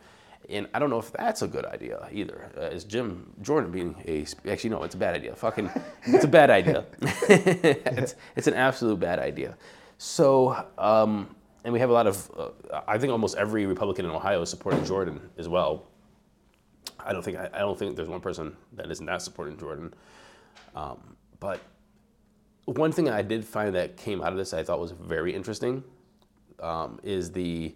and 0.48 0.66
I 0.74 0.78
don't 0.78 0.90
know 0.90 0.98
if 0.98 1.12
that's 1.12 1.42
a 1.42 1.48
good 1.48 1.64
idea 1.64 2.09
either. 2.12 2.50
Uh, 2.57 2.62
is 2.62 2.84
Jim 2.84 3.32
Jordan 3.40 3.70
being 3.70 3.94
a 4.07 4.26
actually 4.50 4.70
no, 4.70 4.82
it's 4.82 4.94
a 4.94 4.98
bad 4.98 5.14
idea. 5.14 5.34
Fucking, 5.34 5.70
it's 6.07 6.24
a 6.24 6.28
bad 6.28 6.50
idea. 6.50 6.84
it's 7.00 8.14
it's 8.36 8.46
an 8.46 8.55
absolute 8.55 8.98
bad 8.98 9.18
idea. 9.18 9.57
So, 9.98 10.66
um, 10.78 11.34
and 11.64 11.72
we 11.72 11.78
have 11.78 11.90
a 11.90 11.92
lot 11.92 12.07
of. 12.07 12.30
Uh, 12.36 12.80
I 12.88 12.98
think 12.98 13.12
almost 13.12 13.36
every 13.36 13.66
Republican 13.66 14.05
in 14.05 14.11
Ohio 14.11 14.42
is 14.42 14.50
supporting 14.50 14.84
Jordan 14.84 15.20
as 15.38 15.48
well. 15.48 15.86
I 17.05 17.12
don't 17.12 17.22
think 17.22 17.38
I, 17.38 17.48
I 17.53 17.59
don't 17.59 17.78
think 17.78 17.96
there's 17.96 18.09
one 18.09 18.20
person 18.20 18.57
that 18.74 18.90
is 18.90 19.00
not 19.00 19.22
supporting 19.22 19.57
Jordan. 19.59 19.94
Um, 20.74 21.16
but 21.40 21.61
one 22.64 22.92
thing 22.92 23.09
I 23.09 23.22
did 23.22 23.44
find 23.44 23.74
that 23.74 23.96
came 23.96 24.22
out 24.22 24.32
of 24.32 24.38
this 24.38 24.55
I 24.55 24.62
thought 24.62 24.78
was 24.80 24.92
very 24.92 25.34
interesting 25.34 25.82
um, 26.61 27.00
is 27.03 27.32
the 27.32 27.74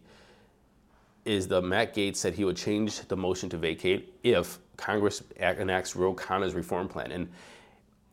is 1.24 1.48
the 1.48 1.60
Matt 1.60 1.94
Gaetz 1.94 2.16
said 2.16 2.34
he 2.34 2.44
would 2.44 2.56
change 2.56 3.00
the 3.08 3.16
motion 3.16 3.48
to 3.50 3.56
vacate 3.56 4.14
if 4.22 4.58
Congress 4.76 5.24
act- 5.40 5.58
enacts 5.58 5.96
Ro 5.96 6.14
Khanna's 6.14 6.54
reform 6.54 6.86
plan. 6.86 7.10
And 7.10 7.28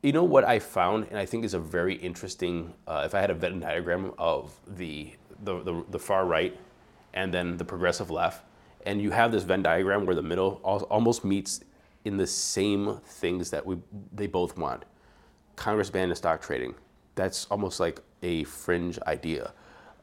you 0.01 0.11
know 0.11 0.23
what 0.23 0.43
I 0.43 0.57
found, 0.59 1.07
and 1.09 1.17
I 1.17 1.25
think 1.25 1.45
is 1.45 1.53
a 1.53 1.59
very 1.59 1.95
interesting. 1.95 2.73
Uh, 2.87 3.03
if 3.05 3.13
I 3.13 3.21
had 3.21 3.29
a 3.29 3.35
Venn 3.35 3.59
diagram 3.59 4.13
of 4.17 4.51
the, 4.67 5.13
the 5.43 5.61
the 5.61 5.85
the 5.91 5.99
far 5.99 6.25
right 6.25 6.59
and 7.13 7.33
then 7.33 7.57
the 7.57 7.63
progressive 7.63 8.09
left, 8.09 8.43
and 8.85 9.01
you 9.01 9.11
have 9.11 9.31
this 9.31 9.43
Venn 9.43 9.63
diagram 9.63 10.05
where 10.05 10.15
the 10.15 10.21
middle 10.21 10.59
almost 10.63 11.23
meets 11.23 11.61
in 12.05 12.17
the 12.17 12.27
same 12.27 12.99
things 13.05 13.49
that 13.51 13.65
we 13.65 13.77
they 14.13 14.27
both 14.27 14.57
want. 14.57 14.83
Congress 15.55 15.89
ban 15.89 16.09
the 16.09 16.15
stock 16.15 16.41
trading. 16.41 16.75
That's 17.15 17.45
almost 17.45 17.79
like 17.79 18.01
a 18.23 18.43
fringe 18.45 18.99
idea. 19.07 19.53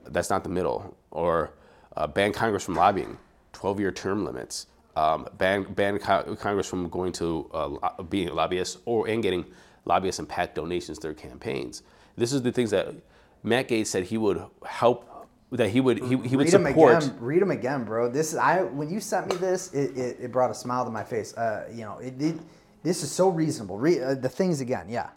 That's 0.07 0.31
not 0.31 0.45
the 0.45 0.51
middle. 0.51 0.97
Or 1.11 1.53
uh, 1.97 2.07
ban 2.07 2.33
Congress 2.33 2.65
from 2.65 2.75
lobbying, 2.75 3.19
12-year 3.53 3.93
term 3.93 4.25
limits. 4.25 4.67
Um, 4.97 5.27
ban 5.39 5.65
ban 5.65 5.99
co- 5.99 6.37
Congress 6.37 6.67
from 6.67 6.89
going 6.89 7.13
to 7.13 7.51
uh, 7.55 7.69
lo- 7.69 8.07
being 8.09 8.29
lobbyists 8.35 8.79
or 8.85 9.09
and 9.09 9.23
getting 9.23 9.45
lobbyists 9.85 10.19
and 10.19 10.29
PAC 10.29 10.55
donations 10.55 10.99
to 10.99 11.09
their 11.09 11.15
campaigns. 11.15 11.83
This 12.17 12.33
is 12.33 12.43
the 12.43 12.53
things 12.53 12.71
that 12.71 12.95
Matt 13.43 13.69
Gaetz 13.69 13.87
said 13.87 14.05
he 14.05 14.19
would 14.19 14.45
help. 14.65 15.10
That 15.53 15.71
he 15.71 15.81
would 15.81 15.99
he, 15.99 16.09
he 16.09 16.37
would 16.37 16.45
read 16.45 16.51
support. 16.51 17.03
again. 17.03 17.17
Read 17.19 17.43
them 17.43 17.51
again, 17.51 17.85
bro. 17.85 18.09
This 18.09 18.33
is 18.33 18.39
I. 18.39 18.63
When 18.63 18.89
you 18.89 19.01
sent 19.01 19.29
me 19.29 19.37
this, 19.37 19.73
it, 19.75 19.97
it, 19.97 20.17
it 20.21 20.33
brought 20.33 20.51
a 20.51 20.55
smile 20.55 20.85
to 20.85 20.91
my 20.91 21.03
face. 21.03 21.37
Uh, 21.37 21.69
you 21.73 21.83
know, 21.83 21.99
it, 21.99 22.21
it 22.23 22.37
this 22.85 23.03
is 23.03 23.11
so 23.11 23.29
reasonable. 23.29 23.77
Read 23.77 24.01
uh, 24.01 24.15
the 24.15 24.29
things 24.29 24.61
again. 24.61 24.89
Yeah. 24.89 25.11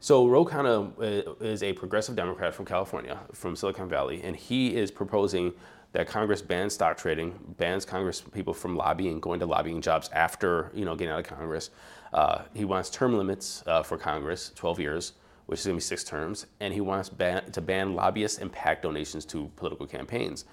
So 0.00 0.26
Ro 0.26 0.44
Khanna 0.44 0.92
uh, 0.98 1.44
is 1.44 1.62
a 1.62 1.72
progressive 1.72 2.16
Democrat 2.16 2.52
from 2.52 2.64
California, 2.64 3.20
from 3.32 3.54
Silicon 3.54 3.88
Valley, 3.88 4.20
and 4.24 4.34
he 4.34 4.74
is 4.74 4.90
proposing 4.90 5.52
that 5.92 6.08
Congress 6.08 6.42
bans 6.42 6.74
stock 6.74 6.96
trading, 6.96 7.38
bans 7.58 7.84
Congress 7.84 8.20
people 8.20 8.52
from 8.52 8.74
lobbying, 8.74 9.20
going 9.20 9.38
to 9.38 9.46
lobbying 9.46 9.80
jobs 9.80 10.08
after 10.12 10.72
you 10.74 10.84
know 10.84 10.96
getting 10.96 11.12
out 11.12 11.20
of 11.20 11.26
Congress. 11.26 11.70
Uh, 12.12 12.42
he 12.54 12.64
wants 12.64 12.90
term 12.90 13.16
limits 13.16 13.62
uh, 13.66 13.82
for 13.82 13.96
Congress, 13.96 14.50
12 14.54 14.80
years, 14.80 15.12
which 15.46 15.60
is 15.60 15.66
going 15.66 15.76
to 15.76 15.78
be 15.78 15.84
six 15.84 16.04
terms, 16.04 16.46
and 16.60 16.72
he 16.72 16.80
wants 16.80 17.08
ban- 17.08 17.50
to 17.52 17.60
ban 17.60 17.94
lobbyists 17.94 18.38
and 18.38 18.52
PAC 18.52 18.82
donations 18.82 19.24
to 19.26 19.50
political 19.56 19.86
campaigns. 19.86 20.44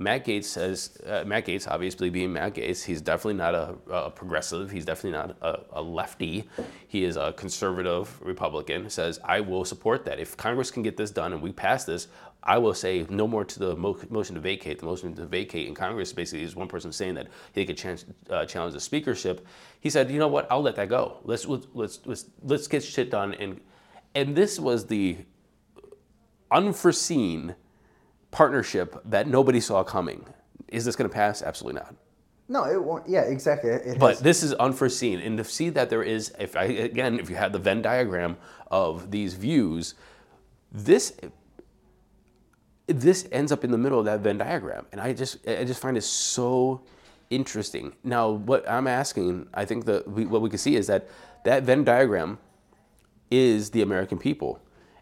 Matt 0.00 0.24
Gaetz 0.24 0.44
says, 0.44 0.96
uh, 1.06 1.24
Matt 1.26 1.46
Gaetz, 1.46 1.66
obviously 1.68 2.08
being 2.08 2.32
Matt 2.32 2.54
Gaetz, 2.54 2.84
he's 2.84 3.00
definitely 3.00 3.34
not 3.34 3.56
a, 3.56 3.74
a 3.90 4.10
progressive. 4.10 4.70
He's 4.70 4.84
definitely 4.84 5.18
not 5.18 5.36
a, 5.42 5.60
a, 5.72 5.82
lefty. 5.82 6.48
He 6.86 7.02
is 7.02 7.16
a 7.16 7.32
conservative 7.32 8.20
Republican. 8.22 8.88
Says, 8.90 9.18
I 9.24 9.40
will 9.40 9.64
support 9.64 10.04
that. 10.04 10.20
If 10.20 10.36
Congress 10.36 10.70
can 10.70 10.84
get 10.84 10.96
this 10.96 11.10
done 11.10 11.32
and 11.32 11.42
we 11.42 11.50
pass 11.50 11.84
this, 11.84 12.06
I 12.44 12.58
will 12.58 12.74
say 12.74 13.06
no 13.10 13.26
more 13.26 13.44
to 13.44 13.58
the 13.58 13.74
mo- 13.74 13.98
motion 14.08 14.36
to 14.36 14.40
vacate. 14.40 14.78
The 14.78 14.86
motion 14.86 15.14
to 15.16 15.26
vacate 15.26 15.66
in 15.66 15.74
Congress 15.74 16.12
basically 16.12 16.44
is 16.44 16.54
one 16.54 16.68
person 16.68 16.92
saying 16.92 17.14
that 17.14 17.26
he 17.52 17.66
could 17.66 17.76
ch- 17.76 18.04
uh, 18.30 18.46
challenge 18.46 18.74
the 18.74 18.80
speakership. 18.80 19.44
He 19.80 19.90
said, 19.90 20.08
you 20.12 20.20
know 20.20 20.28
what? 20.28 20.46
I'll 20.48 20.62
let 20.62 20.76
that 20.76 20.88
go. 20.88 21.18
Let's 21.24 21.44
let's 21.46 21.98
let's 22.04 22.26
let's 22.44 22.68
get 22.68 22.84
shit 22.84 23.10
done. 23.10 23.34
And 23.34 23.60
and 24.14 24.36
this 24.36 24.58
was 24.58 24.86
the 24.86 25.18
unforeseen 26.50 27.54
partnership 28.30 29.00
that 29.04 29.26
nobody 29.26 29.60
saw 29.60 29.82
coming. 29.82 30.24
Is 30.68 30.84
this 30.84 30.96
going 30.96 31.08
to 31.08 31.14
pass? 31.14 31.42
Absolutely 31.42 31.80
not. 31.80 31.94
No, 32.48 32.64
it 32.64 32.82
won't. 32.82 33.08
Yeah, 33.08 33.22
exactly. 33.22 33.70
It, 33.70 33.98
But 33.98 34.10
has, 34.10 34.20
this 34.20 34.42
is 34.42 34.54
unforeseen, 34.54 35.20
and 35.20 35.36
to 35.36 35.44
see 35.44 35.68
that 35.70 35.90
there 35.90 36.02
is, 36.02 36.32
if 36.38 36.56
I 36.56 36.64
again, 36.64 37.20
if 37.20 37.28
you 37.28 37.36
had 37.36 37.52
the 37.52 37.58
Venn 37.58 37.82
diagram 37.82 38.38
of 38.70 39.10
these 39.10 39.34
views, 39.34 39.94
this 40.72 41.14
this 42.86 43.28
ends 43.30 43.52
up 43.52 43.64
in 43.64 43.70
the 43.70 43.76
middle 43.76 43.98
of 43.98 44.06
that 44.06 44.20
Venn 44.20 44.38
diagram, 44.38 44.86
and 44.92 45.00
I 45.00 45.12
just 45.12 45.46
I 45.46 45.64
just 45.64 45.80
find 45.80 45.96
it 45.98 46.04
so 46.04 46.80
interesting. 47.28 47.94
Now, 48.02 48.30
what 48.30 48.68
I'm 48.68 48.86
asking, 48.86 49.48
I 49.52 49.66
think 49.66 49.84
that 49.84 50.08
what 50.08 50.40
we 50.40 50.48
can 50.48 50.58
see 50.58 50.74
is 50.74 50.86
that 50.86 51.06
that 51.44 51.64
Venn 51.64 51.84
diagram 51.84 52.38
is 53.30 53.70
the 53.70 53.82
American 53.82 54.18
people, 54.18 54.60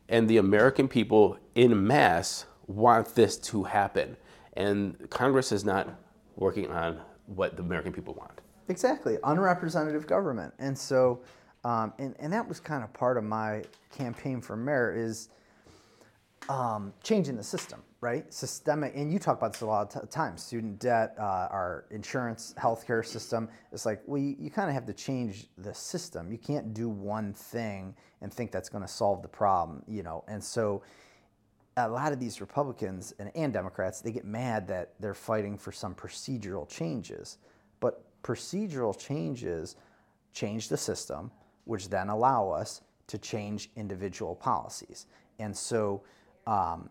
and 0.08 0.28
the 0.28 0.36
American 0.38 0.88
people 0.88 1.38
in 1.54 1.86
mass 1.86 2.46
want 2.66 3.14
this 3.14 3.36
to 3.36 3.64
happen, 3.64 4.16
and 4.54 5.08
Congress 5.10 5.52
is 5.52 5.64
not 5.64 5.88
working 6.36 6.70
on 6.70 7.00
what 7.26 7.56
the 7.56 7.62
American 7.62 7.92
people 7.92 8.14
want. 8.14 8.40
Exactly, 8.68 9.18
unrepresentative 9.24 10.06
government, 10.06 10.52
and 10.58 10.76
so, 10.76 11.20
um, 11.64 11.92
and 11.98 12.14
and 12.18 12.32
that 12.32 12.46
was 12.48 12.60
kind 12.60 12.82
of 12.82 12.92
part 12.92 13.16
of 13.16 13.24
my 13.24 13.62
campaign 13.90 14.40
for 14.40 14.56
mayor 14.56 14.94
is 14.94 15.28
um, 16.48 16.92
changing 17.02 17.36
the 17.36 17.42
system, 17.42 17.82
right? 18.00 18.32
Systemic, 18.32 18.92
and 18.94 19.12
you 19.12 19.18
talk 19.18 19.38
about 19.38 19.52
this 19.52 19.62
a 19.62 19.66
lot 19.66 19.94
of 19.94 20.02
t- 20.02 20.08
times. 20.08 20.42
Student 20.42 20.78
debt, 20.78 21.14
uh, 21.18 21.48
our 21.50 21.86
insurance, 21.90 22.54
healthcare 22.58 23.04
system. 23.04 23.48
It's 23.72 23.86
like 23.86 24.02
well, 24.06 24.20
you, 24.20 24.36
you 24.38 24.50
kind 24.50 24.68
of 24.68 24.74
have 24.74 24.86
to 24.86 24.92
change 24.92 25.48
the 25.58 25.74
system. 25.74 26.30
You 26.30 26.38
can't 26.38 26.72
do 26.72 26.88
one 26.88 27.32
thing 27.32 27.94
and 28.20 28.32
think 28.32 28.52
that's 28.52 28.68
going 28.68 28.82
to 28.82 28.88
solve 28.88 29.22
the 29.22 29.28
problem, 29.28 29.82
you 29.88 30.02
know. 30.02 30.24
And 30.28 30.42
so, 30.42 30.82
a 31.76 31.88
lot 31.88 32.12
of 32.12 32.20
these 32.20 32.40
Republicans 32.40 33.12
and, 33.18 33.30
and 33.34 33.52
Democrats, 33.52 34.00
they 34.00 34.12
get 34.12 34.24
mad 34.24 34.66
that 34.68 34.94
they're 35.00 35.14
fighting 35.14 35.58
for 35.58 35.72
some 35.72 35.94
procedural 35.94 36.68
changes. 36.68 37.38
But 37.80 38.02
procedural 38.22 38.98
changes 38.98 39.76
change 40.32 40.68
the 40.68 40.76
system, 40.76 41.30
which 41.64 41.88
then 41.88 42.08
allow 42.08 42.50
us 42.50 42.82
to 43.08 43.18
change 43.18 43.70
individual 43.76 44.34
policies. 44.34 45.06
And 45.38 45.56
so, 45.56 46.02
um, 46.46 46.88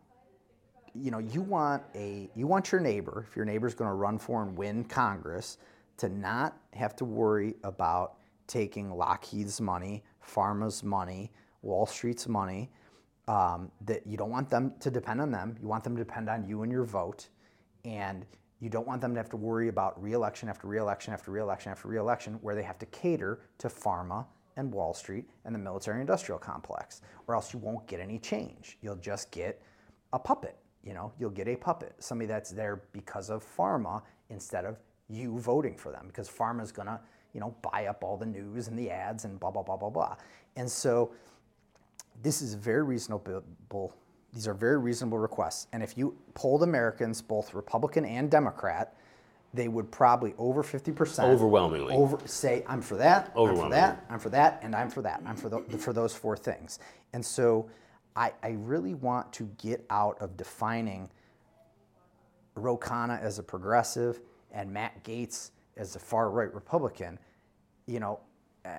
you 0.94 1.12
know, 1.12 1.20
you 1.20 1.42
want 1.42 1.84
a 1.94 2.30
you 2.36 2.48
want 2.48 2.72
your 2.72 2.82
neighbor, 2.82 3.26
if 3.28 3.36
your 3.36 3.46
neighbor's 3.46 3.74
going 3.74 3.90
to 3.90 3.96
run 3.96 4.18
for 4.18 4.44
and 4.44 4.58
win 4.58 4.84
Congress, 4.86 5.58
to 5.98 6.10
not 6.10 6.58
have 6.74 6.96
to 6.98 7.06
worry 7.06 7.56
about 7.64 8.16
taking 8.48 8.92
Lockheed's 8.92 9.60
money, 9.60 10.04
Pharma's 10.26 10.84
money, 10.84 11.32
Wall 11.62 11.86
Street's 11.86 12.28
money. 12.28 12.70
Um, 13.28 13.72
that 13.86 14.06
you 14.06 14.18
don't 14.18 14.30
want 14.30 14.52
them 14.52 14.74
to 14.80 14.92
depend 14.92 15.20
on 15.20 15.32
them. 15.32 15.56
You 15.60 15.68
want 15.68 15.84
them 15.84 15.98
to 15.98 16.04
depend 16.04 16.30
on 16.30 16.48
you 16.48 16.62
and 16.62 16.72
your 16.72 16.84
vote, 16.84 17.28
and 17.84 18.24
you 18.60 18.70
don't 18.70 18.86
want 18.86 19.02
them 19.02 19.16
to 19.16 19.20
have 19.20 19.30
to 19.30 19.38
worry 19.38 19.68
about 19.68 20.02
reelection 20.02 20.48
after 20.48 20.68
reelection 20.68 21.12
after 21.12 21.32
reelection 21.32 21.72
after 21.72 21.88
reelection, 21.88 22.36
where 22.36 22.54
they 22.54 22.62
have 22.62 22.78
to 22.78 22.86
cater 22.88 23.40
to 23.58 23.68
pharma 23.68 24.28
and 24.58 24.72
Wall 24.72 24.94
Street 24.94 25.26
and 25.44 25.54
the 25.54 25.60
military-industrial 25.60 26.40
complex, 26.40 27.02
or 27.28 27.36
else 27.36 27.54
you 27.54 27.60
won't 27.60 27.86
get 27.88 28.00
any 28.00 28.20
change. 28.20 28.78
You'll 28.82 28.96
just 28.96 29.32
get 29.32 29.62
a 30.14 30.20
puppet. 30.20 30.58
You 30.84 30.94
know, 30.94 31.12
you'll 31.20 31.32
get 31.32 31.48
a 31.48 31.56
puppet, 31.56 31.96
somebody 32.00 32.28
that's 32.28 32.52
there 32.52 32.84
because 32.92 33.30
of 33.30 33.44
pharma 33.58 34.04
instead 34.30 34.66
of 34.66 34.78
you 35.10 35.40
voting 35.40 35.78
for 35.78 35.92
them, 35.92 36.06
because 36.08 36.30
pharma's 36.30 36.72
gonna, 36.72 37.02
you 37.34 37.40
know, 37.40 37.56
buy 37.62 37.88
up 37.88 38.04
all 38.04 38.18
the 38.18 38.26
news 38.26 38.68
and 38.68 38.78
the 38.78 38.90
ads 38.90 39.26
and 39.26 39.40
blah 39.40 39.52
blah 39.52 39.64
blah 39.64 39.78
blah 39.78 39.90
blah. 39.90 40.16
And 40.56 40.70
so 40.70 41.12
this 42.22 42.42
is 42.42 42.54
very 42.54 42.84
reasonable. 42.84 43.94
These 44.32 44.48
are 44.48 44.54
very 44.54 44.78
reasonable 44.78 45.18
requests. 45.18 45.68
And 45.74 45.82
if 45.82 45.98
you 45.98 46.16
polled 46.34 46.64
Americans, 46.64 47.22
both 47.22 47.54
Republican 47.54 48.06
and 48.06 48.30
Democrat, 48.30 48.96
they 49.56 49.68
would 49.68 49.92
probably 49.92 50.34
over 50.38 50.64
50% 50.64 51.24
Overwhelmingly. 51.24 51.96
over 51.96 52.20
say 52.26 52.64
I'm 52.68 52.82
for 52.82 52.96
that, 52.98 53.32
I'm 53.36 53.56
for 53.56 53.70
that, 53.70 54.06
I'm 54.10 54.20
for 54.20 54.30
that, 54.30 54.60
and 54.62 54.76
I'm 54.76 54.90
for 54.90 55.02
that. 55.02 55.22
I'm 55.26 55.36
for 55.36 55.50
the, 55.50 55.62
for 55.78 55.94
those 55.94 56.14
four 56.14 56.36
things. 56.36 56.80
And 57.14 57.26
so 57.26 57.70
I, 58.16 58.34
I 58.44 58.50
really 58.60 58.94
want 58.94 59.32
to 59.34 59.50
get 59.58 59.86
out 59.90 60.18
of 60.22 60.38
defining 60.38 61.10
Ro 62.56 62.78
Khanna 62.78 63.22
as 63.22 63.40
a 63.40 63.44
progressive 63.44 64.22
and 64.52 64.72
Matt 64.72 65.04
Gaetz 65.04 65.52
as 65.78 65.96
a 65.96 66.00
far 66.00 66.30
right 66.30 66.54
Republican. 66.54 67.20
You 67.86 68.00
know, 68.00 68.20
uh, 68.66 68.70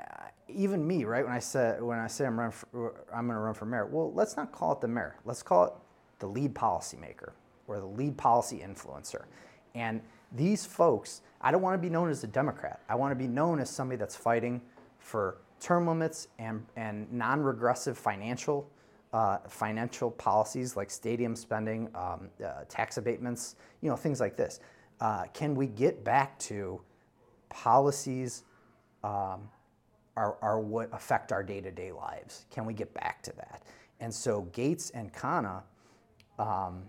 even 0.48 0.86
me, 0.86 1.04
right? 1.04 1.24
When 1.24 1.34
I 1.34 1.38
said 1.38 1.82
when 1.82 1.98
I 1.98 2.06
say 2.06 2.26
I'm 2.26 2.38
run 2.38 2.50
for, 2.50 2.94
I'm 3.14 3.26
going 3.26 3.36
to 3.36 3.40
run 3.40 3.54
for 3.54 3.66
mayor, 3.66 3.86
well, 3.86 4.12
let's 4.12 4.36
not 4.36 4.52
call 4.52 4.72
it 4.72 4.80
the 4.80 4.88
mayor. 4.88 5.16
Let's 5.24 5.42
call 5.42 5.64
it 5.66 5.72
the 6.18 6.26
lead 6.26 6.54
policymaker 6.54 7.32
or 7.68 7.78
the 7.78 7.86
lead 7.86 8.16
policy 8.16 8.62
influencer. 8.66 9.24
And 9.74 10.00
these 10.32 10.66
folks, 10.66 11.22
I 11.40 11.50
don't 11.50 11.62
want 11.62 11.74
to 11.74 11.82
be 11.82 11.90
known 11.90 12.10
as 12.10 12.24
a 12.24 12.26
Democrat. 12.26 12.80
I 12.88 12.94
want 12.94 13.12
to 13.12 13.16
be 13.16 13.28
known 13.28 13.60
as 13.60 13.70
somebody 13.70 13.98
that's 13.98 14.16
fighting 14.16 14.60
for 14.98 15.38
term 15.60 15.86
limits 15.86 16.28
and, 16.38 16.64
and 16.76 17.10
non-regressive 17.12 17.96
financial 17.96 18.70
uh, 19.12 19.38
financial 19.48 20.10
policies 20.10 20.76
like 20.76 20.90
stadium 20.90 21.34
spending, 21.34 21.88
um, 21.94 22.28
uh, 22.44 22.64
tax 22.68 22.98
abatements, 22.98 23.56
you 23.80 23.88
know, 23.88 23.96
things 23.96 24.20
like 24.20 24.36
this. 24.36 24.60
Uh, 25.00 25.24
can 25.32 25.54
we 25.54 25.66
get 25.66 26.04
back 26.04 26.38
to 26.38 26.80
policies 27.48 28.44
um, 29.04 29.48
are, 30.16 30.36
are 30.42 30.60
what 30.60 30.90
affect 30.92 31.32
our 31.32 31.42
day-to-day 31.42 31.92
lives? 31.92 32.44
Can 32.50 32.66
we 32.66 32.74
get 32.74 32.92
back 32.92 33.22
to 33.22 33.32
that? 33.36 33.62
And 34.00 34.12
so 34.12 34.48
Gaetz 34.52 34.90
and 34.92 35.12
Khanna, 35.12 35.62
um, 36.38 36.82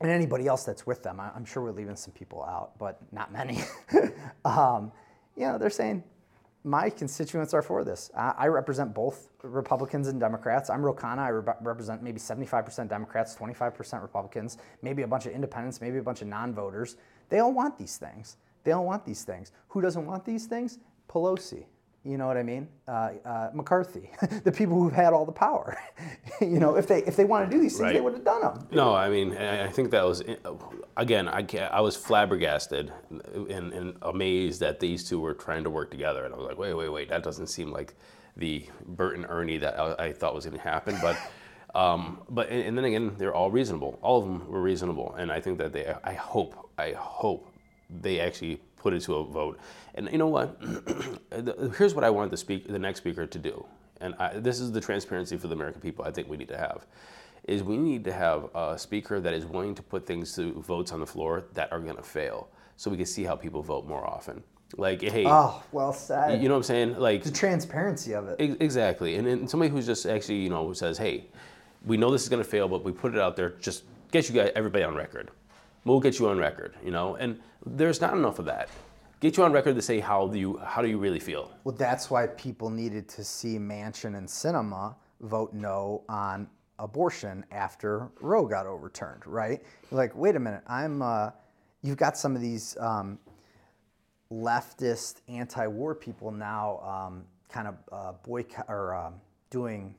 and 0.00 0.10
anybody 0.10 0.46
else 0.46 0.64
that's 0.64 0.86
with 0.86 1.02
them, 1.02 1.20
I, 1.20 1.30
am 1.34 1.44
sure 1.44 1.62
we're 1.62 1.72
leaving 1.72 1.96
some 1.96 2.12
people 2.12 2.42
out, 2.44 2.78
but 2.78 3.00
not 3.12 3.32
many. 3.32 3.58
um, 4.44 4.92
you 5.36 5.46
know, 5.46 5.58
they're 5.58 5.70
saying 5.70 6.04
my 6.64 6.90
constituents 6.90 7.54
are 7.54 7.62
for 7.62 7.84
this. 7.84 8.10
I, 8.16 8.34
I 8.36 8.46
represent 8.48 8.92
both 8.92 9.30
Republicans 9.42 10.08
and 10.08 10.18
Democrats. 10.18 10.68
I'm 10.68 10.82
Ro 10.84 10.92
Khanna. 10.92 11.18
I 11.18 11.28
re- 11.28 11.54
represent 11.60 12.02
maybe 12.02 12.18
75% 12.18 12.88
Democrats, 12.88 13.36
25% 13.36 14.02
Republicans, 14.02 14.58
maybe 14.82 15.02
a 15.02 15.06
bunch 15.06 15.26
of 15.26 15.32
independents, 15.32 15.80
maybe 15.80 15.98
a 15.98 16.02
bunch 16.02 16.22
of 16.22 16.28
non-voters. 16.28 16.96
They 17.28 17.38
all 17.38 17.52
want 17.52 17.78
these 17.78 17.96
things. 17.96 18.36
They 18.64 18.72
all 18.72 18.84
want 18.84 19.04
these 19.04 19.22
things. 19.22 19.52
Who 19.68 19.80
doesn't 19.80 20.04
want 20.04 20.24
these 20.24 20.46
things? 20.46 20.78
Pelosi. 21.08 21.66
You 22.06 22.18
know 22.18 22.28
what 22.28 22.36
I 22.36 22.44
mean? 22.44 22.68
Uh, 22.86 23.10
uh, 23.24 23.50
McCarthy, 23.52 24.10
the 24.44 24.52
people 24.52 24.80
who've 24.80 24.92
had 24.92 25.12
all 25.12 25.26
the 25.26 25.32
power. 25.32 25.76
you 26.40 26.60
know, 26.60 26.76
if 26.76 26.86
they 26.86 27.02
if 27.02 27.16
they 27.16 27.24
want 27.24 27.50
to 27.50 27.56
do 27.56 27.60
these 27.60 27.72
things, 27.72 27.82
right. 27.82 27.94
they 27.94 28.00
would 28.00 28.12
have 28.12 28.24
done 28.24 28.42
them. 28.42 28.68
No, 28.70 28.94
I 28.94 29.10
mean, 29.10 29.36
I 29.36 29.66
think 29.66 29.90
that 29.90 30.04
was 30.04 30.22
again. 30.96 31.28
I 31.28 31.44
I 31.72 31.80
was 31.80 31.96
flabbergasted 31.96 32.92
and, 33.10 33.72
and 33.72 33.96
amazed 34.02 34.60
that 34.60 34.78
these 34.78 35.02
two 35.02 35.18
were 35.18 35.34
trying 35.34 35.64
to 35.64 35.70
work 35.70 35.90
together, 35.90 36.24
and 36.24 36.32
I 36.32 36.36
was 36.36 36.46
like, 36.46 36.58
wait, 36.58 36.74
wait, 36.74 36.90
wait, 36.90 37.08
that 37.08 37.24
doesn't 37.24 37.48
seem 37.48 37.72
like 37.72 37.94
the 38.36 38.64
Bert 38.86 39.16
and 39.16 39.26
Ernie 39.28 39.58
that 39.58 39.76
I, 39.76 40.06
I 40.06 40.12
thought 40.12 40.34
was 40.34 40.44
going 40.44 40.56
to 40.56 40.62
happen, 40.62 40.96
but. 41.02 41.18
Um, 41.74 42.22
but 42.30 42.48
and, 42.48 42.62
and 42.62 42.78
then 42.78 42.86
again, 42.86 43.14
they're 43.18 43.34
all 43.34 43.50
reasonable. 43.50 43.98
All 44.00 44.18
of 44.18 44.24
them 44.24 44.50
were 44.50 44.62
reasonable, 44.62 45.14
and 45.18 45.30
I 45.30 45.42
think 45.42 45.58
that 45.58 45.74
they. 45.74 45.94
I 46.04 46.14
hope. 46.14 46.70
I 46.78 46.92
hope 46.92 47.52
they 47.90 48.18
actually 48.18 48.62
put 48.86 48.94
it 48.94 49.02
to 49.02 49.16
a 49.16 49.24
vote. 49.24 49.58
And 49.96 50.08
you 50.12 50.18
know 50.18 50.28
what? 50.28 50.62
Here's 51.76 51.92
what 51.92 52.04
I 52.04 52.10
want 52.10 52.30
the 52.30 52.36
speak 52.36 52.68
the 52.68 52.78
next 52.78 53.00
speaker 53.00 53.26
to 53.26 53.38
do, 53.38 53.66
and 54.00 54.14
I, 54.20 54.38
this 54.38 54.60
is 54.60 54.70
the 54.70 54.80
transparency 54.80 55.36
for 55.36 55.48
the 55.48 55.54
American 55.54 55.80
people. 55.80 56.04
I 56.04 56.12
think 56.12 56.28
we 56.28 56.36
need 56.36 56.46
to 56.48 56.56
have 56.56 56.86
is 57.48 57.64
we 57.64 57.76
need 57.76 58.04
to 58.04 58.12
have 58.12 58.48
a 58.54 58.78
speaker 58.78 59.18
that 59.18 59.34
is 59.34 59.44
willing 59.44 59.74
to 59.74 59.82
put 59.82 60.06
things 60.06 60.36
to 60.36 60.52
votes 60.62 60.92
on 60.92 61.00
the 61.00 61.06
floor 61.06 61.44
that 61.54 61.72
are 61.72 61.80
going 61.80 61.96
to 61.96 62.02
fail, 62.02 62.48
so 62.76 62.88
we 62.88 62.96
can 62.96 63.06
see 63.06 63.24
how 63.24 63.34
people 63.34 63.60
vote 63.60 63.88
more 63.88 64.06
often. 64.06 64.40
Like, 64.76 65.02
hey, 65.02 65.24
oh, 65.26 65.64
well 65.72 65.92
said. 65.92 66.40
You 66.40 66.48
know 66.48 66.54
what 66.54 66.58
I'm 66.58 66.62
saying? 66.74 66.98
Like 67.00 67.24
the 67.24 67.32
transparency 67.32 68.12
of 68.14 68.28
it. 68.28 68.36
Exactly, 68.60 69.16
and, 69.16 69.26
and 69.26 69.50
somebody 69.50 69.68
who's 69.68 69.86
just 69.86 70.06
actually, 70.06 70.36
you 70.36 70.50
know, 70.50 70.64
who 70.64 70.74
says, 70.74 70.96
hey, 70.96 71.24
we 71.84 71.96
know 71.96 72.12
this 72.12 72.22
is 72.22 72.28
going 72.28 72.42
to 72.42 72.48
fail, 72.48 72.68
but 72.68 72.84
we 72.84 72.92
put 72.92 73.16
it 73.16 73.20
out 73.20 73.34
there. 73.34 73.50
Just 73.58 73.82
get 74.12 74.28
you 74.28 74.34
guys, 74.36 74.52
everybody 74.54 74.84
on 74.84 74.94
record. 74.94 75.32
We'll 75.86 76.00
get 76.00 76.18
you 76.18 76.28
on 76.28 76.36
record, 76.36 76.74
you 76.84 76.90
know. 76.90 77.14
And 77.14 77.38
there's 77.64 78.00
not 78.00 78.14
enough 78.14 78.40
of 78.40 78.44
that. 78.46 78.68
Get 79.20 79.36
you 79.36 79.44
on 79.44 79.52
record 79.52 79.76
to 79.76 79.82
say 79.82 80.00
how 80.00 80.26
do 80.26 80.36
you 80.36 80.58
how 80.58 80.82
do 80.82 80.88
you 80.88 80.98
really 80.98 81.20
feel. 81.20 81.52
Well, 81.62 81.76
that's 81.76 82.10
why 82.10 82.26
people 82.26 82.70
needed 82.70 83.08
to 83.10 83.22
see 83.22 83.56
Manchin 83.56 84.18
and 84.18 84.26
Sinema 84.26 84.96
vote 85.20 85.54
no 85.54 86.02
on 86.08 86.48
abortion 86.80 87.44
after 87.52 88.10
Roe 88.20 88.46
got 88.46 88.66
overturned, 88.66 89.24
right? 89.26 89.62
Like, 89.92 90.14
wait 90.16 90.34
a 90.34 90.40
minute, 90.40 90.64
I'm. 90.66 91.02
Uh, 91.02 91.30
you've 91.82 91.96
got 91.96 92.18
some 92.18 92.34
of 92.34 92.42
these 92.42 92.76
um, 92.80 93.20
leftist 94.32 95.20
anti-war 95.28 95.94
people 95.94 96.32
now, 96.32 96.80
um, 96.80 97.24
kind 97.48 97.68
of 97.68 97.74
uh, 97.92 98.12
boycott 98.24 98.66
or 98.68 98.92
um, 98.92 99.14
doing 99.50 99.94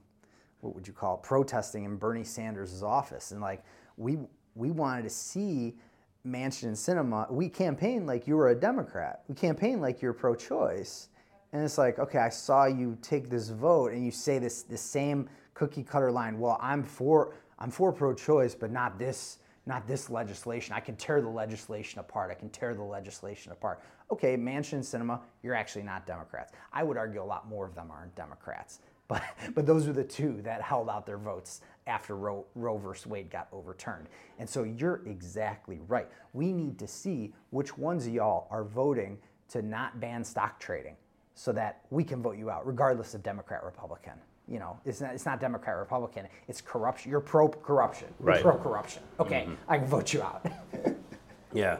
what 0.59 0.75
would 0.75 0.85
you 0.85 0.93
call 0.93 1.15
it, 1.15 1.23
protesting 1.23 1.85
in 1.85 1.95
Bernie 1.95 2.25
Sanders' 2.25 2.83
office, 2.83 3.31
and 3.31 3.39
like 3.39 3.63
we 3.95 4.17
we 4.57 4.71
wanted 4.71 5.03
to 5.03 5.09
see 5.09 5.75
Manchin 6.25 6.63
and 6.63 6.75
Sinema, 6.75 7.31
we 7.31 7.47
campaign 7.47 8.05
like 8.05 8.27
you 8.27 8.35
were 8.35 8.49
a 8.49 8.55
Democrat. 8.55 9.21
We 9.27 9.35
campaign 9.35 9.79
like 9.79 10.01
you're 10.01 10.13
pro-choice. 10.13 11.09
And 11.53 11.63
it's 11.63 11.77
like, 11.77 11.99
okay, 11.99 12.19
I 12.19 12.29
saw 12.29 12.65
you 12.65 12.97
take 13.01 13.29
this 13.29 13.49
vote 13.49 13.93
and 13.93 14.03
you 14.03 14.11
say 14.11 14.39
this 14.39 14.63
the 14.63 14.77
same 14.77 15.29
cookie 15.53 15.83
cutter 15.83 16.11
line. 16.11 16.39
Well, 16.39 16.57
I'm 16.61 16.83
for 16.83 17.33
I'm 17.59 17.71
for 17.71 17.91
pro-choice, 17.91 18.53
but 18.53 18.71
not 18.71 18.99
this 18.99 19.39
not 19.65 19.87
this 19.87 20.09
legislation. 20.09 20.73
I 20.73 20.79
can 20.79 20.95
tear 20.95 21.21
the 21.21 21.29
legislation 21.29 21.99
apart. 21.99 22.31
I 22.31 22.35
can 22.35 22.49
tear 22.49 22.73
the 22.73 22.83
legislation 22.83 23.51
apart. 23.51 23.81
Okay, 24.11 24.37
Manchin 24.37 24.79
Sinema, 24.79 25.19
you're 25.43 25.55
actually 25.55 25.83
not 25.83 26.05
Democrats. 26.07 26.53
I 26.71 26.83
would 26.83 26.97
argue 26.97 27.21
a 27.21 27.25
lot 27.25 27.47
more 27.47 27.65
of 27.65 27.75
them 27.75 27.91
aren't 27.91 28.15
Democrats. 28.15 28.79
But, 29.07 29.23
but 29.55 29.65
those 29.65 29.87
were 29.87 29.93
the 29.93 30.03
two 30.03 30.41
that 30.43 30.61
held 30.61 30.89
out 30.89 31.05
their 31.05 31.17
votes 31.17 31.61
after 31.85 32.15
Roe, 32.15 32.45
Roe 32.55 32.77
versus 32.77 33.07
Wade 33.07 33.29
got 33.29 33.47
overturned. 33.51 34.07
And 34.39 34.49
so 34.49 34.63
you're 34.63 35.01
exactly 35.05 35.79
right. 35.87 36.07
We 36.33 36.51
need 36.51 36.77
to 36.79 36.87
see 36.87 37.33
which 37.51 37.77
ones 37.77 38.05
of 38.07 38.13
y'all 38.13 38.47
are 38.51 38.63
voting 38.63 39.17
to 39.49 39.61
not 39.61 39.99
ban 39.99 40.23
stock 40.23 40.59
trading 40.59 40.97
so 41.33 41.51
that 41.53 41.81
we 41.89 42.03
can 42.03 42.21
vote 42.21 42.37
you 42.37 42.49
out, 42.49 42.65
regardless 42.67 43.13
of 43.13 43.23
Democrat, 43.23 43.63
Republican. 43.63 44.13
You 44.47 44.59
know, 44.59 44.79
it's 44.85 45.01
not, 45.01 45.13
it's 45.13 45.25
not 45.25 45.39
Democrat, 45.39 45.77
Republican. 45.77 46.27
It's 46.47 46.61
corruption. 46.61 47.11
You're 47.11 47.19
pro 47.19 47.47
corruption. 47.49 48.07
You're 48.19 48.27
right. 48.27 48.41
pro 48.41 48.57
corruption. 48.57 49.03
Okay, 49.19 49.41
mm-hmm. 49.41 49.53
I 49.67 49.77
can 49.77 49.87
vote 49.87 50.13
you 50.13 50.21
out. 50.21 50.45
yeah. 51.53 51.77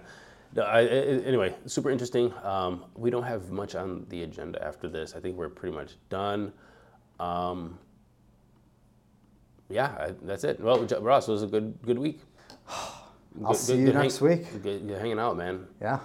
No, 0.53 0.63
I, 0.63 0.84
anyway, 0.86 1.55
super 1.65 1.89
interesting. 1.89 2.34
Um, 2.43 2.86
we 2.95 3.09
don't 3.09 3.23
have 3.23 3.51
much 3.51 3.75
on 3.75 4.05
the 4.09 4.23
agenda 4.23 4.63
after 4.63 4.88
this. 4.88 5.15
I 5.15 5.19
think 5.19 5.38
we're 5.38 5.49
pretty 5.49 5.75
much 5.75 5.95
done. 6.09 6.51
Um, 7.20 7.78
yeah, 9.70 9.95
I, 9.99 10.13
that's 10.22 10.43
it. 10.43 10.59
Well, 10.59 10.86
Ross, 11.01 11.28
it 11.28 11.32
was 11.32 11.43
a 11.43 11.47
good 11.47 11.78
good 11.86 11.99
week. 11.99 12.22
I'll 12.70 13.51
good, 13.51 13.57
see 13.57 13.74
good, 13.74 13.80
you 13.80 13.86
good 13.88 13.95
next 13.95 14.20
hang, 14.20 14.30
week. 14.30 14.63
Good, 14.63 14.89
hanging 14.89 15.20
out, 15.20 15.38
man. 15.38 15.68
Yeah. 15.82 15.99